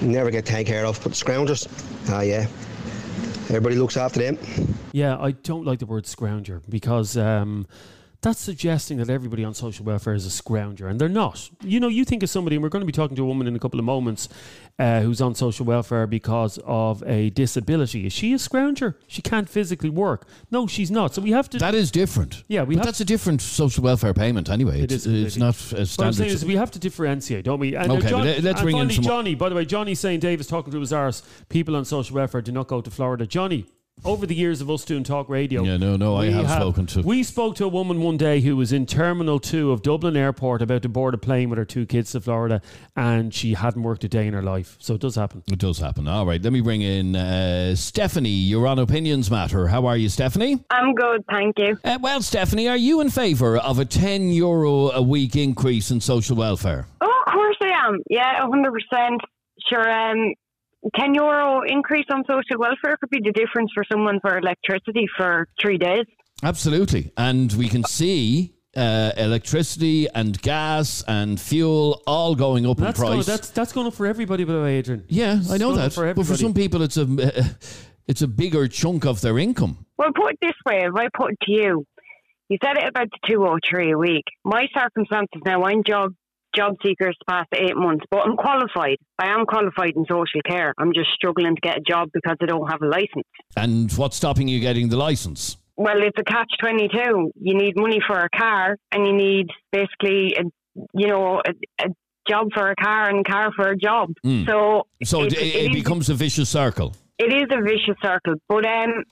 Never 0.00 0.30
get 0.30 0.46
taken 0.46 0.72
care 0.72 0.86
of. 0.86 1.02
But 1.02 1.12
scroungers, 1.12 1.68
ah 2.10 2.22
yeah. 2.22 2.46
Everybody 3.50 3.76
looks 3.76 3.96
after 3.96 4.20
them. 4.20 4.38
Yeah, 4.92 5.18
I 5.18 5.32
don't 5.32 5.66
like 5.66 5.78
the 5.78 5.86
word 5.86 6.04
scrounger 6.04 6.62
because 6.70 7.16
um, 7.18 7.66
that's 8.22 8.40
suggesting 8.40 8.98
that 8.98 9.08
everybody 9.08 9.44
on 9.44 9.54
social 9.54 9.84
welfare 9.84 10.12
is 10.12 10.26
a 10.26 10.42
scrounger, 10.42 10.90
and 10.90 11.00
they're 11.00 11.08
not. 11.08 11.48
You 11.62 11.80
know, 11.80 11.88
you 11.88 12.04
think 12.04 12.22
of 12.22 12.28
somebody, 12.28 12.56
and 12.56 12.62
we're 12.62 12.68
going 12.68 12.82
to 12.82 12.86
be 12.86 12.92
talking 12.92 13.16
to 13.16 13.22
a 13.22 13.26
woman 13.26 13.46
in 13.46 13.56
a 13.56 13.58
couple 13.58 13.78
of 13.78 13.86
moments 13.86 14.28
uh, 14.78 15.00
who's 15.00 15.22
on 15.22 15.34
social 15.34 15.64
welfare 15.64 16.06
because 16.06 16.58
of 16.66 17.02
a 17.06 17.30
disability. 17.30 18.06
Is 18.06 18.12
she 18.12 18.34
a 18.34 18.36
scrounger? 18.36 18.94
She 19.06 19.22
can't 19.22 19.48
physically 19.48 19.88
work. 19.88 20.26
No, 20.50 20.66
she's 20.66 20.90
not. 20.90 21.14
So 21.14 21.22
we 21.22 21.30
have 21.30 21.48
to. 21.50 21.58
That 21.58 21.74
is 21.74 21.90
different. 21.90 22.44
Yeah, 22.48 22.64
we 22.64 22.74
but 22.74 22.80
have- 22.80 22.86
that's 22.86 23.00
a 23.00 23.06
different 23.06 23.40
social 23.40 23.84
welfare 23.84 24.12
payment 24.12 24.50
anyway. 24.50 24.82
It 24.82 24.92
it's, 24.92 25.06
is 25.06 25.36
it's 25.36 25.36
not 25.36 25.56
a 25.72 25.80
What 25.80 26.00
I'm 26.00 26.12
saying 26.12 26.30
is 26.30 26.44
we 26.44 26.56
have 26.56 26.70
to 26.72 26.78
differentiate, 26.78 27.44
don't 27.46 27.58
we? 27.58 27.74
And 27.74 27.90
Okay, 27.90 28.14
let- 28.14 28.42
let's 28.42 28.60
bring 28.60 28.76
in 28.76 28.90
some- 28.90 29.04
Johnny. 29.04 29.34
By 29.34 29.48
the 29.48 29.54
way, 29.54 29.64
Johnny's 29.64 30.00
saying 30.00 30.20
Dave 30.20 30.40
is 30.40 30.46
talking 30.46 30.72
to 30.72 30.80
his 30.80 30.92
arse. 30.92 31.22
People 31.48 31.74
on 31.74 31.86
social 31.86 32.16
welfare 32.16 32.42
do 32.42 32.52
not 32.52 32.66
go 32.68 32.82
to 32.82 32.90
Florida. 32.90 33.26
Johnny, 33.26 33.66
over 34.04 34.26
the 34.26 34.34
years 34.34 34.60
of 34.60 34.70
us 34.70 34.84
doing 34.84 35.04
talk 35.04 35.28
radio, 35.28 35.62
Yeah, 35.62 35.76
no, 35.76 35.96
no, 35.96 36.16
I 36.16 36.26
we 36.28 36.32
have 36.32 36.50
spoken 36.50 36.86
to- 36.86 37.02
We 37.02 37.22
spoke 37.22 37.56
to 37.56 37.64
a 37.64 37.68
woman 37.68 38.00
one 38.00 38.16
day 38.16 38.40
who 38.40 38.56
was 38.56 38.72
in 38.72 38.86
Terminal 38.86 39.38
Two 39.38 39.70
of 39.72 39.82
Dublin 39.82 40.16
Airport 40.16 40.62
about 40.62 40.82
to 40.82 40.88
board 40.88 41.14
a 41.14 41.18
plane 41.18 41.50
with 41.50 41.58
her 41.58 41.64
two 41.64 41.86
kids 41.86 42.12
to 42.12 42.20
Florida, 42.20 42.60
and 42.96 43.32
she 43.34 43.54
hadn't 43.54 43.82
worked 43.82 44.04
a 44.04 44.08
day 44.08 44.26
in 44.26 44.34
her 44.34 44.42
life. 44.42 44.76
So 44.78 44.94
it 44.94 45.00
does 45.00 45.14
happen. 45.16 45.42
It 45.50 45.58
does 45.58 45.78
happen. 45.78 46.08
All 46.08 46.26
right, 46.26 46.42
let 46.42 46.52
me 46.52 46.60
bring 46.60 46.82
in 46.82 47.16
uh, 47.16 47.74
Stephanie. 47.74 48.30
You're 48.30 48.66
on 48.66 48.78
Opinions 48.78 49.30
Matter. 49.30 49.68
How 49.68 49.86
are 49.86 49.96
you, 49.96 50.08
Stephanie? 50.08 50.62
I'm 50.70 50.94
good, 50.94 51.24
thank 51.30 51.58
you. 51.58 51.78
Uh, 51.84 51.98
well, 52.00 52.22
Stephanie, 52.22 52.68
are 52.68 52.76
you 52.76 53.00
in 53.00 53.10
favour 53.10 53.56
of 53.58 53.78
a 53.78 53.84
10 53.84 54.30
euro 54.30 54.90
a 54.90 55.02
week 55.02 55.36
increase 55.36 55.90
in 55.90 56.00
social 56.00 56.36
welfare? 56.36 56.86
Oh, 57.00 57.22
of 57.26 57.32
course 57.32 57.56
I 57.62 57.86
am. 57.88 57.98
Yeah, 58.08 58.40
hundred 58.40 58.72
percent. 58.72 59.20
Sure. 59.68 59.88
Um, 59.90 60.34
10 60.96 61.14
euro 61.14 61.62
increase 61.66 62.06
on 62.10 62.22
social 62.28 62.58
welfare 62.58 62.96
could 63.00 63.10
be 63.10 63.20
the 63.22 63.32
difference 63.32 63.70
for 63.74 63.84
someone 63.90 64.18
for 64.20 64.38
electricity 64.38 65.06
for 65.16 65.46
three 65.60 65.78
days. 65.78 66.04
Absolutely. 66.42 67.12
And 67.16 67.52
we 67.52 67.68
can 67.68 67.84
see 67.84 68.54
uh, 68.76 69.12
electricity 69.16 70.08
and 70.14 70.40
gas 70.40 71.04
and 71.06 71.38
fuel 71.40 72.02
all 72.06 72.34
going 72.34 72.66
up 72.66 72.78
That's 72.78 72.98
in 72.98 73.04
going, 73.04 73.16
price. 73.18 73.26
that's 73.26 73.50
that's 73.50 73.72
going 73.72 73.86
up 73.88 73.94
for 73.94 74.06
everybody, 74.06 74.44
by 74.44 74.52
the 74.54 74.62
way, 74.62 74.76
Adrian. 74.78 75.04
yeah, 75.08 75.36
It's 75.38 75.50
I 75.50 75.56
know 75.58 75.74
that. 75.74 75.92
For 75.92 76.14
but 76.14 76.24
for 76.26 76.36
some 76.36 76.54
people, 76.54 76.80
it's 76.82 76.96
a 76.96 77.06
it's 78.06 78.22
a 78.22 78.28
bigger 78.28 78.68
chunk 78.68 79.04
of 79.04 79.20
their 79.20 79.38
income. 79.38 79.84
Well, 79.98 80.10
put 80.14 80.32
it 80.32 80.38
this 80.40 80.54
way, 80.64 80.84
if 80.84 80.94
I 80.94 81.08
put 81.12 81.32
it 81.32 81.38
to 81.42 81.52
you, 81.52 81.84
you 82.48 82.58
said 82.64 82.76
it 82.78 82.88
about 82.88 83.08
the 83.10 83.28
203 83.28 83.92
a 83.92 83.98
week. 83.98 84.24
My 84.44 84.66
circumstances 84.74 85.42
now, 85.44 85.64
I'm 85.64 85.82
job 85.84 86.14
job 86.54 86.74
seekers 86.84 87.16
past 87.28 87.48
eight 87.54 87.76
months, 87.76 88.04
but 88.10 88.20
I'm 88.26 88.36
qualified. 88.36 88.96
I 89.18 89.28
am 89.28 89.46
qualified 89.46 89.92
in 89.96 90.04
social 90.08 90.40
care. 90.48 90.74
I'm 90.78 90.92
just 90.92 91.10
struggling 91.14 91.54
to 91.54 91.60
get 91.60 91.78
a 91.78 91.80
job 91.80 92.08
because 92.12 92.36
I 92.42 92.46
don't 92.46 92.68
have 92.70 92.82
a 92.82 92.86
license. 92.86 93.26
And 93.56 93.90
what's 93.92 94.16
stopping 94.16 94.48
you 94.48 94.60
getting 94.60 94.88
the 94.88 94.96
license? 94.96 95.56
Well, 95.76 96.02
it's 96.02 96.18
a 96.18 96.24
catch 96.24 96.50
22. 96.60 97.32
You 97.40 97.54
need 97.56 97.74
money 97.76 98.00
for 98.06 98.18
a 98.18 98.28
car 98.36 98.76
and 98.92 99.06
you 99.06 99.12
need 99.14 99.46
basically, 99.72 100.34
a, 100.38 100.42
you 100.94 101.06
know, 101.08 101.40
a, 101.46 101.84
a 101.84 101.88
job 102.28 102.48
for 102.54 102.70
a 102.70 102.76
car 102.76 103.08
and 103.08 103.20
a 103.26 103.30
car 103.30 103.50
for 103.56 103.68
a 103.70 103.76
job. 103.76 104.10
Mm. 104.24 104.46
So, 104.46 104.82
So 105.04 105.22
it, 105.22 105.32
it- 105.32 105.38
it, 105.38 105.54
it 105.54 105.70
is- 105.70 105.76
becomes 105.82 106.10
a 106.10 106.14
vicious 106.14 106.48
circle. 106.50 106.94
it 107.18 107.32
is 107.32 107.46
a 107.50 107.62
vicious 107.62 107.96
circle. 108.02 108.34
But 108.48 108.66
um, 108.66 109.04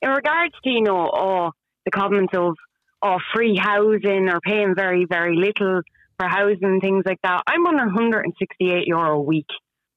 in 0.00 0.08
regards 0.10 0.54
to 0.64 0.70
you 0.70 0.82
know, 0.82 1.10
oh, 1.14 1.50
the 1.84 1.90
comments 1.90 2.32
of 2.34 2.54
oh, 3.02 3.18
free 3.34 3.58
housing 3.60 4.28
or 4.30 4.40
paying 4.40 4.74
very 4.74 5.04
very 5.08 5.36
little 5.36 5.82
for 6.18 6.28
housing 6.28 6.58
and 6.62 6.80
things 6.80 7.04
like 7.06 7.18
that, 7.22 7.42
I'm 7.46 7.66
on 7.66 7.76
168 7.76 8.86
euro 8.86 9.18
a 9.18 9.22
week, 9.22 9.46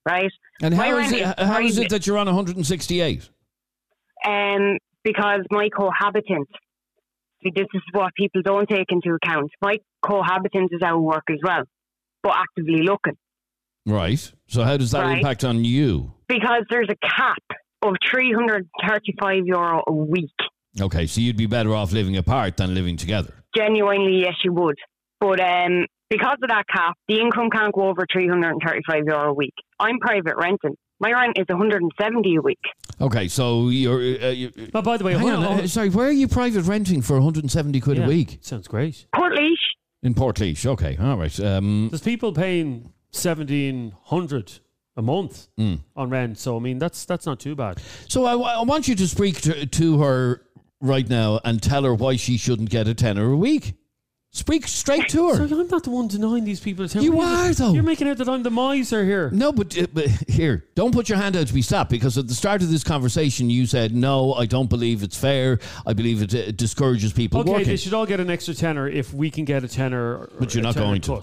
right? 0.07 0.31
And 0.61 0.73
how 0.73 0.97
is, 0.97 1.11
it, 1.11 1.39
how 1.39 1.59
is 1.59 1.77
it 1.77 1.89
that 1.89 2.07
you're 2.07 2.17
on 2.17 2.27
168? 2.27 3.29
Um, 4.25 4.77
because 5.03 5.41
my 5.51 5.69
cohabitant. 5.69 6.47
See, 7.43 7.51
this 7.55 7.67
is 7.73 7.81
what 7.91 8.13
people 8.15 8.41
don't 8.41 8.67
take 8.67 8.87
into 8.89 9.15
account. 9.15 9.51
My 9.61 9.77
cohabitant 10.01 10.71
is 10.73 10.81
out 10.81 10.95
of 10.95 11.01
work 11.03 11.25
as 11.29 11.37
well, 11.43 11.63
but 12.23 12.33
actively 12.35 12.81
looking. 12.81 13.13
Right. 13.85 14.31
So 14.47 14.63
how 14.63 14.75
does 14.77 14.91
that 14.91 15.03
Right. 15.03 15.17
impact 15.19 15.43
on 15.43 15.63
you? 15.63 16.13
because 16.27 16.63
there's 16.69 16.89
a 16.89 17.07
cap 17.07 17.37
of 17.83 17.93
335 18.11 19.45
euro 19.45 19.81
a 19.87 19.93
week. 19.93 20.33
Okay, 20.81 21.07
so 21.07 21.21
you'd 21.21 21.37
be 21.37 21.45
better 21.45 21.73
off 21.73 21.93
living 21.93 22.17
apart 22.17 22.57
than 22.57 22.73
living 22.73 22.97
together. 22.97 23.33
Genuinely, 23.55 24.19
yes, 24.23 24.33
you 24.43 24.51
would. 24.51 24.75
But 25.21 25.39
um, 25.39 25.85
because 26.09 26.37
of 26.41 26.49
that 26.49 26.63
cap, 26.67 26.95
the 27.07 27.19
income 27.19 27.49
can't 27.49 27.73
go 27.73 27.87
over 27.89 28.05
335 28.11 29.03
euro 29.05 29.29
a 29.31 29.33
week. 29.33 29.53
I'm 29.79 29.99
private 29.99 30.35
renting. 30.37 30.75
My 30.99 31.11
rent 31.11 31.37
is 31.37 31.45
170 31.47 32.35
a 32.35 32.41
week. 32.41 32.57
Okay, 32.99 33.27
so 33.27 33.69
you're. 33.69 33.99
Uh, 33.99 34.29
you 34.31 34.51
Oh, 34.73 34.81
by 34.81 34.97
the 34.97 35.03
way, 35.03 35.13
hang 35.13 35.29
on, 35.29 35.43
on. 35.43 35.59
uh, 35.61 35.67
sorry, 35.67 35.89
where 35.89 36.07
are 36.07 36.11
you 36.11 36.27
private 36.27 36.63
renting 36.63 37.01
for 37.03 37.13
170 37.15 37.79
quid 37.79 37.97
Yeah, 37.97 38.05
a 38.05 38.07
week? 38.07 38.39
Sounds 38.41 38.67
great. 38.67 39.05
Portlaoise, 39.15 39.53
In 40.01 40.15
Portlaoise. 40.15 40.65
Okay, 40.65 40.97
all 40.99 41.17
right. 41.17 41.39
Um, 41.39 41.89
There's 41.91 42.01
people 42.01 42.33
paying 42.33 42.91
seventeen 43.11 43.93
hundred 44.05 44.59
a 44.95 45.01
month 45.03 45.47
Mm. 45.59 45.79
on 45.95 46.09
rent, 46.09 46.39
so 46.39 46.57
I 46.57 46.59
mean 46.59 46.79
that's 46.79 47.05
that's 47.05 47.27
not 47.27 47.39
too 47.39 47.55
bad. 47.55 47.79
so 48.07 48.25
I, 48.25 48.33
I 48.33 48.63
want 48.63 48.87
you 48.87 48.95
to 48.95 49.07
speak 49.07 49.39
to, 49.41 49.65
to 49.67 49.99
her 50.01 50.41
right 50.81 51.07
now 51.07 51.39
and 51.45 51.61
tell 51.61 51.83
her 51.83 51.93
why 51.93 52.15
she 52.15 52.37
shouldn't 52.37 52.71
get 52.71 52.87
a 52.87 52.95
tenner 52.95 53.31
a 53.31 53.37
week. 53.37 53.75
Speak 54.31 54.67
straight 54.67 55.07
to 55.09 55.29
her. 55.29 55.35
Sorry, 55.47 55.61
I'm 55.61 55.67
not 55.67 55.83
the 55.83 55.89
one 55.89 56.07
denying 56.07 56.43
these 56.43 56.59
people. 56.59 56.85
a 56.85 56.87
tenner. 56.87 57.03
You 57.03 57.19
are, 57.21 57.51
though. 57.53 57.73
You're 57.73 57.81
making 57.81 58.07
out 58.07 58.17
that 58.17 58.29
I'm 58.29 58.43
the 58.43 58.51
miser 58.51 59.03
here. 59.03 59.31
No, 59.31 59.51
but, 59.51 59.75
uh, 59.77 59.87
but 59.91 60.05
here, 60.27 60.65
don't 60.75 60.91
put 60.93 61.09
your 61.09 61.17
hand 61.17 61.35
out 61.35 61.47
to 61.47 61.53
be 61.53 61.61
slapped 61.63 61.89
because 61.89 62.17
at 62.17 62.27
the 62.27 62.35
start 62.35 62.61
of 62.61 62.69
this 62.69 62.83
conversation 62.83 63.49
you 63.49 63.65
said, 63.65 63.95
no, 63.95 64.33
I 64.33 64.45
don't 64.45 64.69
believe 64.69 65.01
it's 65.01 65.17
fair. 65.17 65.59
I 65.87 65.93
believe 65.93 66.21
it, 66.21 66.35
uh, 66.35 66.51
discourages 66.51 67.13
people 67.13 67.39
Okay, 67.41 67.51
working. 67.51 67.67
they 67.67 67.77
should 67.77 67.93
all 67.93 68.05
get 68.05 68.19
an 68.19 68.29
extra 68.29 68.53
tenner 68.53 68.87
if 68.87 69.13
we 69.13 69.31
can 69.31 69.43
get 69.45 69.63
a 69.63 69.67
tenner. 69.67 70.29
But 70.37 70.53
you're 70.53 70.61
a 70.61 70.63
not 70.63 70.73
tenner 70.75 70.85
going 70.85 71.01
to. 71.01 71.13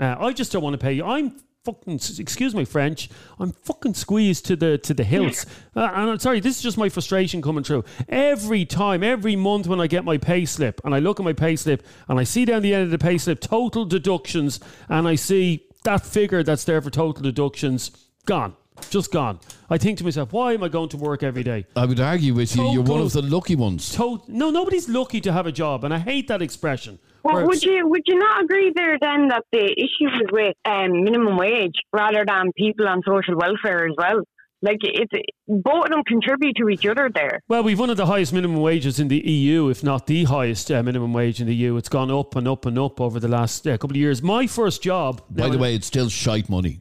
Uh, 0.00 0.16
I 0.18 0.32
just 0.32 0.52
don't 0.52 0.62
want 0.62 0.74
to 0.74 0.78
pay 0.78 0.92
you. 0.92 1.04
I'm 1.04 1.36
fucking. 1.64 2.00
Excuse 2.18 2.54
my 2.54 2.64
French. 2.64 3.08
I'm 3.38 3.52
fucking 3.52 3.94
squeezed 3.94 4.46
to 4.46 4.56
the 4.56 4.78
to 4.78 4.94
the 4.94 5.04
hills. 5.04 5.46
Uh, 5.76 5.82
and 5.94 6.10
I'm 6.10 6.18
sorry. 6.18 6.40
This 6.40 6.56
is 6.56 6.62
just 6.62 6.76
my 6.76 6.88
frustration 6.88 7.40
coming 7.40 7.62
through. 7.62 7.84
Every 8.08 8.64
time, 8.64 9.04
every 9.04 9.36
month 9.36 9.68
when 9.68 9.80
I 9.80 9.86
get 9.86 10.04
my 10.04 10.18
pay 10.18 10.44
slip 10.44 10.80
and 10.84 10.92
I 10.92 10.98
look 10.98 11.20
at 11.20 11.24
my 11.24 11.32
pay 11.32 11.54
slip 11.54 11.86
and 12.08 12.18
I 12.18 12.24
see 12.24 12.44
down 12.44 12.62
the 12.62 12.74
end 12.74 12.82
of 12.84 12.90
the 12.90 12.98
pay 12.98 13.16
slip 13.16 13.40
total 13.40 13.84
deductions 13.84 14.58
and 14.88 15.06
I 15.06 15.14
see 15.14 15.66
that 15.84 16.04
figure 16.04 16.42
that's 16.42 16.64
there 16.64 16.82
for 16.82 16.90
total 16.90 17.22
deductions 17.22 17.92
gone. 18.26 18.56
Just 18.90 19.12
gone. 19.12 19.38
I 19.70 19.78
think 19.78 19.98
to 19.98 20.04
myself, 20.04 20.32
why 20.32 20.54
am 20.54 20.64
I 20.64 20.68
going 20.68 20.88
to 20.88 20.96
work 20.96 21.22
every 21.22 21.44
day? 21.44 21.66
I 21.76 21.84
would 21.84 22.00
argue 22.00 22.34
with 22.34 22.56
you, 22.56 22.62
you're 22.72 22.82
one 22.82 22.86
Total- 23.00 23.06
of 23.06 23.12
the 23.12 23.22
lucky 23.22 23.54
ones. 23.54 23.94
To- 23.96 24.20
no, 24.26 24.50
nobody's 24.50 24.88
lucky 24.88 25.20
to 25.20 25.32
have 25.32 25.46
a 25.46 25.52
job, 25.52 25.84
and 25.84 25.94
I 25.94 25.98
hate 25.98 26.26
that 26.28 26.42
expression. 26.42 26.98
Well, 27.34 27.46
would 27.46 27.62
you 27.62 27.86
would 27.88 28.02
you 28.06 28.18
not 28.18 28.44
agree 28.44 28.72
there 28.74 28.98
then 29.00 29.28
that 29.28 29.44
the 29.52 29.64
issue 29.64 30.08
is 30.14 30.22
with 30.32 30.54
um, 30.64 31.04
minimum 31.04 31.36
wage 31.36 31.74
rather 31.92 32.24
than 32.26 32.52
people 32.56 32.88
on 32.88 33.02
social 33.06 33.36
welfare 33.36 33.86
as 33.86 33.94
well? 33.96 34.22
Like 34.60 34.78
it's 34.82 35.12
both 35.46 35.84
of 35.84 35.90
them 35.90 36.02
contribute 36.04 36.56
to 36.56 36.68
each 36.68 36.84
other 36.84 37.08
there. 37.14 37.38
Well, 37.48 37.62
we've 37.62 37.78
one 37.78 37.90
of 37.90 37.96
the 37.96 38.06
highest 38.06 38.32
minimum 38.32 38.56
wages 38.60 38.98
in 38.98 39.06
the 39.06 39.18
EU, 39.18 39.68
if 39.68 39.84
not 39.84 40.08
the 40.08 40.24
highest 40.24 40.70
uh, 40.72 40.82
minimum 40.82 41.12
wage 41.12 41.40
in 41.40 41.46
the 41.46 41.54
EU. 41.54 41.76
It's 41.76 41.88
gone 41.88 42.10
up 42.10 42.34
and 42.34 42.48
up 42.48 42.66
and 42.66 42.76
up 42.76 43.00
over 43.00 43.20
the 43.20 43.28
last 43.28 43.66
uh, 43.68 43.72
couple 43.78 43.90
of 43.92 43.96
years. 43.98 44.20
My 44.20 44.48
first 44.48 44.82
job. 44.82 45.22
By 45.30 45.48
the 45.48 45.58
way, 45.58 45.76
it's 45.76 45.86
still 45.86 46.08
shite 46.08 46.48
money. 46.48 46.80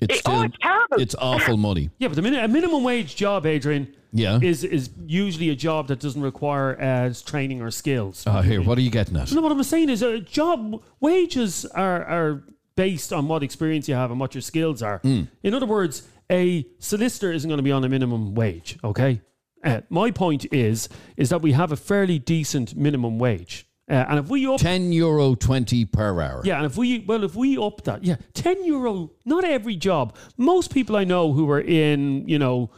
It's 0.00 0.16
It- 0.16 0.20
still, 0.20 0.34
oh, 0.34 0.42
it's 0.42 0.56
terrible. 0.60 1.00
It's 1.00 1.14
awful 1.18 1.56
money. 1.56 1.88
yeah, 1.98 2.08
but 2.08 2.16
the 2.16 2.22
min- 2.22 2.34
a 2.34 2.46
minimum 2.46 2.84
wage 2.84 3.16
job, 3.16 3.46
Adrian, 3.46 3.94
Yeah. 4.12 4.38
is 4.42 4.64
is 4.64 4.90
usually 5.06 5.50
a 5.50 5.54
job 5.56 5.88
that 5.88 6.00
doesn't 6.00 6.22
require 6.22 6.80
uh, 6.80 7.12
training 7.24 7.60
or 7.62 7.70
skills. 7.70 8.24
Ah, 8.26 8.40
here, 8.42 8.62
what 8.62 8.78
are 8.78 8.80
you 8.80 8.90
getting 8.90 9.16
at? 9.16 9.30
No, 9.32 9.42
what 9.42 9.52
I'm 9.52 9.62
saying 9.62 9.90
is, 9.90 10.02
uh, 10.02 10.18
job 10.24 10.82
wages 11.00 11.64
are 11.66 12.04
are 12.04 12.42
based 12.74 13.12
on 13.12 13.28
what 13.28 13.42
experience 13.42 13.88
you 13.88 13.94
have 13.94 14.10
and 14.10 14.18
what 14.20 14.34
your 14.34 14.42
skills 14.42 14.82
are. 14.82 14.98
Hmm. 14.98 15.22
In 15.42 15.52
other 15.52 15.66
words, 15.66 16.08
a 16.30 16.66
solicitor 16.78 17.32
isn't 17.32 17.48
going 17.48 17.58
to 17.58 17.62
be 17.62 17.72
on 17.72 17.84
a 17.84 17.88
minimum 17.88 18.34
wage. 18.34 18.78
Okay, 18.82 19.20
uh, 19.64 19.80
my 19.90 20.10
point 20.10 20.46
is 20.52 20.88
is 21.16 21.28
that 21.28 21.42
we 21.42 21.52
have 21.52 21.72
a 21.72 21.76
fairly 21.76 22.18
decent 22.18 22.76
minimum 22.76 23.18
wage, 23.18 23.66
uh, 23.90 24.06
and 24.08 24.18
if 24.18 24.28
we 24.30 24.46
up, 24.46 24.58
Ten 24.60 24.90
euro 24.92 25.34
twenty 25.34 25.84
per 25.84 26.20
hour. 26.22 26.40
yeah, 26.44 26.56
and 26.56 26.66
if 26.66 26.76
we 26.78 27.00
well, 27.00 27.24
if 27.24 27.34
we 27.34 27.58
up 27.58 27.84
that, 27.84 28.04
yeah, 28.04 28.16
ten 28.32 28.64
euro. 28.64 29.10
Not 29.26 29.44
every 29.44 29.76
job. 29.76 30.16
Most 30.38 30.72
people 30.72 30.96
I 30.96 31.04
know 31.04 31.32
who 31.34 31.50
are 31.50 31.60
in, 31.60 32.26
you 32.26 32.38
know. 32.38 32.70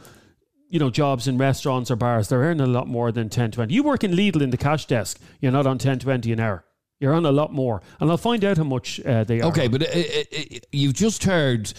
You 0.71 0.79
know, 0.79 0.89
jobs 0.89 1.27
in 1.27 1.37
restaurants 1.37 1.91
or 1.91 1.95
bars, 1.95 2.29
they're 2.29 2.39
earning 2.39 2.61
a 2.61 2.65
lot 2.65 2.87
more 2.87 3.11
than 3.11 3.29
10, 3.29 3.51
20. 3.51 3.73
You 3.73 3.83
work 3.83 4.03
in 4.03 4.11
Lidl 4.11 4.41
in 4.41 4.49
the 4.49 4.57
cash 4.57 4.85
desk, 4.85 5.19
you're 5.39 5.51
not 5.51 5.67
on 5.67 5.77
10, 5.77 5.99
20 5.99 6.31
an 6.31 6.39
hour. 6.39 6.63
You're 6.99 7.13
on 7.13 7.25
a 7.25 7.31
lot 7.31 7.51
more. 7.51 7.81
And 7.99 8.09
I'll 8.09 8.17
find 8.17 8.45
out 8.45 8.57
how 8.57 8.63
much 8.63 8.99
uh, 9.01 9.23
they 9.23 9.41
are. 9.41 9.49
Okay, 9.49 9.67
but 9.67 9.83
uh, 9.83 9.85
uh, 9.85 10.23
uh, 10.37 10.59
you've 10.71 10.93
just 10.93 11.23
heard 11.23 11.73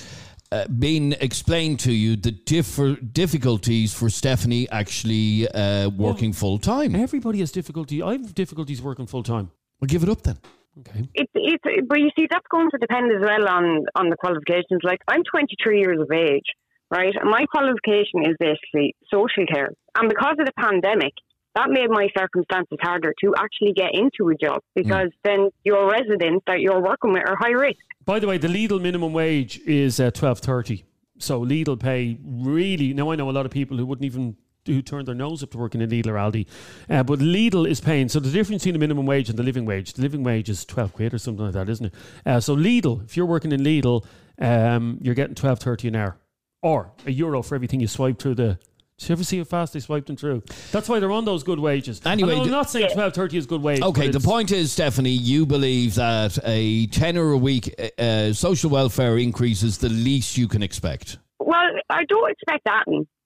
uh, 0.52 0.66
being 0.68 1.12
explained 1.12 1.80
to 1.80 1.92
you 1.92 2.16
the 2.16 2.32
differ- 2.32 2.96
difficulties 2.96 3.94
for 3.94 4.10
Stephanie 4.10 4.68
actually 4.70 5.48
uh, 5.48 5.88
working 5.88 6.32
full 6.32 6.58
time. 6.58 6.94
Everybody 6.94 7.38
has 7.38 7.50
difficulty. 7.50 8.02
I 8.02 8.12
have 8.12 8.34
difficulties 8.34 8.82
working 8.82 9.06
full 9.06 9.22
time. 9.22 9.50
Well, 9.80 9.86
give 9.86 10.02
it 10.02 10.10
up 10.10 10.22
then. 10.22 10.38
Okay. 10.80 11.08
It's 11.14 11.32
it's 11.34 11.86
but 11.86 12.00
you 12.00 12.10
see 12.18 12.26
that's 12.30 12.46
going 12.50 12.70
to 12.70 12.78
depend 12.78 13.12
as 13.12 13.22
well 13.22 13.48
on 13.48 13.84
on 13.94 14.08
the 14.08 14.16
qualifications. 14.16 14.80
Like 14.82 15.00
I'm 15.06 15.22
23 15.22 15.80
years 15.80 16.00
of 16.00 16.10
age, 16.10 16.46
right? 16.94 17.14
And 17.20 17.30
my 17.30 17.44
qualification 17.46 18.20
is 18.30 18.36
basically 18.38 18.94
social 19.10 19.46
care, 19.52 19.70
and 19.96 20.08
because 20.08 20.36
of 20.38 20.46
the 20.46 20.56
pandemic. 20.58 21.14
That 21.54 21.68
made 21.68 21.90
my 21.90 22.08
circumstances 22.16 22.78
harder 22.80 23.12
to 23.22 23.34
actually 23.36 23.74
get 23.74 23.90
into 23.92 24.30
a 24.30 24.34
job 24.34 24.62
because 24.74 25.10
then 25.22 25.50
your 25.64 25.82
residents 25.90 26.42
that 26.46 26.60
you're 26.60 26.80
working 26.80 27.12
with 27.12 27.28
are 27.28 27.36
high 27.38 27.50
risk. 27.50 27.84
By 28.06 28.20
the 28.20 28.26
way, 28.26 28.38
the 28.38 28.48
Lidl 28.48 28.80
minimum 28.80 29.12
wage 29.12 29.60
is 29.66 30.00
uh, 30.00 30.10
twelve 30.12 30.38
thirty. 30.38 30.86
So 31.18 31.44
Lidl 31.44 31.78
pay 31.78 32.16
really. 32.24 32.94
Now 32.94 33.10
I 33.12 33.16
know 33.16 33.28
a 33.28 33.36
lot 33.38 33.44
of 33.44 33.52
people 33.52 33.76
who 33.76 33.84
wouldn't 33.84 34.06
even 34.06 34.38
who 34.64 34.80
turn 34.80 35.04
their 35.04 35.14
nose 35.14 35.42
up 35.42 35.50
to 35.50 35.58
working 35.58 35.82
in 35.82 35.90
Lidl 35.90 36.06
or 36.06 36.14
Aldi, 36.14 36.46
uh, 36.88 37.02
but 37.02 37.18
Lidl 37.18 37.68
is 37.68 37.82
paying. 37.82 38.08
So 38.08 38.18
the 38.18 38.30
difference 38.30 38.62
between 38.62 38.72
the 38.72 38.78
minimum 38.78 39.04
wage 39.04 39.28
and 39.28 39.38
the 39.38 39.42
living 39.42 39.66
wage, 39.66 39.92
the 39.92 40.00
living 40.00 40.24
wage 40.24 40.48
is 40.48 40.64
twelve 40.64 40.94
quid 40.94 41.12
or 41.12 41.18
something 41.18 41.44
like 41.44 41.52
that, 41.52 41.68
isn't 41.68 41.84
it? 41.84 41.94
Uh, 42.24 42.40
so 42.40 42.56
Lidl, 42.56 43.04
if 43.04 43.14
you're 43.14 43.26
working 43.26 43.52
in 43.52 43.60
Lidl, 43.60 44.06
um, 44.40 44.96
you're 45.02 45.14
getting 45.14 45.34
twelve 45.34 45.58
thirty 45.58 45.86
an 45.88 45.96
hour, 45.96 46.16
or 46.62 46.92
a 47.06 47.10
euro 47.10 47.42
for 47.42 47.54
everything 47.56 47.80
you 47.80 47.88
swipe 47.88 48.18
through 48.18 48.36
the. 48.36 48.58
Did 48.98 49.08
you 49.08 49.12
ever 49.14 49.24
see 49.24 49.38
how 49.38 49.44
fast 49.44 49.72
they 49.72 49.80
swiped 49.80 50.06
them 50.06 50.16
through? 50.16 50.44
That's 50.70 50.88
why 50.88 51.00
they're 51.00 51.10
on 51.10 51.24
those 51.24 51.42
good 51.42 51.58
wages. 51.58 52.00
Anyway, 52.06 52.32
And 52.34 52.40
I'm 52.42 52.46
the- 52.46 52.52
not 52.52 52.70
saying 52.70 52.90
twelve 52.92 53.14
thirty 53.14 53.36
is 53.36 53.46
good 53.46 53.60
wage. 53.62 53.82
Okay, 53.82 54.08
the 54.08 54.20
point 54.20 54.52
is, 54.52 54.70
Stephanie, 54.72 55.10
you 55.10 55.44
believe 55.44 55.96
that 55.96 56.38
a 56.44 56.86
tenner 56.86 57.32
a 57.32 57.36
week 57.36 57.74
uh, 57.98 58.00
uh, 58.00 58.32
social 58.32 58.70
welfare 58.70 59.18
increase 59.18 59.62
is 59.64 59.78
the 59.78 59.88
least 59.88 60.38
you 60.38 60.46
can 60.46 60.62
expect. 60.62 61.18
Well, 61.40 61.70
I 61.90 62.04
don't 62.04 62.30
expect 62.30 62.64
that. 62.66 62.84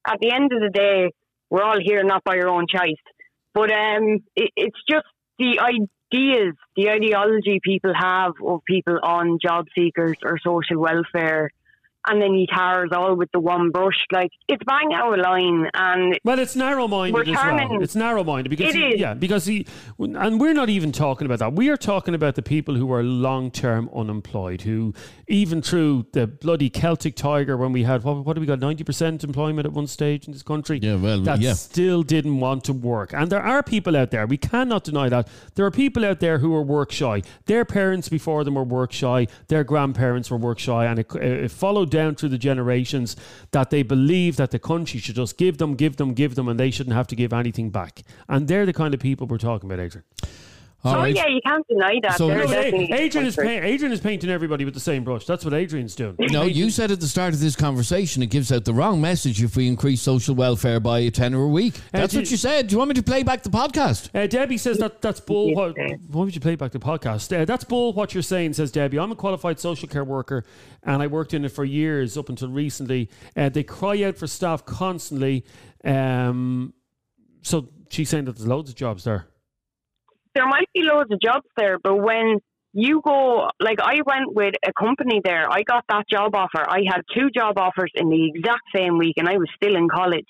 At 0.08 0.18
the 0.20 0.32
end 0.32 0.50
of 0.52 0.60
the 0.60 0.70
day, 0.70 1.10
we're 1.50 1.62
all 1.62 1.78
here 1.80 2.02
not 2.04 2.24
by 2.24 2.38
our 2.38 2.48
own 2.48 2.64
choice. 2.74 2.94
But 3.52 3.70
um, 3.70 4.20
it, 4.34 4.50
it's 4.56 4.78
just 4.88 5.04
the 5.38 5.58
ideas, 5.60 6.54
the 6.76 6.88
ideology 6.88 7.60
people 7.62 7.92
have 7.94 8.32
of 8.42 8.60
people 8.66 8.98
on 9.02 9.38
job 9.44 9.66
seekers 9.74 10.16
or 10.22 10.38
social 10.38 10.78
welfare 10.80 11.50
and 12.06 12.20
then 12.22 12.34
he 12.34 12.46
tars 12.46 12.90
all 12.92 13.14
with 13.16 13.30
the 13.32 13.40
one 13.40 13.70
brush. 13.70 13.94
Like 14.12 14.30
it's 14.48 14.62
bang 14.64 14.90
out 14.94 15.18
of 15.18 15.24
line, 15.24 15.68
and 15.74 16.18
well, 16.24 16.38
it's 16.38 16.56
narrow-minded 16.56 17.28
as 17.28 17.34
well. 17.34 17.82
It's 17.82 17.96
narrow-minded 17.96 18.48
because 18.50 18.74
It 18.74 18.78
he- 18.78 18.86
is. 18.94 19.00
yeah, 19.00 19.14
because 19.14 19.46
he, 19.46 19.66
and 19.98 20.40
we're 20.40 20.52
not 20.54 20.68
even 20.68 20.92
talking 20.92 21.26
about 21.26 21.38
that. 21.40 21.52
We 21.54 21.68
are 21.70 21.76
talking 21.76 22.14
about 22.14 22.34
the 22.34 22.42
people 22.42 22.74
who 22.76 22.92
are 22.92 23.02
long-term 23.02 23.90
unemployed, 23.94 24.62
who 24.62 24.94
even 25.28 25.62
through 25.62 26.06
the 26.12 26.26
bloody 26.26 26.70
Celtic 26.70 27.16
Tiger, 27.16 27.56
when 27.56 27.72
we 27.72 27.82
had 27.82 28.04
what, 28.04 28.24
what 28.24 28.34
did 28.34 28.40
we 28.40 28.46
got 28.46 28.58
ninety 28.60 28.84
percent 28.84 29.24
employment 29.24 29.66
at 29.66 29.72
one 29.72 29.86
stage 29.86 30.26
in 30.26 30.32
this 30.32 30.42
country, 30.42 30.78
Yeah, 30.82 30.96
well, 30.96 31.20
that 31.22 31.40
yeah. 31.40 31.54
still 31.54 32.02
didn't 32.02 32.38
want 32.40 32.64
to 32.64 32.72
work. 32.72 33.12
And 33.12 33.30
there 33.30 33.42
are 33.42 33.62
people 33.62 33.96
out 33.96 34.10
there. 34.10 34.26
We 34.26 34.36
cannot 34.36 34.84
deny 34.84 35.08
that 35.08 35.28
there 35.54 35.66
are 35.66 35.70
people 35.70 36.04
out 36.04 36.20
there 36.20 36.38
who 36.38 36.54
are 36.54 36.62
work 36.62 36.92
shy. 36.92 37.22
Their 37.46 37.64
parents 37.64 38.08
before 38.08 38.44
them 38.44 38.54
were 38.54 38.64
work 38.64 38.92
shy. 38.92 39.26
Their 39.48 39.64
grandparents 39.64 40.30
were 40.30 40.36
work 40.36 40.58
shy, 40.58 40.84
and 40.86 40.98
it, 40.98 41.14
it 41.16 41.50
followed 41.50 41.90
down 41.96 42.14
through 42.14 42.32
the 42.36 42.44
generations 42.50 43.16
that 43.56 43.70
they 43.70 43.82
believe 43.82 44.36
that 44.36 44.50
the 44.50 44.58
country 44.58 45.00
should 45.00 45.16
just 45.16 45.38
give 45.38 45.56
them, 45.56 45.74
give 45.74 45.96
them, 45.96 46.12
give 46.12 46.34
them, 46.34 46.48
and 46.48 46.58
they 46.60 46.70
shouldn't 46.70 46.96
have 47.00 47.06
to 47.06 47.16
give 47.16 47.32
anything 47.32 47.70
back. 47.70 48.02
And 48.28 48.48
they're 48.48 48.66
the 48.66 48.78
kind 48.82 48.92
of 48.94 49.00
people 49.00 49.26
we're 49.26 49.38
talking 49.38 49.70
about, 49.70 49.82
Adrian. 49.82 50.04
All 50.86 50.94
oh 50.96 50.98
right. 51.00 51.14
yeah, 51.14 51.26
you 51.26 51.40
can't 51.44 51.66
deny 51.68 51.98
that. 52.02 52.16
So- 52.16 52.28
No, 52.28 52.46
but 52.46 52.56
Adrian 52.74 53.26
is 53.26 53.36
country. 53.36 53.46
paint, 53.54 53.64
Adrian 53.64 53.92
is 53.92 54.00
painting 54.00 54.30
everybody 54.30 54.64
with 54.64 54.74
the 54.74 54.80
same 54.80 55.04
brush. 55.04 55.26
That's 55.26 55.44
what 55.44 55.52
Adrian's 55.54 55.94
doing. 55.94 56.16
No, 56.18 56.42
you 56.44 56.70
said 56.70 56.90
at 56.90 57.00
the 57.00 57.08
start 57.08 57.34
of 57.34 57.40
this 57.40 57.56
conversation 57.56 58.22
it 58.22 58.26
gives 58.30 58.50
out 58.52 58.64
the 58.64 58.72
wrong 58.74 59.00
message 59.00 59.42
if 59.42 59.56
we 59.56 59.66
increase 59.68 60.00
social 60.02 60.34
welfare 60.34 60.80
by 60.80 61.00
a 61.00 61.10
tenner 61.10 61.42
a 61.42 61.48
week. 61.48 61.74
That's 61.92 62.12
do 62.12 62.18
what 62.20 62.26
you- 62.26 62.30
you 62.32 62.36
said. 62.36 62.68
Do 62.68 62.72
you 62.74 62.78
want 62.78 62.88
me 62.88 62.94
to 62.94 63.02
play 63.02 63.22
back 63.22 63.42
the 63.42 63.50
podcast? 63.50 64.10
Uh, 64.14 64.26
Debbie 64.26 64.58
says 64.58 64.78
that 64.78 65.00
that's 65.02 65.20
bull. 65.20 65.54
What, 65.54 65.74
why 65.76 66.24
would 66.24 66.34
you 66.34 66.40
play 66.40 66.54
back 66.56 66.72
the 66.72 66.78
podcast? 66.78 67.36
Uh, 67.36 67.44
that's 67.44 67.64
bull. 67.64 67.92
What 67.92 68.14
you're 68.14 68.22
saying, 68.22 68.52
says 68.54 68.70
Debbie. 68.70 68.98
I'm 68.98 69.12
a 69.12 69.16
qualified 69.16 69.58
social 69.60 69.88
care 69.88 70.04
worker, 70.04 70.44
and 70.82 71.02
I 71.02 71.06
worked 71.06 71.34
in 71.34 71.44
it 71.44 71.50
for 71.52 71.64
years 71.64 72.16
up 72.16 72.28
until 72.28 72.48
recently. 72.50 73.10
Uh, 73.36 73.48
they 73.48 73.62
cry 73.62 74.02
out 74.04 74.16
for 74.18 74.26
staff 74.26 74.64
constantly. 74.64 75.44
Um, 75.84 76.74
so 77.42 77.68
she's 77.90 78.08
saying 78.08 78.24
that 78.26 78.36
there's 78.36 78.46
loads 78.46 78.70
of 78.70 78.76
jobs 78.76 79.04
there. 79.04 79.26
There 80.36 80.46
might 80.46 80.68
be 80.74 80.82
loads 80.82 81.10
of 81.10 81.18
jobs 81.20 81.46
there, 81.56 81.78
but 81.82 81.96
when 81.96 82.38
you 82.74 83.00
go, 83.02 83.48
like 83.58 83.78
I 83.80 84.02
went 84.04 84.34
with 84.34 84.54
a 84.62 84.72
company 84.78 85.22
there, 85.24 85.50
I 85.50 85.62
got 85.62 85.84
that 85.88 86.04
job 86.10 86.34
offer. 86.34 86.62
I 86.68 86.82
had 86.86 87.00
two 87.14 87.30
job 87.34 87.56
offers 87.56 87.90
in 87.94 88.10
the 88.10 88.30
exact 88.34 88.64
same 88.74 88.98
week, 88.98 89.14
and 89.16 89.26
I 89.26 89.38
was 89.38 89.48
still 89.56 89.74
in 89.74 89.88
college. 89.88 90.28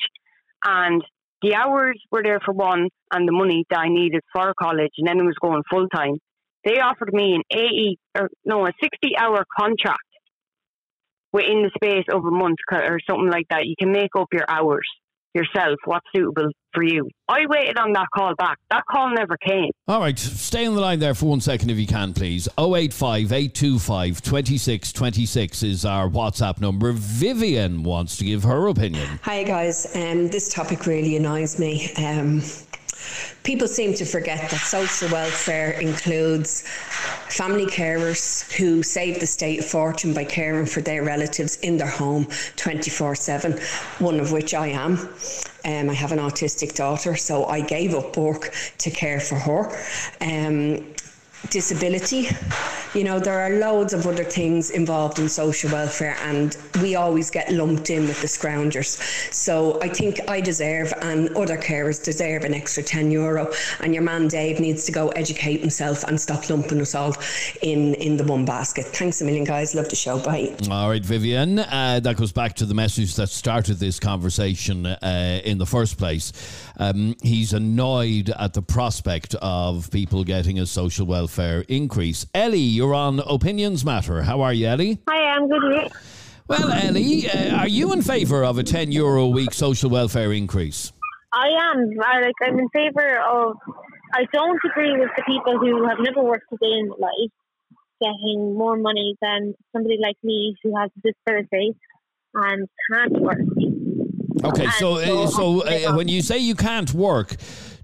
And 0.64 1.02
the 1.42 1.56
hours 1.56 2.00
were 2.12 2.22
there 2.22 2.38
for 2.44 2.54
one, 2.54 2.88
and 3.12 3.26
the 3.26 3.32
money 3.32 3.64
that 3.70 3.80
I 3.80 3.88
needed 3.88 4.22
for 4.32 4.54
college, 4.58 4.92
and 4.96 5.08
then 5.08 5.18
it 5.18 5.24
was 5.24 5.34
going 5.42 5.62
full 5.68 5.88
time. 5.88 6.18
They 6.64 6.78
offered 6.78 7.12
me 7.12 7.34
an 7.34 7.42
80 7.50 7.98
or 8.16 8.30
no, 8.44 8.64
a 8.64 8.70
60 8.80 9.16
hour 9.18 9.44
contract 9.58 9.98
within 11.32 11.64
the 11.64 11.70
space 11.74 12.06
of 12.12 12.24
a 12.24 12.30
month 12.30 12.58
or 12.70 13.00
something 13.10 13.30
like 13.30 13.46
that. 13.50 13.66
You 13.66 13.74
can 13.76 13.90
make 13.90 14.10
up 14.16 14.28
your 14.32 14.46
hours 14.48 14.88
yourself, 15.36 15.78
what's 15.84 16.06
suitable 16.14 16.50
for 16.72 16.82
you. 16.82 17.08
I 17.28 17.46
waited 17.46 17.78
on 17.78 17.92
that 17.92 18.06
call 18.14 18.34
back. 18.36 18.58
That 18.70 18.82
call 18.90 19.10
never 19.14 19.36
came. 19.36 19.70
All 19.88 20.00
right, 20.00 20.18
stay 20.18 20.66
on 20.66 20.74
the 20.74 20.80
line 20.80 20.98
there 20.98 21.14
for 21.14 21.26
one 21.26 21.40
second 21.40 21.70
if 21.70 21.78
you 21.78 21.86
can, 21.86 22.12
please. 22.12 22.48
085 22.58 23.32
825 23.32 24.22
2626 24.22 25.62
is 25.62 25.84
our 25.84 26.08
WhatsApp 26.08 26.60
number. 26.60 26.92
Vivian 26.92 27.82
wants 27.82 28.16
to 28.18 28.24
give 28.24 28.42
her 28.44 28.68
opinion. 28.68 29.20
Hi 29.22 29.42
guys, 29.42 29.94
um, 29.94 30.28
this 30.28 30.52
topic 30.52 30.86
really 30.86 31.16
annoys 31.16 31.58
me. 31.58 31.92
Um, 31.94 32.42
people 33.42 33.68
seem 33.68 33.94
to 33.94 34.04
forget 34.04 34.50
that 34.50 34.60
social 34.60 35.08
welfare 35.10 35.72
includes 35.72 36.62
family 37.28 37.66
carers 37.66 38.50
who 38.52 38.82
save 38.82 39.20
the 39.20 39.26
state 39.26 39.60
a 39.60 39.62
fortune 39.62 40.14
by 40.14 40.24
caring 40.24 40.66
for 40.66 40.80
their 40.80 41.02
relatives 41.02 41.56
in 41.56 41.76
their 41.76 41.86
home 41.88 42.26
24 42.56 43.14
7, 43.14 43.58
one 43.98 44.20
of 44.20 44.32
which 44.32 44.54
I 44.54 44.68
am. 44.68 45.08
Um, 45.64 45.90
I 45.90 45.94
have 45.94 46.12
an 46.12 46.18
autistic 46.18 46.74
daughter, 46.74 47.16
so 47.16 47.44
I 47.46 47.60
gave 47.60 47.94
up 47.94 48.16
work 48.16 48.54
to 48.78 48.90
care 48.90 49.20
for 49.20 49.34
her. 49.36 49.68
Um, 50.20 50.94
disability. 51.50 52.28
You 52.94 53.04
know, 53.04 53.18
there 53.18 53.38
are 53.40 53.50
loads 53.50 53.92
of 53.92 54.06
other 54.06 54.24
things 54.24 54.70
involved 54.70 55.18
in 55.18 55.28
social 55.28 55.70
welfare, 55.70 56.16
and 56.22 56.56
we 56.80 56.94
always 56.94 57.30
get 57.30 57.52
lumped 57.52 57.90
in 57.90 58.06
with 58.06 58.20
the 58.22 58.26
scroungers. 58.26 58.96
So 59.32 59.78
I 59.82 59.88
think 59.88 60.18
I 60.28 60.40
deserve, 60.40 60.92
and 61.02 61.28
other 61.36 61.58
carers 61.58 62.02
deserve, 62.02 62.44
an 62.44 62.54
extra 62.54 62.82
10 62.82 63.10
euro. 63.10 63.52
And 63.80 63.92
your 63.92 64.02
man 64.02 64.28
Dave 64.28 64.60
needs 64.60 64.86
to 64.86 64.92
go 64.92 65.08
educate 65.10 65.60
himself 65.60 66.04
and 66.04 66.20
stop 66.20 66.48
lumping 66.48 66.80
us 66.80 66.94
all 66.94 67.14
in, 67.60 67.94
in 67.94 68.16
the 68.16 68.24
one 68.24 68.44
basket. 68.44 68.86
Thanks 68.86 69.20
a 69.20 69.24
million, 69.24 69.44
guys. 69.44 69.74
Love 69.74 69.88
the 69.90 69.96
show. 69.96 70.18
Bye. 70.18 70.56
All 70.70 70.88
right, 70.88 71.04
Vivian. 71.04 71.58
Uh, 71.58 72.00
that 72.02 72.16
goes 72.16 72.32
back 72.32 72.54
to 72.56 72.66
the 72.66 72.74
message 72.74 73.14
that 73.16 73.28
started 73.28 73.78
this 73.78 74.00
conversation 74.00 74.86
uh, 74.86 75.40
in 75.44 75.58
the 75.58 75.66
first 75.66 75.98
place. 75.98 76.32
Um, 76.78 77.16
he's 77.22 77.52
annoyed 77.52 78.30
at 78.30 78.54
the 78.54 78.62
prospect 78.62 79.34
of 79.36 79.90
people 79.90 80.24
getting 80.24 80.58
a 80.60 80.66
social 80.66 81.06
welfare 81.06 81.35
increase. 81.38 82.26
Ellie, 82.34 82.58
you're 82.58 82.94
on 82.94 83.20
Opinions 83.20 83.84
Matter. 83.84 84.22
How 84.22 84.40
are 84.42 84.52
you, 84.52 84.66
Ellie? 84.66 84.98
Hi, 85.08 85.36
I'm 85.36 85.48
good. 85.48 85.92
Well, 86.48 86.70
Ellie, 86.70 87.28
uh, 87.28 87.56
are 87.56 87.68
you 87.68 87.92
in 87.92 88.02
favour 88.02 88.44
of 88.44 88.58
a 88.58 88.62
10 88.62 88.92
euro 88.92 89.24
a 89.24 89.28
week 89.28 89.52
social 89.52 89.90
welfare 89.90 90.32
increase? 90.32 90.92
I 91.32 91.48
am. 91.48 91.90
I 92.02 92.20
like. 92.20 92.34
I'm 92.42 92.58
in 92.58 92.68
favour 92.70 93.20
of. 93.20 93.56
I 94.14 94.24
don't 94.32 94.60
agree 94.64 94.92
with 94.92 95.10
the 95.16 95.24
people 95.26 95.58
who 95.58 95.86
have 95.88 95.98
never 96.00 96.22
worked 96.22 96.46
a 96.52 96.56
day 96.56 96.72
in 96.78 96.88
their 96.88 96.98
life 96.98 97.32
getting 98.00 98.56
more 98.56 98.76
money 98.76 99.16
than 99.20 99.54
somebody 99.72 99.98
like 100.00 100.16
me 100.22 100.54
who 100.62 100.76
has 100.76 100.90
a 100.96 101.00
disability 101.00 101.74
and 102.34 102.68
can't 102.92 103.12
work. 103.20 103.38
Okay, 104.44 104.68
so 104.78 104.96
uh, 104.96 105.26
so 105.26 105.62
uh, 105.62 105.96
when 105.96 106.08
you 106.08 106.22
say 106.22 106.38
you 106.38 106.54
can't 106.54 106.92
work, 106.92 107.34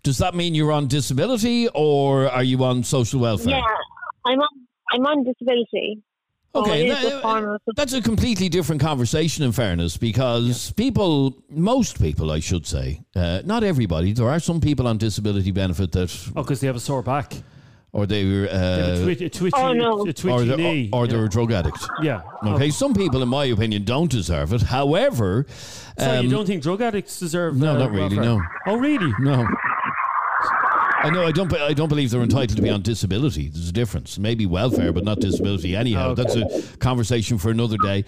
does 0.03 0.18
that 0.18 0.34
mean 0.34 0.55
you're 0.55 0.72
on 0.72 0.88
disability 0.88 1.68
or 1.74 2.28
are 2.28 2.42
you 2.42 2.62
on 2.64 2.82
social 2.84 3.20
welfare? 3.20 3.55
Yeah, 3.57 3.62
I'm 4.26 4.38
on. 4.40 4.48
I'm 4.92 5.07
on 5.07 5.24
disability. 5.24 6.03
Okay, 6.55 6.88
it 6.88 6.92
is 6.92 7.03
that- 7.03 7.24
a 7.24 7.59
That's 7.76 7.94
a 7.94 8.03
completely 8.03 8.50
different 8.50 8.82
conversation, 8.82 9.42
in 9.42 9.53
fairness, 9.53 9.96
because 9.96 10.70
people, 10.72 11.34
most 11.48 11.98
people, 11.98 12.30
I 12.30 12.40
should 12.40 12.66
say, 12.66 13.00
uh, 13.16 13.40
not 13.46 13.64
everybody, 13.64 14.12
there 14.12 14.28
are 14.28 14.38
some 14.38 14.61
people 14.61 14.86
on 14.86 14.98
disability 14.98 15.50
benefit 15.50 15.92
that. 15.92 16.14
Oh, 16.36 16.42
because 16.42 16.61
they 16.61 16.66
have 16.66 16.76
a 16.76 16.80
sore 16.80 17.03
back. 17.03 17.32
Or 17.94 18.07
they 18.07 18.24
were. 18.24 18.48
Uh, 18.50 18.57
have 18.59 18.88
a, 19.00 19.03
twi- 19.14 19.26
a 19.26 19.30
twitchy, 19.30 19.57
Oh, 19.57 19.72
no. 19.72 20.03
a 20.03 20.12
twitchy 20.12 20.30
or 20.30 20.44
they're, 20.44 20.57
knee. 20.57 20.90
or 20.92 21.07
they're 21.07 21.24
a 21.24 21.28
drug 21.28 21.53
addict. 21.53 21.78
Yeah. 22.03 22.22
Okay, 22.46 22.70
some 22.70 22.92
people, 22.94 23.22
in 23.22 23.28
my 23.28 23.44
opinion, 23.46 23.84
don't 23.84 24.11
deserve 24.11 24.53
it. 24.55 24.62
However. 24.62 25.46
So 25.98 26.11
um, 26.18 26.24
you 26.24 26.30
don't 26.30 26.46
think 26.46 26.62
drug 26.62 26.80
addicts 26.80 27.18
deserve? 27.18 27.57
No, 27.57 27.74
uh, 27.74 27.78
not 27.78 27.90
really, 27.92 28.16
welfare? 28.16 28.24
no. 28.24 28.40
Oh, 28.66 28.76
really? 28.76 29.12
No. 29.20 29.46
I 31.05 31.11
know. 31.11 31.24
I 31.26 31.32
don't. 31.32 31.53
I 31.55 31.72
don't 31.72 31.88
believe 31.88 32.11
they're 32.11 32.22
entitled 32.22 32.57
to 32.57 32.62
be 32.62 32.70
on 32.70 32.82
disability. 32.82 33.48
There's 33.48 33.68
a 33.68 33.72
difference. 33.72 34.18
Maybe 34.18 34.46
welfare, 34.46 34.92
but 34.92 35.05
not 35.05 35.20
disability. 35.20 35.74
Anyhow, 35.74 36.11
Okay. 36.11 36.22
that's 36.22 36.36
a 36.36 36.76
conversation 36.78 37.38
for 37.38 37.50
another 37.50 37.76
day. 37.82 38.05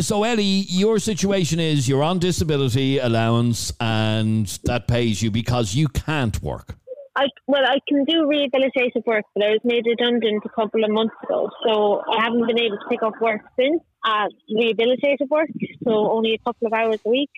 So, 0.00 0.24
Ellie, 0.24 0.64
your 0.68 0.98
situation 0.98 1.60
is 1.60 1.88
you're 1.88 2.02
on 2.02 2.18
disability 2.18 2.98
allowance, 2.98 3.72
and 3.80 4.46
that 4.64 4.86
pays 4.88 5.22
you 5.22 5.30
because 5.30 5.74
you 5.74 5.88
can't 5.88 6.40
work. 6.42 6.76
I 7.16 7.26
well, 7.48 7.64
I 7.66 7.78
can 7.88 8.04
do 8.04 8.22
rehabilitative 8.26 9.04
work, 9.04 9.24
but 9.34 9.44
I 9.44 9.50
was 9.50 9.60
made 9.64 9.84
redundant 9.86 10.42
a 10.44 10.48
couple 10.50 10.84
of 10.84 10.90
months 10.90 11.14
ago, 11.24 11.50
so 11.66 12.00
I 12.10 12.22
haven't 12.22 12.46
been 12.46 12.58
able 12.60 12.78
to 12.78 12.86
pick 12.88 13.02
up 13.02 13.14
work 13.20 13.40
since. 13.58 13.82
Uh, 14.06 14.28
rehabilitative 14.56 15.28
work, 15.28 15.48
so 15.84 15.90
only 16.10 16.32
a 16.34 16.38
couple 16.38 16.66
of 16.68 16.72
hours 16.72 17.00
a 17.04 17.08
week. 17.10 17.30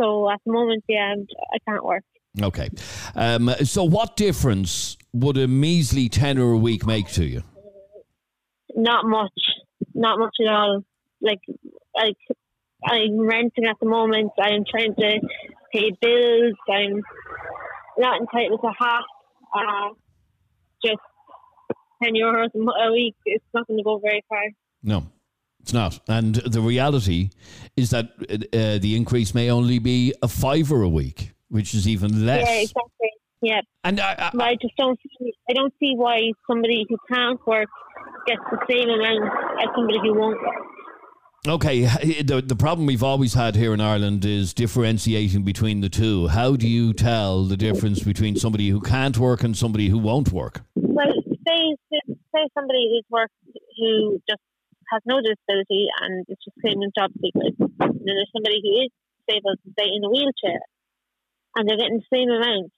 So 0.00 0.30
at 0.30 0.38
the 0.46 0.52
moment, 0.52 0.84
yeah, 0.88 1.14
I'm, 1.14 1.26
I 1.54 1.58
can't 1.68 1.84
work. 1.84 2.04
Okay. 2.42 2.68
Um, 3.14 3.50
so, 3.64 3.84
what 3.84 4.16
difference 4.16 4.96
would 5.12 5.38
a 5.38 5.48
measly 5.48 6.08
tenner 6.08 6.52
a 6.52 6.58
week 6.58 6.86
make 6.86 7.08
to 7.12 7.24
you? 7.24 7.42
Not 8.74 9.06
much, 9.06 9.32
not 9.94 10.18
much 10.18 10.36
at 10.40 10.52
all. 10.52 10.84
Like, 11.22 11.40
like 11.96 12.16
I'm 12.84 13.20
renting 13.20 13.64
at 13.66 13.76
the 13.80 13.86
moment. 13.86 14.32
I'm 14.38 14.64
trying 14.70 14.94
to 14.94 15.20
pay 15.72 15.92
bills. 16.00 16.54
I'm 16.70 17.02
not 17.98 18.20
entitled 18.20 18.60
to 18.60 18.70
half. 18.78 19.04
Uh, 19.54 19.94
just 20.84 21.00
ten 22.02 22.14
euros 22.14 22.50
a 22.54 22.92
week. 22.92 23.16
It's 23.24 23.44
not 23.54 23.66
going 23.66 23.78
to 23.78 23.84
go 23.84 23.98
very 23.98 24.22
far. 24.28 24.42
No, 24.82 25.06
it's 25.60 25.72
not. 25.72 26.00
And 26.08 26.36
the 26.36 26.60
reality 26.60 27.30
is 27.76 27.90
that 27.90 28.10
uh, 28.20 28.78
the 28.78 28.94
increase 28.96 29.34
may 29.34 29.50
only 29.50 29.78
be 29.78 30.14
a 30.22 30.28
fiver 30.28 30.82
a 30.82 30.88
week, 30.88 31.32
which 31.56 31.74
is 31.74 31.88
even 31.88 32.24
less. 32.24 32.46
Yeah, 32.46 32.60
exactly. 32.60 33.10
Yeah. 33.42 33.60
And 33.84 34.00
I, 34.00 34.30
But 34.32 34.42
I 34.42 34.54
just 34.60 34.76
don't 34.76 34.98
see. 35.18 35.32
I 35.50 35.52
don't 35.52 35.72
see 35.80 35.94
why 35.96 36.32
somebody 36.48 36.86
who 36.88 36.96
can't 37.12 37.40
work 37.46 37.68
gets 38.26 38.42
the 38.50 38.58
same 38.68 38.88
amount 38.88 39.24
as 39.62 39.68
somebody 39.74 39.98
who 39.98 40.14
won't 40.14 40.40
work. 40.40 40.64
Okay, 41.48 41.82
the, 42.22 42.42
the 42.44 42.56
problem 42.56 42.86
we've 42.86 43.04
always 43.04 43.34
had 43.34 43.54
here 43.54 43.72
in 43.72 43.80
Ireland 43.80 44.24
is 44.24 44.52
differentiating 44.52 45.44
between 45.44 45.80
the 45.80 45.88
two. 45.88 46.26
How 46.26 46.56
do 46.56 46.66
you 46.66 46.92
tell 46.92 47.44
the 47.44 47.56
difference 47.56 48.02
between 48.02 48.34
somebody 48.34 48.68
who 48.70 48.80
can't 48.80 49.16
work 49.16 49.44
and 49.44 49.56
somebody 49.56 49.88
who 49.88 49.98
won't 49.98 50.32
work? 50.32 50.62
Well, 50.74 51.12
say 51.46 51.76
say 52.34 52.48
somebody 52.52 52.90
who's 52.90 53.06
worked 53.10 53.34
who 53.78 54.20
just 54.28 54.42
has 54.90 55.02
no 55.06 55.20
disability 55.20 55.86
and 56.02 56.26
is 56.28 56.38
just 56.44 56.56
claiming 56.60 56.90
job 56.98 57.10
seekers. 57.20 57.54
And 57.58 57.70
then 57.78 58.14
there's 58.18 58.30
somebody 58.34 58.60
who 58.62 58.72
is 58.82 58.90
disabled, 59.26 59.58
say 59.78 59.86
in 59.86 60.02
a 60.02 60.10
wheelchair, 60.10 60.60
and 61.56 61.68
they're 61.68 61.76
getting 61.76 61.98
the 61.98 62.16
same 62.16 62.30
amount. 62.30 62.70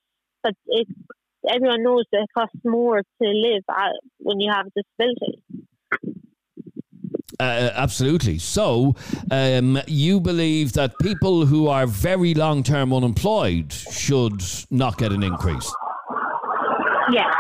But 0.43 0.55
it, 0.67 0.87
everyone 1.51 1.83
knows 1.83 2.05
that 2.13 2.23
it 2.23 2.29
costs 2.37 2.61
more 2.65 2.99
to 2.99 3.29
live 3.29 3.63
uh, 3.69 3.91
when 4.19 4.41
you 4.41 4.51
have 4.53 4.67
a 4.67 4.71
disability. 4.71 5.43
Uh, 7.41 7.71
absolutely. 7.75 8.39
So, 8.39 8.97
um, 9.31 9.79
you 9.87 10.19
believe 10.19 10.73
that 10.73 10.99
people 11.01 11.47
who 11.47 11.69
are 11.69 11.87
very 11.87 12.35
long 12.35 12.63
term 12.65 12.93
unemployed 12.93 13.73
should 13.73 14.43
not 14.71 14.99
get 14.99 15.13
an 15.13 15.23
increase? 15.23 15.73
Yeah. 17.13 17.31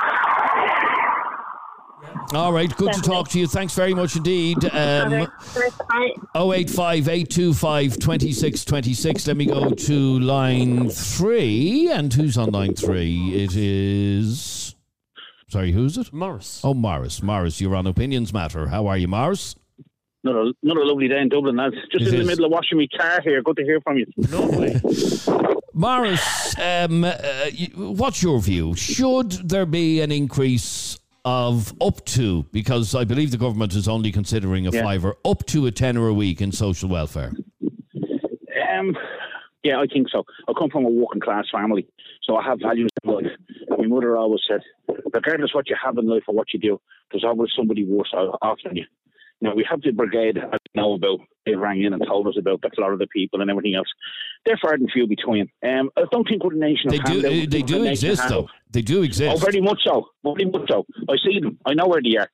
All 2.35 2.53
right, 2.53 2.74
good 2.76 2.93
to 2.93 3.01
talk 3.01 3.29
to 3.31 3.39
you. 3.39 3.47
Thanks 3.47 3.74
very 3.74 3.95
much 3.95 4.14
indeed. 4.16 4.62
Um, 4.66 5.12
Okay. 5.12 6.14
085 6.35 7.09
825 7.09 7.95
2626. 7.99 9.26
Let 9.26 9.37
me 9.37 9.47
go 9.47 9.70
to 9.70 10.18
line 10.20 10.91
three. 10.91 11.89
And 11.91 12.12
who's 12.12 12.37
on 12.37 12.51
line 12.51 12.74
three? 12.74 13.31
It 13.35 13.57
is. 13.57 14.74
Sorry, 15.49 15.72
who's 15.72 15.97
it? 15.97 16.12
Morris. 16.12 16.61
Oh, 16.62 16.74
Morris. 16.74 17.22
Morris, 17.22 17.61
you're 17.62 17.74
on 17.74 17.87
Opinions 17.87 18.35
Matter. 18.35 18.66
How 18.68 18.87
are 18.87 18.99
you, 18.99 19.09
Morris? 19.09 19.55
Not 20.22 20.35
a, 20.35 20.53
not 20.62 20.76
a 20.76 20.83
lovely 20.83 21.09
day 21.09 21.20
in 21.20 21.31
Dublin, 21.31 21.57
lads. 21.57 21.76
Just 21.91 22.09
It 22.09 22.12
in 22.14 22.20
the 22.20 22.26
middle 22.26 22.45
of 22.45 22.51
washing 22.51 22.76
my 22.76 22.89
car 22.95 23.22
here. 23.22 23.41
Good 23.43 23.57
to 23.57 23.62
hear 23.64 23.81
from 23.81 23.97
you. 23.97 24.07
Lovely. 24.29 24.74
Morris, 25.72 26.55
um, 26.59 27.05
uh, 27.05 27.14
what's 27.76 28.22
your 28.22 28.41
view? 28.41 28.74
Should 28.74 29.31
there 29.49 29.64
be 29.64 30.01
an 30.03 30.11
increase 30.12 30.99
of 31.29 31.74
up 31.83 32.03
to, 32.07 32.45
because 32.53 32.95
I 32.95 33.05
believe 33.05 33.31
the 33.33 33.37
government 33.37 33.74
is 33.74 33.87
only 33.87 34.11
considering 34.11 34.66
a 34.66 34.70
Yeah. 34.70 34.83
fiver, 34.83 35.16
up 35.26 35.45
to 35.47 35.66
a 35.66 35.70
tenner 35.70 36.09
a 36.09 36.14
week 36.14 36.41
in 36.41 36.53
social 36.53 36.89
welfare? 36.89 37.33
Um, 38.72 38.97
yeah, 39.62 39.79
I 39.79 39.87
think 39.87 40.09
so. 40.09 40.24
I 40.49 40.53
come 40.59 40.70
from 40.70 40.87
a 40.87 40.89
working 40.89 41.20
class 41.20 41.45
family, 41.53 41.87
so 42.22 42.37
I 42.37 42.43
have 42.45 42.61
values 42.61 42.89
in 43.03 43.11
life. 43.12 43.26
My 43.76 43.87
mother 43.87 44.16
always 44.16 44.41
said, 44.49 44.62
regardless 45.12 45.53
what 45.55 45.68
you 45.68 45.76
have 45.85 45.99
in 45.99 46.07
life 46.09 46.22
or 46.29 46.35
what 46.35 46.55
you 46.55 46.61
do, 46.61 46.81
there's 47.11 47.24
always 47.24 47.51
somebody 47.55 47.85
worse 47.85 48.12
off 48.14 48.59
than 48.64 48.76
you. 48.76 48.87
Now, 49.41 49.55
we 49.55 49.64
have 49.70 49.83
the 49.83 49.93
brigade 49.93 50.39
I 50.39 50.58
know 50.75 50.95
about. 50.95 51.21
They 51.47 51.55
rang 51.55 51.83
in 51.83 51.95
and 51.95 52.03
told 52.07 52.27
us 52.29 52.37
about 52.39 52.61
that 52.61 52.79
lot 52.79 52.93
of 52.93 52.99
the 52.99 53.07
Florida 53.07 53.07
people 53.07 53.41
and 53.41 53.51
everything 53.51 53.75
else. 53.75 53.89
They're 54.45 54.59
far 54.61 54.75
and 54.75 54.91
few 54.93 55.07
between. 55.07 55.51
Um, 55.66 55.91
I 55.97 56.05
don't 56.11 56.29
think 56.29 56.45
we're 56.45 56.51
the 56.51 56.57
nation 56.57 56.91
They 56.91 56.99
do, 56.99 57.47
they 57.47 57.62
do 57.62 57.85
exist, 57.85 58.29
though. 58.29 58.49
They 58.71 58.83
do 58.83 59.03
exist. 59.03 59.35
Oh, 59.35 59.39
very 59.39 59.62
much 59.62 59.81
so. 59.85 60.09
Very 60.23 60.45
much 60.45 60.69
so. 60.69 60.85
I 61.09 61.16
see 61.16 61.41
them. 61.41 61.59
I 61.64 61.73
know 61.73 61.87
where 61.87 62.03
they 62.03 62.16
are. 62.19 62.29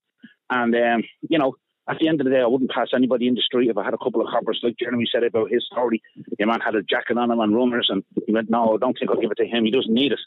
And, 0.51 0.74
um, 0.74 1.03
you 1.28 1.39
know, 1.39 1.55
at 1.89 1.99
the 1.99 2.09
end 2.09 2.20
of 2.20 2.24
the 2.24 2.30
day, 2.30 2.41
I 2.41 2.47
wouldn't 2.47 2.70
pass 2.70 2.89
anybody 2.95 3.28
in 3.28 3.35
the 3.35 3.43
street 3.43 3.70
if 3.70 3.76
I 3.76 3.85
had 3.85 3.95
a 3.95 3.99
couple 3.99 4.20
of 4.20 4.28
coppers, 4.28 4.61
like 4.62 4.76
Jeremy 4.78 5.05
said 5.11 5.22
about 5.22 5.51
his 5.51 5.64
story. 5.70 6.03
Your 6.39 6.49
man 6.49 6.61
had 6.61 6.74
a 6.74 6.82
jacket 6.82 7.18
on 7.18 7.30
him 7.30 7.41
and 7.41 7.55
runners, 7.55 7.89
and 7.91 8.03
he 8.26 8.32
went, 8.32 8.51
No, 8.51 8.74
I 8.74 8.78
don't 8.78 8.97
think 8.99 9.11
I'll 9.11 9.20
give 9.20 9.30
it 9.30 9.39
to 9.39 9.47
him. 9.47 9.64
He 9.64 9.70
doesn't 9.70 9.93
need 9.93 10.12
it. 10.12 10.20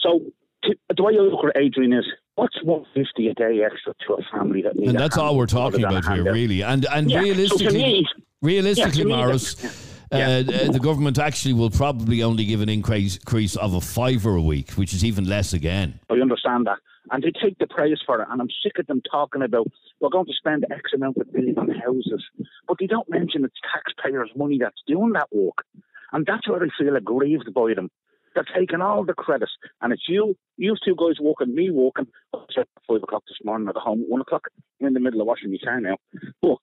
So, 0.00 0.20
t- 0.64 0.78
the 0.96 1.02
way 1.02 1.14
I 1.14 1.20
look 1.20 1.44
at 1.44 1.60
Adrian 1.60 1.92
is, 1.92 2.06
what's 2.36 2.62
150 2.62 3.28
a 3.28 3.34
day 3.34 3.62
extra 3.64 3.92
to 4.06 4.14
a 4.14 4.22
family 4.30 4.62
that 4.62 4.76
needs 4.76 4.90
And 4.90 4.98
that's 4.98 5.18
all 5.18 5.36
we're 5.36 5.46
talking 5.46 5.84
about 5.84 6.06
here, 6.06 6.32
really. 6.32 6.62
And 6.62 6.86
and 6.92 7.10
Yeah, 7.10 7.20
so 7.20 7.24
realistically, 7.24 7.78
me- 7.78 8.06
realistically, 8.42 9.10
yeah, 9.10 9.16
Morris, 9.16 9.64
uh, 10.12 10.16
uh, 10.16 10.42
the 10.70 10.80
government 10.80 11.18
actually 11.18 11.54
will 11.54 11.70
probably 11.70 12.22
only 12.22 12.44
give 12.44 12.60
an 12.60 12.68
increase, 12.68 13.16
increase 13.16 13.56
of 13.56 13.74
a 13.74 13.80
fiver 13.80 14.36
a 14.36 14.42
week, 14.42 14.72
which 14.72 14.94
is 14.94 15.04
even 15.04 15.28
less 15.28 15.52
again. 15.52 15.98
I 16.08 16.14
understand 16.14 16.66
that. 16.66 16.78
And 17.10 17.22
they 17.22 17.30
take 17.30 17.58
the 17.58 17.66
praise 17.66 17.98
for 18.04 18.20
it. 18.20 18.28
And 18.30 18.40
I'm 18.40 18.48
sick 18.62 18.78
of 18.78 18.86
them 18.86 19.00
talking 19.10 19.42
about 19.42 19.68
we're 20.00 20.10
going 20.10 20.26
to 20.26 20.32
spend 20.32 20.66
X 20.70 20.92
amount 20.94 21.16
of 21.18 21.32
billion 21.32 21.58
on 21.58 21.70
houses. 21.70 22.24
But 22.68 22.78
they 22.80 22.86
don't 22.86 23.08
mention 23.08 23.44
it's 23.44 23.54
taxpayers' 23.72 24.30
money 24.36 24.58
that's 24.60 24.82
doing 24.86 25.12
that 25.12 25.28
work. 25.32 25.64
And 26.12 26.26
that's 26.26 26.48
where 26.48 26.62
I 26.62 26.68
feel 26.78 26.96
aggrieved 26.96 27.52
by 27.54 27.74
them. 27.74 27.90
They're 28.36 28.44
taking 28.54 28.82
all 28.82 29.02
the 29.04 29.14
credit. 29.14 29.48
And 29.80 29.94
it's 29.94 30.04
you, 30.06 30.36
you 30.58 30.76
two 30.84 30.94
guys 30.94 31.16
walking, 31.18 31.54
me 31.54 31.70
walking. 31.70 32.06
At 32.34 32.68
five 32.86 33.02
o'clock 33.02 33.24
this 33.26 33.38
morning 33.42 33.68
at 33.68 33.76
home, 33.76 34.04
one 34.06 34.20
o'clock. 34.20 34.42
In 34.78 34.92
the 34.92 35.00
middle 35.00 35.22
of 35.22 35.26
washing 35.26 35.50
my 35.50 35.58
car 35.64 35.80
now. 35.80 35.96
But 36.42 36.58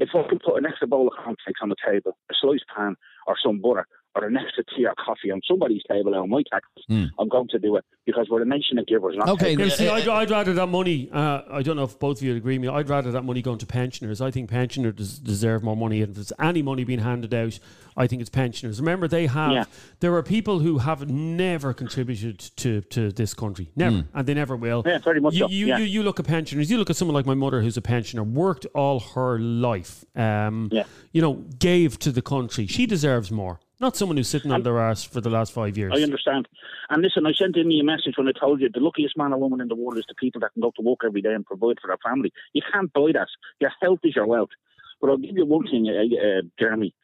if 0.00 0.08
I 0.14 0.28
can 0.28 0.40
put 0.44 0.56
an 0.56 0.66
extra 0.66 0.88
bowl 0.88 1.06
of 1.06 1.14
cornflakes 1.14 1.60
on 1.62 1.68
the 1.68 1.76
table, 1.86 2.18
a 2.28 2.34
sliced 2.40 2.64
pan, 2.74 2.96
or 3.28 3.36
some 3.40 3.60
butter, 3.60 3.86
or 4.14 4.24
an 4.26 4.36
extra 4.36 4.62
tea 4.76 4.84
or 4.86 4.94
coffee 4.94 5.30
on 5.30 5.40
somebody's 5.48 5.82
table 5.90 6.14
on 6.14 6.28
my 6.28 6.42
tax, 6.50 6.66
I'm 6.88 7.28
going 7.28 7.48
to 7.48 7.58
do 7.58 7.76
it 7.76 7.84
because 8.04 8.28
we're 8.30 8.42
a 8.42 8.46
nation 8.46 8.78
of 8.78 8.86
givers. 8.86 9.16
Not 9.16 9.28
Okay, 9.30 9.52
You 9.52 9.56
takers. 9.56 9.76
see, 9.76 9.88
I'd, 9.88 10.06
I'd 10.08 10.30
rather 10.30 10.52
that 10.54 10.66
money. 10.66 11.08
Uh, 11.12 11.42
I 11.50 11.62
don't 11.62 11.76
know 11.76 11.84
if 11.84 11.98
both 11.98 12.18
of 12.18 12.22
you 12.22 12.30
would 12.32 12.38
agree 12.38 12.58
with 12.58 12.62
me. 12.62 12.68
I'd 12.68 12.88
rather 12.88 13.10
that 13.12 13.22
money 13.22 13.40
going 13.42 13.58
to 13.58 13.66
pensioners. 13.66 14.20
I 14.20 14.30
think 14.30 14.50
pensioners 14.50 15.18
deserve 15.18 15.62
more 15.62 15.76
money. 15.76 16.02
And 16.02 16.10
if 16.10 16.16
there's 16.16 16.32
any 16.40 16.62
money 16.62 16.84
being 16.84 16.98
handed 16.98 17.32
out, 17.32 17.58
I 17.96 18.06
think 18.06 18.20
it's 18.20 18.30
pensioners. 18.30 18.80
Remember, 18.80 19.06
they 19.08 19.26
have. 19.26 19.52
Yeah. 19.52 19.64
There 20.00 20.14
are 20.14 20.22
people 20.22 20.58
who 20.60 20.78
have 20.78 21.08
never 21.10 21.72
contributed 21.72 22.38
to, 22.56 22.80
to 22.82 23.12
this 23.12 23.34
country, 23.34 23.70
never, 23.76 23.96
Hmm. 23.98 24.00
and 24.18 24.26
they 24.26 24.34
never 24.34 24.56
will. 24.56 24.82
Yeah, 24.84 24.98
very 24.98 25.20
much 25.20 25.34
you, 25.34 25.40
so, 25.40 25.48
You, 25.48 25.66
yeah. 25.68 25.78
you, 25.78 25.84
you 25.84 26.02
look 26.02 26.18
at 26.20 26.26
pensioners. 26.26 26.70
You 26.70 26.78
look 26.78 26.90
at 26.90 26.96
someone 26.96 27.14
like 27.14 27.26
my 27.26 27.34
mother, 27.34 27.60
who's 27.62 27.76
a 27.76 27.82
pensioner, 27.82 28.22
worked 28.24 28.66
all 28.74 29.00
her 29.00 29.38
life. 29.38 30.04
Um, 30.16 30.68
Yeah. 30.72 30.84
You 31.12 31.20
know, 31.22 31.34
gave 31.58 31.98
to 32.00 32.10
the 32.12 32.22
country. 32.22 32.66
She 32.66 32.86
deserves 32.86 33.30
more. 33.30 33.60
Not 33.82 33.96
someone 33.96 34.16
who's 34.16 34.28
sitting 34.28 34.52
on 34.52 34.62
their 34.62 34.78
ass 34.80 35.02
for 35.02 35.20
the 35.20 35.28
last 35.28 35.52
five 35.52 35.76
years. 35.76 35.92
I 35.94 36.02
understand. 36.02 36.46
And 36.88 37.02
listen, 37.02 37.26
I 37.26 37.32
sent 37.32 37.56
in 37.56 37.68
you 37.70 37.80
a 37.80 37.84
message 37.84 38.14
when 38.16 38.28
I 38.28 38.32
told 38.38 38.60
you 38.60 38.68
the 38.72 38.78
luckiest 38.78 39.16
man 39.18 39.32
or 39.32 39.38
woman 39.38 39.60
in 39.60 39.66
the 39.66 39.74
world 39.74 39.98
is 39.98 40.04
the 40.08 40.14
people 40.14 40.40
that 40.42 40.52
can 40.52 40.62
go 40.62 40.70
to 40.76 40.82
work 40.82 41.00
every 41.04 41.20
day 41.20 41.34
and 41.34 41.44
provide 41.44 41.78
for 41.82 41.88
their 41.88 41.98
family. 42.08 42.32
You 42.52 42.62
can't 42.72 42.92
buy 42.92 43.10
that. 43.14 43.26
Your 43.60 43.72
health 43.82 43.98
is 44.04 44.14
your 44.14 44.26
wealth. 44.28 44.50
But 45.00 45.10
I'll 45.10 45.16
give 45.16 45.36
you 45.36 45.44
one 45.44 45.64
thing, 45.66 45.88
uh, 45.88 46.16
uh, 46.16 46.42
Jeremy. 46.60 46.94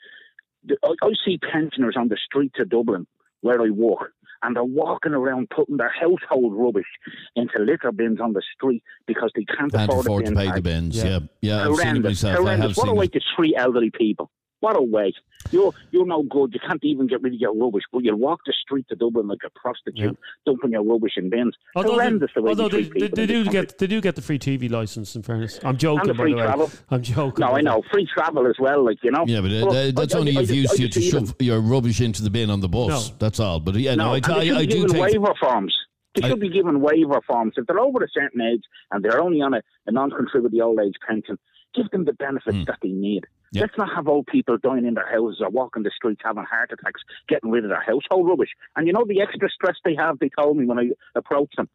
The- 0.64 0.78
I, 0.84 0.94
I 1.04 1.10
see 1.24 1.38
pensioners 1.38 1.96
on 1.98 2.08
the 2.08 2.16
streets 2.24 2.54
of 2.60 2.68
Dublin 2.68 3.08
where 3.40 3.60
I 3.60 3.70
work, 3.70 4.12
and 4.42 4.54
they're 4.54 4.62
walking 4.62 5.14
around 5.14 5.50
putting 5.50 5.78
their 5.78 5.90
household 5.90 6.52
rubbish 6.54 6.86
into 7.34 7.58
litter 7.58 7.90
bins 7.90 8.20
on 8.20 8.34
the 8.34 8.42
street 8.54 8.84
because 9.08 9.32
they 9.34 9.44
can't, 9.44 9.72
Can't 9.72 9.90
afford, 9.90 10.06
afford 10.06 10.26
the 10.26 10.30
to 10.30 10.36
bin 10.36 10.46
pay 10.48 10.54
the 10.54 10.62
bins. 10.62 10.96
Yeah, 10.96 11.18
yeah, 11.40 11.56
I've 11.56 11.62
seen 11.62 11.70
it 11.70 11.76
Horrendous. 11.76 12.04
myself. 12.22 12.34
I 12.34 12.40
Horrendous. 12.40 12.68
have 12.68 12.76
what 12.76 12.88
a 12.88 12.94
way 12.94 13.06
it. 13.06 13.12
to 13.14 13.20
treat 13.36 13.54
elderly 13.56 13.90
people. 13.90 14.30
What 14.60 14.76
a 14.76 14.82
way. 14.82 15.12
You're 15.52 15.72
you're 15.92 16.04
no 16.06 16.24
good. 16.24 16.52
You 16.52 16.58
can't 16.66 16.82
even 16.82 17.06
get 17.06 17.22
rid 17.22 17.32
of 17.32 17.38
your 17.40 17.54
rubbish, 17.54 17.84
but 17.92 18.02
you'll 18.02 18.16
walk 18.16 18.40
the 18.44 18.52
street 18.60 18.86
to 18.88 18.96
Dublin 18.96 19.28
like 19.28 19.38
a 19.46 19.50
prostitute, 19.50 20.18
dumping 20.44 20.72
your 20.72 20.82
rubbish 20.82 21.12
in 21.16 21.30
bins. 21.30 21.54
Although, 21.76 21.92
Horrendous 21.92 22.30
they, 22.34 22.40
the 22.40 22.44
way 22.44 22.48
although 22.50 22.68
they 22.68 22.82
they, 22.82 22.88
they, 22.88 23.00
people 23.08 23.16
they 23.16 23.22
in 23.22 23.44
do 23.44 23.50
get 23.50 23.78
they 23.78 23.86
do 23.86 24.00
get 24.00 24.16
the 24.16 24.22
free 24.22 24.38
TV 24.38 24.68
license. 24.68 25.14
In 25.14 25.22
fairness, 25.22 25.60
I'm 25.62 25.76
joking. 25.76 26.00
And 26.00 26.08
the 26.10 26.14
by 26.14 26.22
free 26.24 26.32
the 26.32 26.38
way. 26.38 26.42
travel. 26.44 26.70
I'm 26.90 27.02
joking. 27.02 27.46
No, 27.46 27.52
I 27.52 27.60
know. 27.60 27.82
Free 27.92 28.06
travel 28.12 28.48
as 28.48 28.56
well, 28.58 28.84
like, 28.84 28.98
you 29.04 29.12
know. 29.12 29.24
Yeah, 29.28 29.40
but 29.40 29.52
uh, 29.52 29.64
But 29.66 29.76
uh, 29.76 29.90
that's 30.00 30.14
I- 30.14 30.18
I- 30.18 30.20
only 30.20 30.36
I 30.36 30.40
if 30.42 30.50
you 30.50 30.62
just- 30.62 30.74
I 30.80 30.82
used 30.82 30.82
you 30.82 30.88
just 30.88 30.94
to 30.94 31.00
see 31.02 31.10
them. 31.12 31.26
shove 31.26 31.36
your 31.40 31.60
rubbish 31.60 32.00
into 32.00 32.22
the 32.22 32.30
bin 32.30 32.50
on 32.50 32.58
the 32.60 32.68
bus. 32.68 33.10
No. 33.10 33.16
That's 33.20 33.38
all. 33.38 33.60
But 33.60 33.76
yeah, 33.76 33.94
no, 33.94 34.06
No, 34.06 34.12
I, 34.12 34.16
and 34.16 34.24
they 34.24 34.50
I, 34.50 34.56
I 34.56 34.60
be 34.62 34.66
do 34.66 34.74
given 34.74 34.88
take. 34.90 35.02
waiver 35.02 35.34
forms. 35.40 35.74
They 36.16 36.22
I- 36.26 36.30
should 36.30 36.40
be 36.40 36.48
given 36.50 36.80
waiver 36.80 37.20
forms. 37.28 37.54
If 37.56 37.66
they're 37.66 37.78
over 37.78 38.02
a 38.02 38.08
certain 38.12 38.40
age 38.40 38.64
and 38.90 39.04
they're 39.04 39.20
only 39.22 39.40
on 39.40 39.54
a, 39.54 39.62
a 39.86 39.92
non-contributing 39.92 40.60
old 40.60 40.80
age 40.80 40.94
pension, 41.06 41.38
give 41.76 41.88
them 41.90 42.04
the 42.06 42.12
benefits 42.14 42.56
Hmm. 42.56 42.64
that 42.64 42.78
they 42.82 42.88
need. 42.88 43.24
Yeah. 43.52 43.62
Let's 43.62 43.78
not 43.78 43.88
have 43.94 44.08
old 44.08 44.26
people 44.26 44.58
dying 44.58 44.84
in 44.86 44.94
their 44.94 45.10
houses 45.10 45.40
or 45.40 45.48
walking 45.50 45.82
the 45.82 45.90
streets 45.94 46.20
having 46.24 46.44
heart 46.44 46.70
attacks, 46.72 47.00
getting 47.28 47.50
rid 47.50 47.64
of 47.64 47.70
their 47.70 47.80
household 47.82 48.28
rubbish. 48.28 48.50
And 48.76 48.86
you 48.86 48.92
know 48.92 49.04
the 49.08 49.20
extra 49.22 49.48
stress 49.50 49.76
they 49.84 49.94
have, 49.94 50.18
they 50.18 50.28
told 50.38 50.56
me 50.56 50.66
when 50.66 50.78
I 50.78 50.90
approached 51.14 51.56
them, 51.56 51.68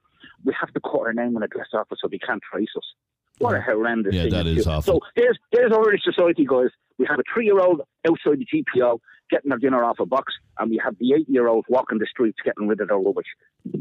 we 0.46 0.54
have 0.60 0.72
to 0.74 0.80
cut 0.80 1.00
our 1.02 1.14
name 1.14 1.36
and 1.36 1.44
address 1.44 1.68
off 1.74 1.92
us 1.92 1.98
so 2.02 2.08
they 2.08 2.20
can't 2.20 2.42
trace 2.52 2.70
us. 2.78 2.84
What 3.40 3.56
a 3.56 3.62
horrendous 3.62 4.14
Yeah, 4.14 4.24
thing. 4.24 4.32
that 4.32 4.44
to 4.44 4.56
do. 4.56 4.62
awful. 4.70 4.82
So 4.94 5.00
there's, 5.16 5.38
there's 5.52 5.72
our 5.72 5.82
Irish 5.90 6.04
society, 6.04 6.46
guys. 6.46 6.70
We 7.00 7.08
have 7.10 7.18
a 7.20 7.24
three-year-old 7.34 7.82
outside 8.08 8.38
the 8.40 8.46
GPO 8.46 9.00
getting 9.32 9.50
their 9.50 9.58
dinner 9.58 9.84
off 9.84 10.00
a 10.00 10.06
box, 10.06 10.34
and 10.60 10.70
we 10.70 10.80
have 10.84 10.96
the 11.00 11.14
eight-year-old 11.14 11.66
walking 11.68 11.98
the 11.98 12.06
streets 12.06 12.38
getting 12.46 12.68
rid 12.68 12.80
of 12.82 12.90
their 12.90 12.98
rubbish. 13.00 13.26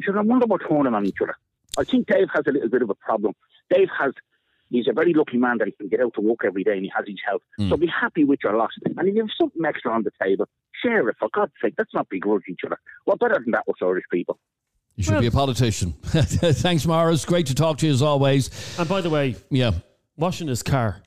So 0.06 0.16
I 0.16 0.22
wonder 0.22 0.46
what's 0.46 0.64
turning 0.66 0.94
on 0.94 1.04
each 1.04 1.18
other. 1.22 1.36
I 1.78 1.84
think 1.84 2.06
Dave 2.06 2.28
has 2.34 2.44
a 2.46 2.50
little 2.52 2.68
bit 2.70 2.80
of 2.82 2.88
a 2.90 2.94
problem. 2.94 3.34
Dave 3.72 3.88
has, 3.98 4.12
he's 4.72 4.88
a 4.88 4.92
very 4.92 5.14
lucky 5.14 5.36
man 5.36 5.58
that 5.58 5.66
he 5.68 5.72
can 5.72 5.88
get 5.88 6.00
out 6.00 6.14
to 6.14 6.20
work 6.20 6.40
every 6.44 6.64
day 6.64 6.72
and 6.72 6.82
he 6.82 6.90
has 6.96 7.04
his 7.06 7.18
health. 7.24 7.42
Hmm. 7.58 7.68
So 7.68 7.76
be 7.76 7.86
happy 7.86 8.24
with 8.24 8.40
your 8.42 8.56
loss. 8.56 8.70
And 8.84 9.08
if 9.08 9.14
you 9.14 9.20
have 9.22 9.30
something 9.40 9.64
extra 9.64 9.92
on 9.92 10.02
the 10.02 10.10
table, 10.22 10.46
share 10.82 11.08
it, 11.08 11.16
for 11.20 11.28
God's 11.32 11.52
sake. 11.62 11.74
Let's 11.78 11.94
not 11.94 12.08
begrudge 12.08 12.42
each 12.48 12.60
other. 12.66 12.78
What 13.04 13.20
better 13.20 13.38
than 13.42 13.52
that 13.52 13.64
with 13.68 13.76
Irish 13.82 14.04
people? 14.10 14.38
You 14.96 15.04
should 15.04 15.20
be 15.20 15.26
a 15.28 15.30
politician. 15.30 15.92
Thanks, 16.02 16.84
Morris. 16.86 17.24
Great 17.24 17.46
to 17.46 17.54
talk 17.54 17.78
to 17.78 17.86
you 17.86 17.92
as 17.92 18.02
always. 18.02 18.50
And 18.78 18.88
by 18.88 19.00
the 19.00 19.08
way, 19.10 19.36
Yeah. 19.50 19.72
washing 20.16 20.48
his 20.48 20.62
car. 20.62 21.02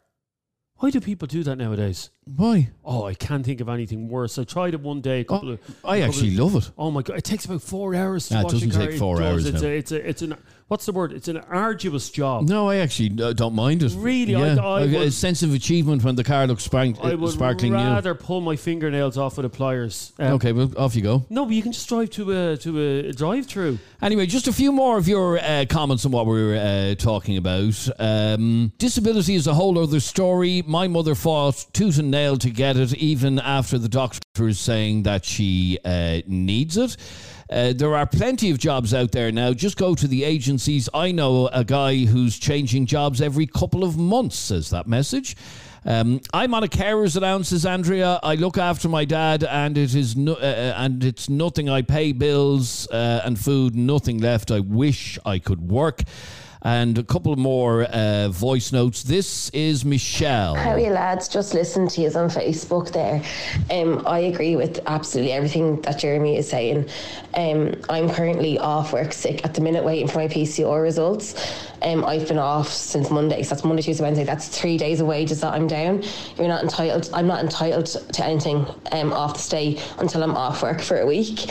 Why 0.77 0.89
do 0.89 0.99
people 0.99 1.25
do 1.27 1.41
that 1.43 1.55
nowadays? 1.55 2.09
Why? 2.25 2.71
Oh, 2.83 3.05
I 3.05 3.13
can't 3.13 3.45
think 3.45 3.61
of 3.61 3.69
anything 3.69 4.09
worse. 4.09 4.37
I 4.37 4.43
tried 4.43 4.73
it 4.73 4.81
one 4.81 4.99
day. 4.99 5.21
A 5.21 5.23
couple 5.23 5.51
of. 5.51 5.59
I 5.85 5.97
a 5.97 5.99
couple 6.01 6.03
actually 6.15 6.33
of- 6.37 6.53
love 6.53 6.55
it. 6.63 6.71
Oh 6.77 6.91
my 6.91 7.01
god! 7.01 7.17
It 7.17 7.23
takes 7.23 7.45
about 7.45 7.61
four 7.61 7.95
hours 7.95 8.27
to 8.27 8.33
Nah, 8.33 8.39
it 8.41 8.43
wash 8.43 8.53
doesn't 8.53 8.71
a 8.71 8.73
car. 8.77 8.87
take 8.87 8.99
four 8.99 9.15
it 9.15 9.19
does. 9.23 9.31
hours 9.31 9.45
It's 9.45 9.61
now. 9.61 9.67
a, 9.69 9.71
it's 9.71 9.91
a, 9.93 10.09
it's 10.09 10.21
an. 10.21 10.35
What's 10.67 10.85
the 10.85 10.91
word? 10.91 11.13
It's 11.13 11.27
an 11.27 11.37
arduous 11.37 12.09
job. 12.09 12.47
No, 12.49 12.69
I 12.69 12.77
actually 12.77 13.21
uh, 13.23 13.33
don't 13.33 13.53
mind 13.55 13.83
it. 13.83 13.93
Really? 13.95 14.35
I- 14.35 14.53
yeah. 14.55 14.61
I 14.65 14.81
I've 14.81 14.91
got 14.91 15.03
a 15.03 15.11
sense 15.11 15.43
of 15.43 15.53
achievement 15.53 16.03
when 16.03 16.15
the 16.15 16.23
car 16.23 16.47
looks 16.47 16.63
spark- 16.63 16.99
I 17.03 17.15
would 17.15 17.31
sparkling 17.31 17.71
new. 17.73 17.77
rather 17.77 18.15
pull 18.15 18.41
my 18.41 18.55
fingernails 18.55 19.17
off 19.17 19.37
with 19.37 19.43
the 19.43 19.49
pliers. 19.49 20.13
Um, 20.19 20.33
Okay, 20.33 20.51
well, 20.51 20.71
off 20.77 20.95
you 20.95 21.01
go. 21.01 21.25
No, 21.29 21.45
but 21.45 21.53
you 21.53 21.61
can 21.63 21.71
just 21.71 21.87
drive 21.87 22.09
to 22.11 22.31
a 22.31 22.57
to 22.57 22.79
a 23.07 23.11
drive-through. 23.13 23.79
Anyway, 24.01 24.25
just 24.25 24.47
a 24.47 24.53
few 24.53 24.71
more 24.71 24.97
of 24.97 25.07
your 25.07 25.39
uh, 25.39 25.65
comments 25.69 26.05
on 26.05 26.11
what 26.11 26.25
we 26.25 26.33
were 26.43 26.55
uh, 26.55 26.95
talking 26.95 27.37
about. 27.37 27.87
Um, 27.99 28.71
disability 28.77 29.35
is 29.35 29.47
a 29.47 29.53
whole 29.53 29.79
other 29.79 29.99
story. 29.99 30.63
My 30.67 30.87
mother 30.87 31.15
fought 31.15 31.65
tooth 31.73 31.97
and 31.99 32.11
nail 32.11 32.37
to 32.37 32.49
get 32.49 32.75
it, 32.77 32.93
even 32.95 33.39
after 33.39 33.77
the 33.77 33.89
doctor 33.89 34.47
is 34.47 34.59
saying 34.59 35.03
that 35.03 35.25
she 35.25 35.79
uh, 35.85 36.21
needs 36.27 36.77
it. 36.77 36.97
Uh, 37.49 37.73
there 37.73 37.95
are 37.95 38.07
plenty 38.07 38.49
of 38.49 38.57
jobs 38.57 38.93
out 38.93 39.11
there 39.11 39.31
now. 39.31 39.53
Just 39.53 39.77
go 39.77 39.93
to 39.93 40.07
the 40.07 40.23
agencies. 40.23 40.89
I 40.93 41.11
know 41.11 41.47
a 41.47 41.63
guy 41.63 42.05
who's 42.05 42.39
changing 42.39 42.87
jobs 42.87 43.21
every 43.21 43.45
couple 43.45 43.83
of 43.83 43.97
months, 43.97 44.35
says 44.35 44.71
that 44.71 44.87
message. 44.87 45.35
Um, 45.87 46.21
I'm 46.33 46.55
on 46.55 46.63
a 46.63 46.67
carer's 46.67 47.15
allowance, 47.15 47.49
says 47.49 47.63
Andrea. 47.63 48.19
I 48.23 48.33
look 48.33 48.57
after 48.57 48.89
my 48.89 49.05
dad, 49.05 49.43
and 49.43 49.77
it 49.77 49.93
is 49.93 50.15
no, 50.15 50.33
uh, 50.33 50.73
and 50.77 51.03
it's 51.03 51.29
nothing. 51.29 51.69
I 51.69 51.83
pay 51.83 52.11
bills 52.11 52.89
uh, 52.89 53.21
and 53.23 53.39
food, 53.39 53.75
nothing 53.75 54.17
left. 54.17 54.49
I 54.49 54.61
wish 54.61 55.19
I 55.23 55.37
could 55.37 55.69
work. 55.69 56.01
And 56.65 56.97
a 56.97 57.03
couple 57.03 57.35
more 57.35 57.83
uh, 57.83 58.29
voice 58.29 58.71
notes. 58.71 59.03
This 59.03 59.51
is 59.51 59.85
Michelle. 59.85 60.55
How 60.55 60.71
are 60.71 60.79
you 60.79 60.89
lads? 60.89 61.27
Just 61.27 61.53
listen 61.53 61.87
to 61.89 62.01
you 62.01 62.07
on 62.07 62.27
Facebook 62.27 62.91
there. 62.91 63.21
Um, 63.69 64.01
I 64.07 64.17
agree 64.17 64.55
with 64.55 64.79
absolutely 64.87 65.33
everything 65.33 65.79
that 65.81 65.99
Jeremy 65.99 66.37
is 66.37 66.49
saying. 66.49 66.89
Um, 67.35 67.75
I'm 67.87 68.09
currently 68.09 68.57
off 68.57 68.93
work 68.93 69.13
sick 69.13 69.45
at 69.45 69.53
the 69.53 69.61
minute 69.61 69.83
waiting 69.83 70.07
for 70.07 70.17
my 70.17 70.27
PCR 70.27 70.81
results. 70.81 71.35
Um, 71.83 72.03
I've 72.03 72.27
been 72.27 72.39
off 72.39 72.69
since 72.69 73.11
Monday, 73.11 73.43
so 73.43 73.53
that's 73.53 73.63
Monday, 73.63 73.83
Tuesday, 73.83 74.03
Wednesday. 74.03 74.23
That's 74.23 74.47
three 74.47 74.75
days 74.75 75.01
of 75.01 75.05
wages 75.05 75.41
that 75.41 75.53
I'm 75.53 75.67
down. 75.67 76.03
You're 76.35 76.47
not 76.47 76.63
entitled. 76.63 77.11
I'm 77.13 77.27
not 77.27 77.43
entitled 77.43 77.85
to 77.85 78.25
anything 78.25 78.65
um, 78.91 79.13
off 79.13 79.33
the 79.33 79.39
stay 79.39 79.79
until 79.99 80.23
I'm 80.23 80.35
off 80.35 80.63
work 80.63 80.81
for 80.81 80.99
a 80.99 81.05
week. 81.05 81.47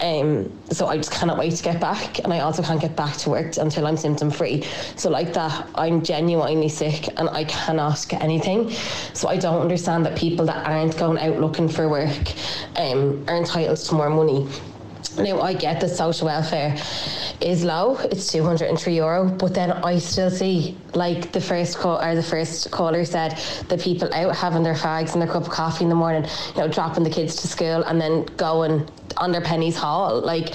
Um, 0.00 0.52
so 0.70 0.88
I 0.88 0.96
just 0.96 1.12
cannot 1.12 1.38
wait 1.38 1.54
to 1.54 1.62
get 1.62 1.80
back, 1.80 2.18
and 2.18 2.32
I 2.32 2.40
also 2.40 2.62
can't 2.64 2.80
get 2.80 2.96
back 2.96 3.16
to 3.18 3.30
work 3.30 3.56
until 3.58 3.86
I'm 3.86 3.96
symptom 3.96 4.30
free. 4.30 4.55
So 4.96 5.10
like 5.10 5.32
that, 5.34 5.68
I'm 5.74 6.02
genuinely 6.02 6.68
sick, 6.68 7.08
and 7.18 7.28
I 7.28 7.44
cannot 7.44 8.04
get 8.08 8.22
anything. 8.22 8.70
So 9.12 9.28
I 9.28 9.36
don't 9.36 9.60
understand 9.60 10.06
that 10.06 10.16
people 10.16 10.46
that 10.46 10.66
aren't 10.66 10.96
going 10.96 11.18
out 11.18 11.40
looking 11.40 11.68
for 11.68 11.88
work 11.88 12.32
um, 12.76 13.24
are 13.28 13.36
entitled 13.36 13.78
to 13.78 13.94
more 13.94 14.10
money. 14.10 14.48
Now 15.18 15.40
I 15.40 15.54
get 15.54 15.80
that 15.80 15.88
social 15.88 16.26
welfare 16.26 16.76
is 17.40 17.64
low; 17.64 17.96
it's 17.96 18.30
two 18.30 18.42
hundred 18.42 18.68
and 18.68 18.78
three 18.78 18.96
euro. 18.96 19.28
But 19.28 19.54
then 19.54 19.72
I 19.72 19.98
still 19.98 20.30
see, 20.30 20.76
like 20.94 21.32
the 21.32 21.40
first 21.40 21.78
call 21.78 22.02
or 22.02 22.14
the 22.14 22.22
first 22.22 22.70
caller 22.70 23.04
said, 23.04 23.38
the 23.68 23.78
people 23.78 24.12
out 24.12 24.36
having 24.36 24.62
their 24.62 24.74
fags 24.74 25.12
and 25.12 25.22
their 25.22 25.28
cup 25.28 25.44
of 25.44 25.48
coffee 25.48 25.84
in 25.84 25.88
the 25.88 25.96
morning, 25.96 26.28
you 26.54 26.60
know, 26.60 26.68
dropping 26.68 27.02
the 27.02 27.10
kids 27.10 27.36
to 27.36 27.48
school 27.48 27.82
and 27.84 27.98
then 27.98 28.26
going 28.36 28.86
on 29.16 29.32
their 29.32 29.40
Penneys 29.40 29.74
haul. 29.74 30.20
Like 30.20 30.54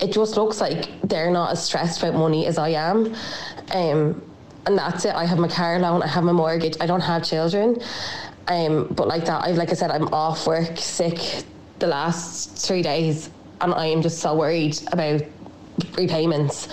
it 0.00 0.12
just 0.12 0.36
looks 0.36 0.60
like 0.60 0.88
they're 1.02 1.30
not 1.30 1.52
as 1.52 1.64
stressed 1.64 2.02
about 2.02 2.14
money 2.14 2.46
as 2.46 2.58
I 2.58 2.70
am. 2.70 3.14
Um, 3.72 4.22
and 4.66 4.76
that's 4.76 5.04
it. 5.04 5.14
I 5.14 5.24
have 5.24 5.38
my 5.38 5.48
car 5.48 5.78
loan, 5.78 6.02
I 6.02 6.08
have 6.08 6.24
my 6.24 6.32
mortgage, 6.32 6.76
I 6.80 6.86
don't 6.86 7.00
have 7.00 7.24
children. 7.24 7.80
Um, 8.48 8.88
but 8.90 9.08
like 9.08 9.24
that, 9.24 9.44
I 9.44 9.52
like 9.52 9.70
I 9.70 9.74
said, 9.74 9.90
I'm 9.90 10.08
off 10.12 10.46
work 10.46 10.78
sick 10.78 11.44
the 11.78 11.86
last 11.86 12.56
three 12.66 12.82
days, 12.82 13.30
and 13.60 13.74
I 13.74 13.86
am 13.86 14.02
just 14.02 14.18
so 14.18 14.34
worried 14.34 14.78
about 14.92 15.22
repayments 15.96 16.68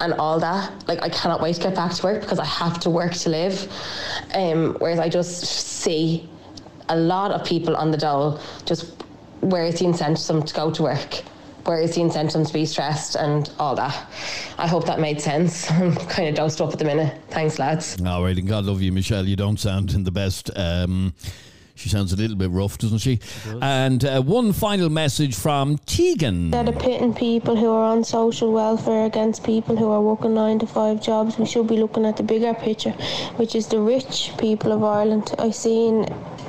and 0.00 0.14
all 0.14 0.38
that. 0.40 0.72
Like 0.88 1.02
I 1.02 1.08
cannot 1.08 1.40
wait 1.40 1.56
to 1.56 1.62
get 1.62 1.74
back 1.74 1.92
to 1.92 2.02
work 2.02 2.20
because 2.22 2.38
I 2.38 2.44
have 2.44 2.78
to 2.80 2.90
work 2.90 3.12
to 3.12 3.30
live. 3.30 3.70
Um, 4.34 4.76
whereas 4.78 4.98
I 4.98 5.08
just 5.08 5.44
see 5.44 6.28
a 6.88 6.96
lot 6.96 7.30
of 7.30 7.46
people 7.46 7.76
on 7.76 7.90
the 7.90 7.98
dole 7.98 8.40
just 8.64 8.94
where 9.40 9.64
is 9.64 9.78
the 9.78 9.84
incentive 9.84 10.44
to 10.46 10.54
go 10.54 10.70
to 10.70 10.82
work? 10.82 11.22
Where 11.68 11.82
is 11.82 11.94
the 11.94 12.00
incentive 12.00 12.46
to 12.46 12.52
be 12.54 12.64
stressed 12.64 13.14
and 13.14 13.50
all 13.58 13.74
that? 13.74 13.94
I 14.56 14.66
hope 14.66 14.86
that 14.86 15.00
made 15.00 15.20
sense. 15.20 15.70
I'm 15.70 15.94
kind 15.94 16.26
of 16.30 16.34
dosed 16.34 16.62
up 16.62 16.72
at 16.72 16.78
the 16.78 16.86
minute. 16.86 17.20
Thanks, 17.28 17.58
lads. 17.58 18.00
All 18.06 18.24
right, 18.24 18.38
and 18.38 18.48
God 18.48 18.64
love 18.64 18.80
you, 18.80 18.90
Michelle. 18.90 19.26
You 19.26 19.36
don't 19.36 19.60
sound 19.60 19.92
in 19.92 20.04
the 20.04 20.10
best. 20.10 20.50
Um, 20.56 21.12
she 21.74 21.90
sounds 21.90 22.10
a 22.14 22.16
little 22.16 22.36
bit 22.36 22.50
rough, 22.50 22.78
doesn't 22.78 23.00
she? 23.00 23.20
And 23.60 24.02
uh, 24.02 24.22
one 24.22 24.54
final 24.54 24.88
message 24.88 25.36
from 25.36 25.76
Tegan. 25.84 26.46
Instead 26.46 26.70
of 26.70 26.78
pitting 26.78 27.12
people 27.12 27.54
who 27.54 27.70
are 27.70 27.84
on 27.84 28.02
social 28.02 28.50
welfare 28.50 29.04
against 29.04 29.44
people 29.44 29.76
who 29.76 29.90
are 29.90 30.00
working 30.00 30.32
nine 30.32 30.58
to 30.60 30.66
five 30.66 31.02
jobs, 31.02 31.38
we 31.38 31.44
should 31.44 31.66
be 31.66 31.76
looking 31.76 32.06
at 32.06 32.16
the 32.16 32.22
bigger 32.22 32.54
picture, 32.54 32.92
which 33.36 33.54
is 33.54 33.66
the 33.66 33.78
rich 33.78 34.32
people 34.38 34.72
of 34.72 34.82
Ireland. 34.82 35.34
I've 35.38 35.54
seen 35.54 36.06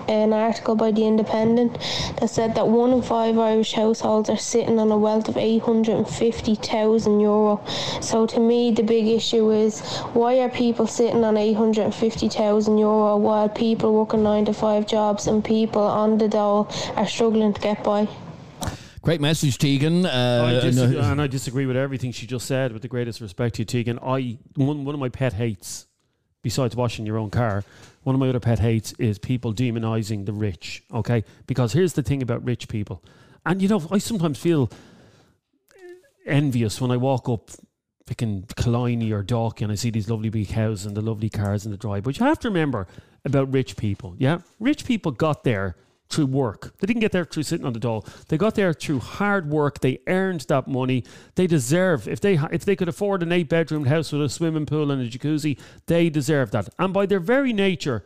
an 0.10 0.34
article 0.34 0.76
by 0.76 0.92
the 0.92 1.06
Independent 1.06 1.74
that 2.20 2.30
said 2.30 2.56
that 2.56 2.68
one 2.68 2.92
in 2.92 3.02
five 3.02 3.38
Irish 3.38 3.74
households 3.74 4.30
are 4.30 4.38
sitting 4.38 4.80
on 4.80 4.92
a 4.92 4.98
wealth 4.98 5.28
of 5.30 5.38
850,000 5.38 7.20
euro. 7.20 7.62
So 8.02 8.26
to 8.28 8.40
me, 8.40 8.72
the 8.72 8.84
big 8.84 9.08
issue 9.08 9.52
is 9.52 9.82
why 10.14 10.40
are 10.40 10.50
people 10.50 10.88
sitting 10.88 11.24
on 11.24 11.38
850,000 11.38 12.78
euro 12.78 13.18
while 13.18 13.50
people 13.50 13.94
working 13.94 14.24
nine 14.24 14.46
to 14.46 14.54
five 14.54 14.88
jobs 14.88 15.28
and 15.28 15.44
people 15.44 15.82
on 15.82 16.18
the 16.18 16.28
dole 16.28 16.68
are 16.96 17.08
struggling 17.08 17.54
to 17.54 17.62
get 17.62 17.84
by? 17.84 18.08
Great 19.02 19.22
message, 19.22 19.58
Tegan. 19.58 20.06
Uh, 20.06 20.44
I 20.46 20.54
disagree, 20.66 20.98
and, 20.98 21.06
uh, 21.06 21.12
and 21.12 21.22
I 21.22 21.28
disagree 21.28 21.66
with 21.66 21.78
everything 21.78 22.12
she 22.12 22.28
just 22.28 22.46
said. 22.46 22.74
With 22.74 22.82
the 22.82 22.90
greatest 22.90 23.22
respect 23.22 23.56
to 23.56 23.62
you, 23.62 23.66
Tegan, 23.66 23.98
I 24.00 24.38
one 24.56 24.84
one 24.84 24.94
of 24.94 25.00
my 25.00 25.08
pet 25.08 25.34
hates, 25.34 25.88
besides 26.42 26.76
washing 26.76 27.06
your 27.06 27.18
own 27.18 27.30
car, 27.30 27.64
one 28.04 28.16
of 28.16 28.20
my 28.20 28.30
other 28.30 28.40
pet 28.40 28.60
hates 28.60 28.94
is 28.94 29.20
people 29.20 29.54
demonizing 29.54 30.26
the 30.26 30.34
rich. 30.34 30.84
Okay, 30.94 31.24
because 31.48 31.74
here's 31.74 31.94
the 31.94 32.04
thing 32.04 32.22
about 32.22 32.44
rich 32.44 32.68
people, 32.68 33.04
and 33.46 33.62
you 33.62 33.68
know 33.68 33.86
I 33.92 33.98
sometimes 33.98 34.40
feel 34.40 34.70
envious 36.26 36.80
when 36.82 36.92
I 36.92 36.98
walk 36.98 37.30
up. 37.30 37.52
Picking 38.06 38.48
Killiney 38.56 39.12
or 39.12 39.24
Dalkey 39.24 39.62
and 39.62 39.72
I 39.72 39.76
see 39.76 39.92
these 39.92 40.10
lovely 40.10 40.30
big 40.30 40.50
houses 40.50 40.88
and 40.88 40.98
the 40.98 41.02
lovely 41.02 41.30
cars 41.30 41.64
in 41.64 41.70
the 41.70 41.78
drive. 41.78 42.02
But 42.02 42.18
you 42.18 42.26
have 42.26 42.40
to 42.40 42.48
remember 42.48 42.88
about 43.24 43.54
rich 43.54 43.78
people. 43.78 44.16
Yeah, 44.18 44.40
rich 44.60 44.84
people 44.84 45.12
got 45.12 45.44
there 45.44 45.76
through 46.10 46.26
work. 46.26 46.74
They 46.80 46.88
didn't 46.88 47.02
get 47.02 47.12
there 47.12 47.26
through 47.26 47.44
sitting 47.44 47.66
on 47.66 47.74
the 47.74 47.80
dole. 47.80 48.06
They 48.28 48.38
got 48.38 48.56
there 48.56 48.74
through 48.74 49.00
hard 49.00 49.50
work. 49.50 49.80
They 49.80 50.00
earned 50.08 50.42
that 50.42 50.68
money. 50.68 51.04
They 51.36 51.48
deserve 51.48 52.08
if 52.08 52.20
they 52.20 52.40
if 52.52 52.66
they 52.66 52.76
could 52.76 52.90
afford 52.90 53.22
an 53.24 53.32
eight 53.32 53.50
bedroom 53.50 53.86
house 53.86 54.12
with 54.12 54.22
a 54.22 54.30
swimming 54.30 54.66
pool 54.66 54.92
and 54.92 55.02
a 55.02 55.10
jacuzzi, 55.10 55.60
they 55.86 56.10
deserve 56.10 56.52
that. 56.52 56.70
And 56.80 56.94
by 56.94 57.06
their 57.06 57.20
very 57.20 57.54
nature, 57.54 58.04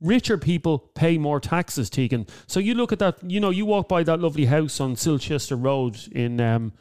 richer 0.00 0.38
people 0.38 0.78
pay 0.94 1.18
more 1.18 1.40
taxes. 1.40 1.90
Tegan. 1.90 2.26
So 2.46 2.60
you 2.60 2.74
look 2.74 2.92
at 2.92 2.98
that. 3.00 3.18
You 3.22 3.40
know, 3.40 3.50
you 3.50 3.66
walk 3.66 3.88
by 3.88 4.02
that 4.04 4.20
lovely 4.20 4.46
house 4.46 4.80
on 4.80 4.94
Silchester 4.94 5.62
Road 5.62 5.98
in 6.12 6.40
um, 6.40 6.72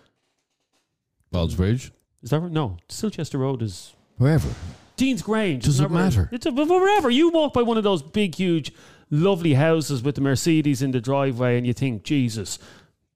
Ballsbridge. 1.34 1.92
Is 2.22 2.30
that 2.30 2.40
right? 2.40 2.52
no? 2.52 2.78
Silchester 2.88 3.40
Road 3.40 3.62
is 3.62 3.94
Wherever. 4.18 4.50
Dean's 4.96 5.24
Grange. 5.24 5.66
Does 5.66 5.80
it 5.80 5.90
matter? 5.90 6.30
It's 6.32 6.46
a, 6.46 6.52
wherever 6.52 7.10
you 7.10 7.30
walk 7.30 7.54
by 7.54 7.64
one 7.64 7.78
of 7.78 7.84
those 7.84 8.04
big, 8.04 8.36
huge, 8.36 8.72
lovely 9.14 9.54
houses 9.54 10.02
with 10.02 10.16
the 10.16 10.22
Mercedes 10.22 10.82
in 10.82 10.92
the 10.92 11.00
driveway, 11.00 11.58
and 11.58 11.68
you 11.68 11.74
think, 11.74 12.04
Jesus, 12.04 12.58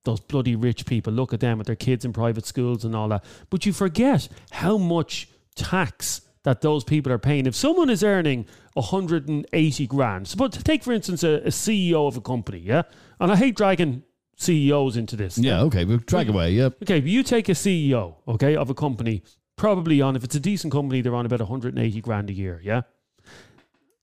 those 0.03 0.19
bloody 0.19 0.55
rich 0.55 0.85
people. 0.85 1.11
Look 1.11 1.33
at 1.33 1.39
them 1.39 1.57
with 1.57 1.67
their 1.67 1.75
kids 1.75 2.05
in 2.05 2.13
private 2.13 2.45
schools 2.45 2.85
and 2.85 2.95
all 2.95 3.09
that. 3.09 3.25
But 3.49 3.65
you 3.65 3.73
forget 3.73 4.29
how 4.51 4.77
much 4.77 5.27
tax 5.55 6.21
that 6.43 6.61
those 6.61 6.83
people 6.83 7.11
are 7.11 7.17
paying. 7.17 7.45
If 7.45 7.55
someone 7.55 7.89
is 7.89 8.03
earning 8.03 8.45
180 8.75 9.87
grand, 9.87 10.27
so 10.27 10.37
but 10.37 10.53
take 10.53 10.83
for 10.83 10.93
instance 10.93 11.23
a, 11.23 11.41
a 11.43 11.49
CEO 11.49 12.07
of 12.07 12.15
a 12.15 12.21
company, 12.21 12.59
yeah, 12.59 12.83
and 13.19 13.31
I 13.31 13.35
hate 13.35 13.57
dragging 13.57 14.03
CEOs 14.37 14.95
into 14.95 15.15
this. 15.15 15.37
Yeah, 15.37 15.61
okay, 15.63 15.83
we'll 15.83 15.97
drag 15.97 16.29
away. 16.29 16.51
yeah. 16.51 16.69
Okay, 16.83 17.01
but 17.01 17.09
you 17.09 17.23
take 17.23 17.49
a 17.49 17.53
CEO, 17.53 18.15
okay, 18.27 18.55
of 18.55 18.69
a 18.69 18.75
company, 18.75 19.23
probably 19.55 19.99
on, 19.99 20.15
if 20.15 20.23
it's 20.23 20.35
a 20.35 20.39
decent 20.39 20.71
company, 20.71 21.01
they're 21.01 21.15
on 21.15 21.25
about 21.25 21.39
180 21.39 22.01
grand 22.01 22.29
a 22.29 22.33
year, 22.33 22.61
yeah? 22.63 22.83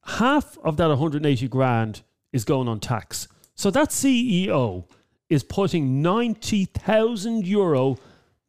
Half 0.07 0.59
of 0.59 0.77
that 0.77 0.89
180 0.89 1.49
grand 1.49 2.03
is 2.33 2.45
going 2.45 2.69
on 2.69 2.81
tax. 2.81 3.29
So 3.55 3.71
that 3.71 3.91
CEO 3.91 4.85
is 5.29 5.43
putting 5.43 6.03
90,000 6.03 7.47
euro 7.47 7.97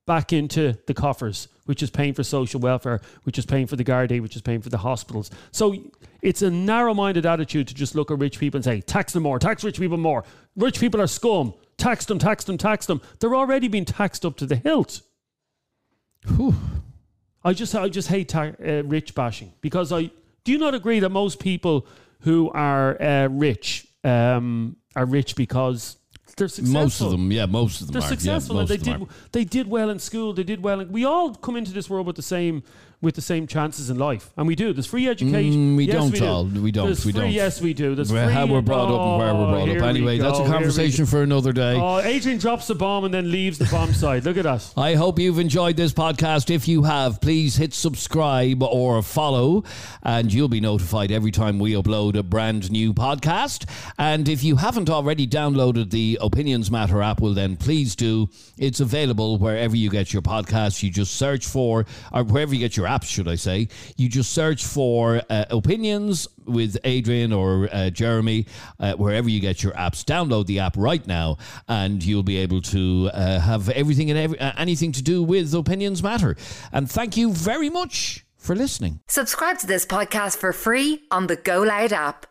back 0.06 0.34
into 0.34 0.78
the 0.86 0.94
coffers, 0.94 1.48
which 1.66 1.82
is 1.82 1.90
paying 1.90 2.14
for 2.14 2.24
social 2.24 2.60
welfare, 2.60 3.02
which 3.24 3.38
is 3.38 3.46
paying 3.46 3.66
for 3.68 3.76
the 3.76 3.84
Gardaí, 3.84 4.22
which 4.22 4.36
is 4.36 4.42
paying 4.42 4.62
for 4.62 4.70
the 4.70 4.78
hospitals. 4.78 5.32
So 5.52 5.76
it's 6.22 6.42
a 6.42 6.52
narrow 6.52 6.94
minded 6.94 7.26
attitude 7.26 7.68
to 7.70 7.74
just 7.74 7.96
look 7.96 8.12
at 8.12 8.20
rich 8.20 8.40
people 8.40 8.58
and 8.58 8.66
say, 8.66 8.82
tax 8.82 9.14
them 9.14 9.24
more, 9.24 9.40
tax 9.40 9.64
rich 9.64 9.80
people 9.80 9.98
more. 9.98 10.24
Rich 10.56 10.80
people 10.80 11.02
are 11.02 11.08
scum. 11.08 11.54
Tax 11.78 12.06
them, 12.06 12.20
tax 12.20 12.46
them, 12.46 12.58
tax 12.58 12.86
them. 12.86 13.02
They're 13.20 13.36
already 13.36 13.68
being 13.68 13.86
taxed 13.86 14.26
up 14.26 14.38
to 14.38 14.46
the 14.46 14.56
hilt. 14.56 15.02
I 17.44 17.54
just, 17.54 17.76
I 17.76 17.90
just 17.90 18.08
hate 18.08 18.30
ta- 18.30 18.54
uh, 18.66 18.84
rich 18.84 19.14
bashing 19.14 19.54
because 19.62 19.92
I 19.92 20.10
do 20.46 20.54
you 20.54 20.58
not 20.58 20.74
agree 20.74 21.02
that 21.02 21.10
most 21.10 21.40
people 21.40 21.86
who 22.22 22.50
are 22.52 23.02
uh, 23.02 23.28
rich 23.28 23.88
um, 24.06 24.78
are 24.96 25.06
rich 25.06 25.36
because 25.36 25.98
they're 26.38 26.48
successful. 26.48 26.82
Most 26.82 27.02
of 27.02 27.12
them, 27.12 27.32
yeah, 27.32 27.46
most 27.46 27.82
of 27.82 27.88
them 27.88 27.94
They're 27.94 28.04
are. 28.04 28.08
successful 28.08 28.56
yeah, 28.56 28.62
and 28.62 28.70
they 28.70 28.78
did 28.78 29.02
are. 29.02 29.08
they 29.32 29.44
did 29.46 29.68
well 29.68 29.90
in 29.90 30.00
school. 30.00 30.34
They 30.34 30.44
did 30.44 30.62
well. 30.62 30.82
In, 30.82 30.92
we 30.92 31.06
all 31.06 31.34
come 31.34 31.56
into 31.56 31.72
this 31.72 31.90
world 31.90 32.08
with 32.08 32.16
the 32.16 32.22
same 32.22 32.64
with 33.06 33.16
the 33.16 33.22
same 33.22 33.48
chances 33.48 33.90
in 33.90 33.98
life, 33.98 34.32
and 34.36 34.46
we 34.48 34.56
do. 34.56 34.74
There's 34.74 34.86
free 34.86 35.08
education. 35.08 35.76
Mm, 35.76 35.78
we 35.78 35.86
Yes, 35.86 35.96
don't 35.96 36.14
do. 36.14 36.26
all. 36.26 36.44
We 36.46 36.72
don't. 36.72 36.88
There's 36.88 37.06
we 37.06 37.14
free, 37.14 37.22
don't. 37.22 37.32
Yes, 37.32 37.62
we 37.62 37.74
do. 37.74 37.96
There's 37.96 38.12
Where- 38.12 38.26
free 38.26 38.34
how 38.34 38.46
we're 38.48 38.62
brought 38.62 38.92
up 38.92 39.00
and 39.00 39.18
where 39.20 39.34
we're 39.34 39.46
Oh, 39.46 39.66
brought 39.66 39.78
up. 39.78 39.84
Anyway, 39.90 40.18
that's 40.18 40.40
a 40.40 40.44
conversation 40.46 41.06
for 41.06 41.22
another 41.24 41.54
day. 41.54 41.76
Oh, 41.80 42.00
Adrian 42.00 42.38
drops 42.40 42.68
the 42.68 42.76
bomb 42.76 43.06
and 43.06 43.14
then 43.14 43.32
leaves 43.32 43.58
the 43.58 43.66
bomb 43.66 43.94
side. 43.94 44.26
Look 44.26 44.36
at 44.38 44.44
that. 44.44 44.70
I 44.76 44.96
hope 44.96 45.20
you've 45.20 45.40
enjoyed 45.40 45.78
this 45.78 45.94
podcast. 45.94 46.50
If 46.50 46.68
you 46.68 46.84
have, 46.84 47.22
please 47.22 47.56
hit 47.56 47.74
subscribe 47.74 48.62
or 48.64 49.02
follow, 49.02 49.64
and 50.04 50.34
you'll 50.34 50.50
be 50.50 50.60
notified 50.60 51.12
every 51.12 51.32
time 51.32 51.60
we 51.60 51.74
upload 51.74 52.16
a 52.18 52.24
brand 52.24 52.72
new 52.72 52.94
podcast. 52.94 53.70
And 53.98 54.28
if 54.28 54.44
you 54.44 54.56
haven't 54.58 54.90
already 54.90 55.28
downloaded 55.28 55.92
the 55.92 56.18
Opinions 56.22 56.72
Matter 56.72 57.02
app, 57.02 57.22
well, 57.22 57.34
then 57.34 57.56
please 57.56 57.96
do. 57.96 58.30
It's 58.58 58.80
available 58.80 59.38
wherever 59.38 59.76
you 59.76 59.90
get 59.90 60.12
your 60.12 60.22
podcasts. 60.24 60.82
You 60.82 60.90
just 60.90 61.14
search 61.16 61.46
for, 61.46 61.86
or 62.12 62.24
wherever 62.24 62.54
you 62.54 62.60
get 62.60 62.76
your 62.76 62.88
apps, 62.96 63.06
should 63.06 63.28
I 63.28 63.36
say. 63.36 63.68
You 63.98 64.10
just 64.10 64.32
search 64.32 64.66
for 64.66 65.22
uh, 65.30 65.46
Opinions 65.50 66.28
with 66.46 66.78
Adrian 66.84 67.34
or 67.34 67.70
uh, 67.72 67.90
Jeremy, 67.90 68.46
uh, 68.80 68.94
wherever 68.94 69.30
you 69.30 69.40
get 69.40 69.64
your 69.64 69.74
apps. 69.74 70.04
Download 70.04 70.46
the 70.46 70.60
app 70.60 70.78
right 70.78 71.06
now, 71.08 71.38
and 71.68 72.04
you'll 72.04 72.24
be 72.24 72.38
able 72.38 72.62
to 72.62 73.10
uh, 73.14 73.40
have 73.40 73.70
everything 73.70 74.10
and 74.10 74.20
every, 74.20 74.40
uh, 74.40 74.52
anything 74.58 74.92
to 74.94 75.02
do 75.02 75.24
with 75.24 75.54
Opinions 75.54 76.02
Matter. 76.04 76.36
And 76.72 76.90
thank 76.90 77.18
you 77.18 77.32
very 77.32 77.70
much 77.70 78.26
for 78.38 78.56
listening. 78.56 79.00
Subscribe 79.08 79.58
to 79.60 79.68
this 79.68 79.86
podcast 79.86 80.38
for 80.38 80.54
free 80.54 81.04
on 81.12 81.28
the 81.28 81.36
Go 81.36 81.64
Loud 81.64 81.92
app. 81.92 82.28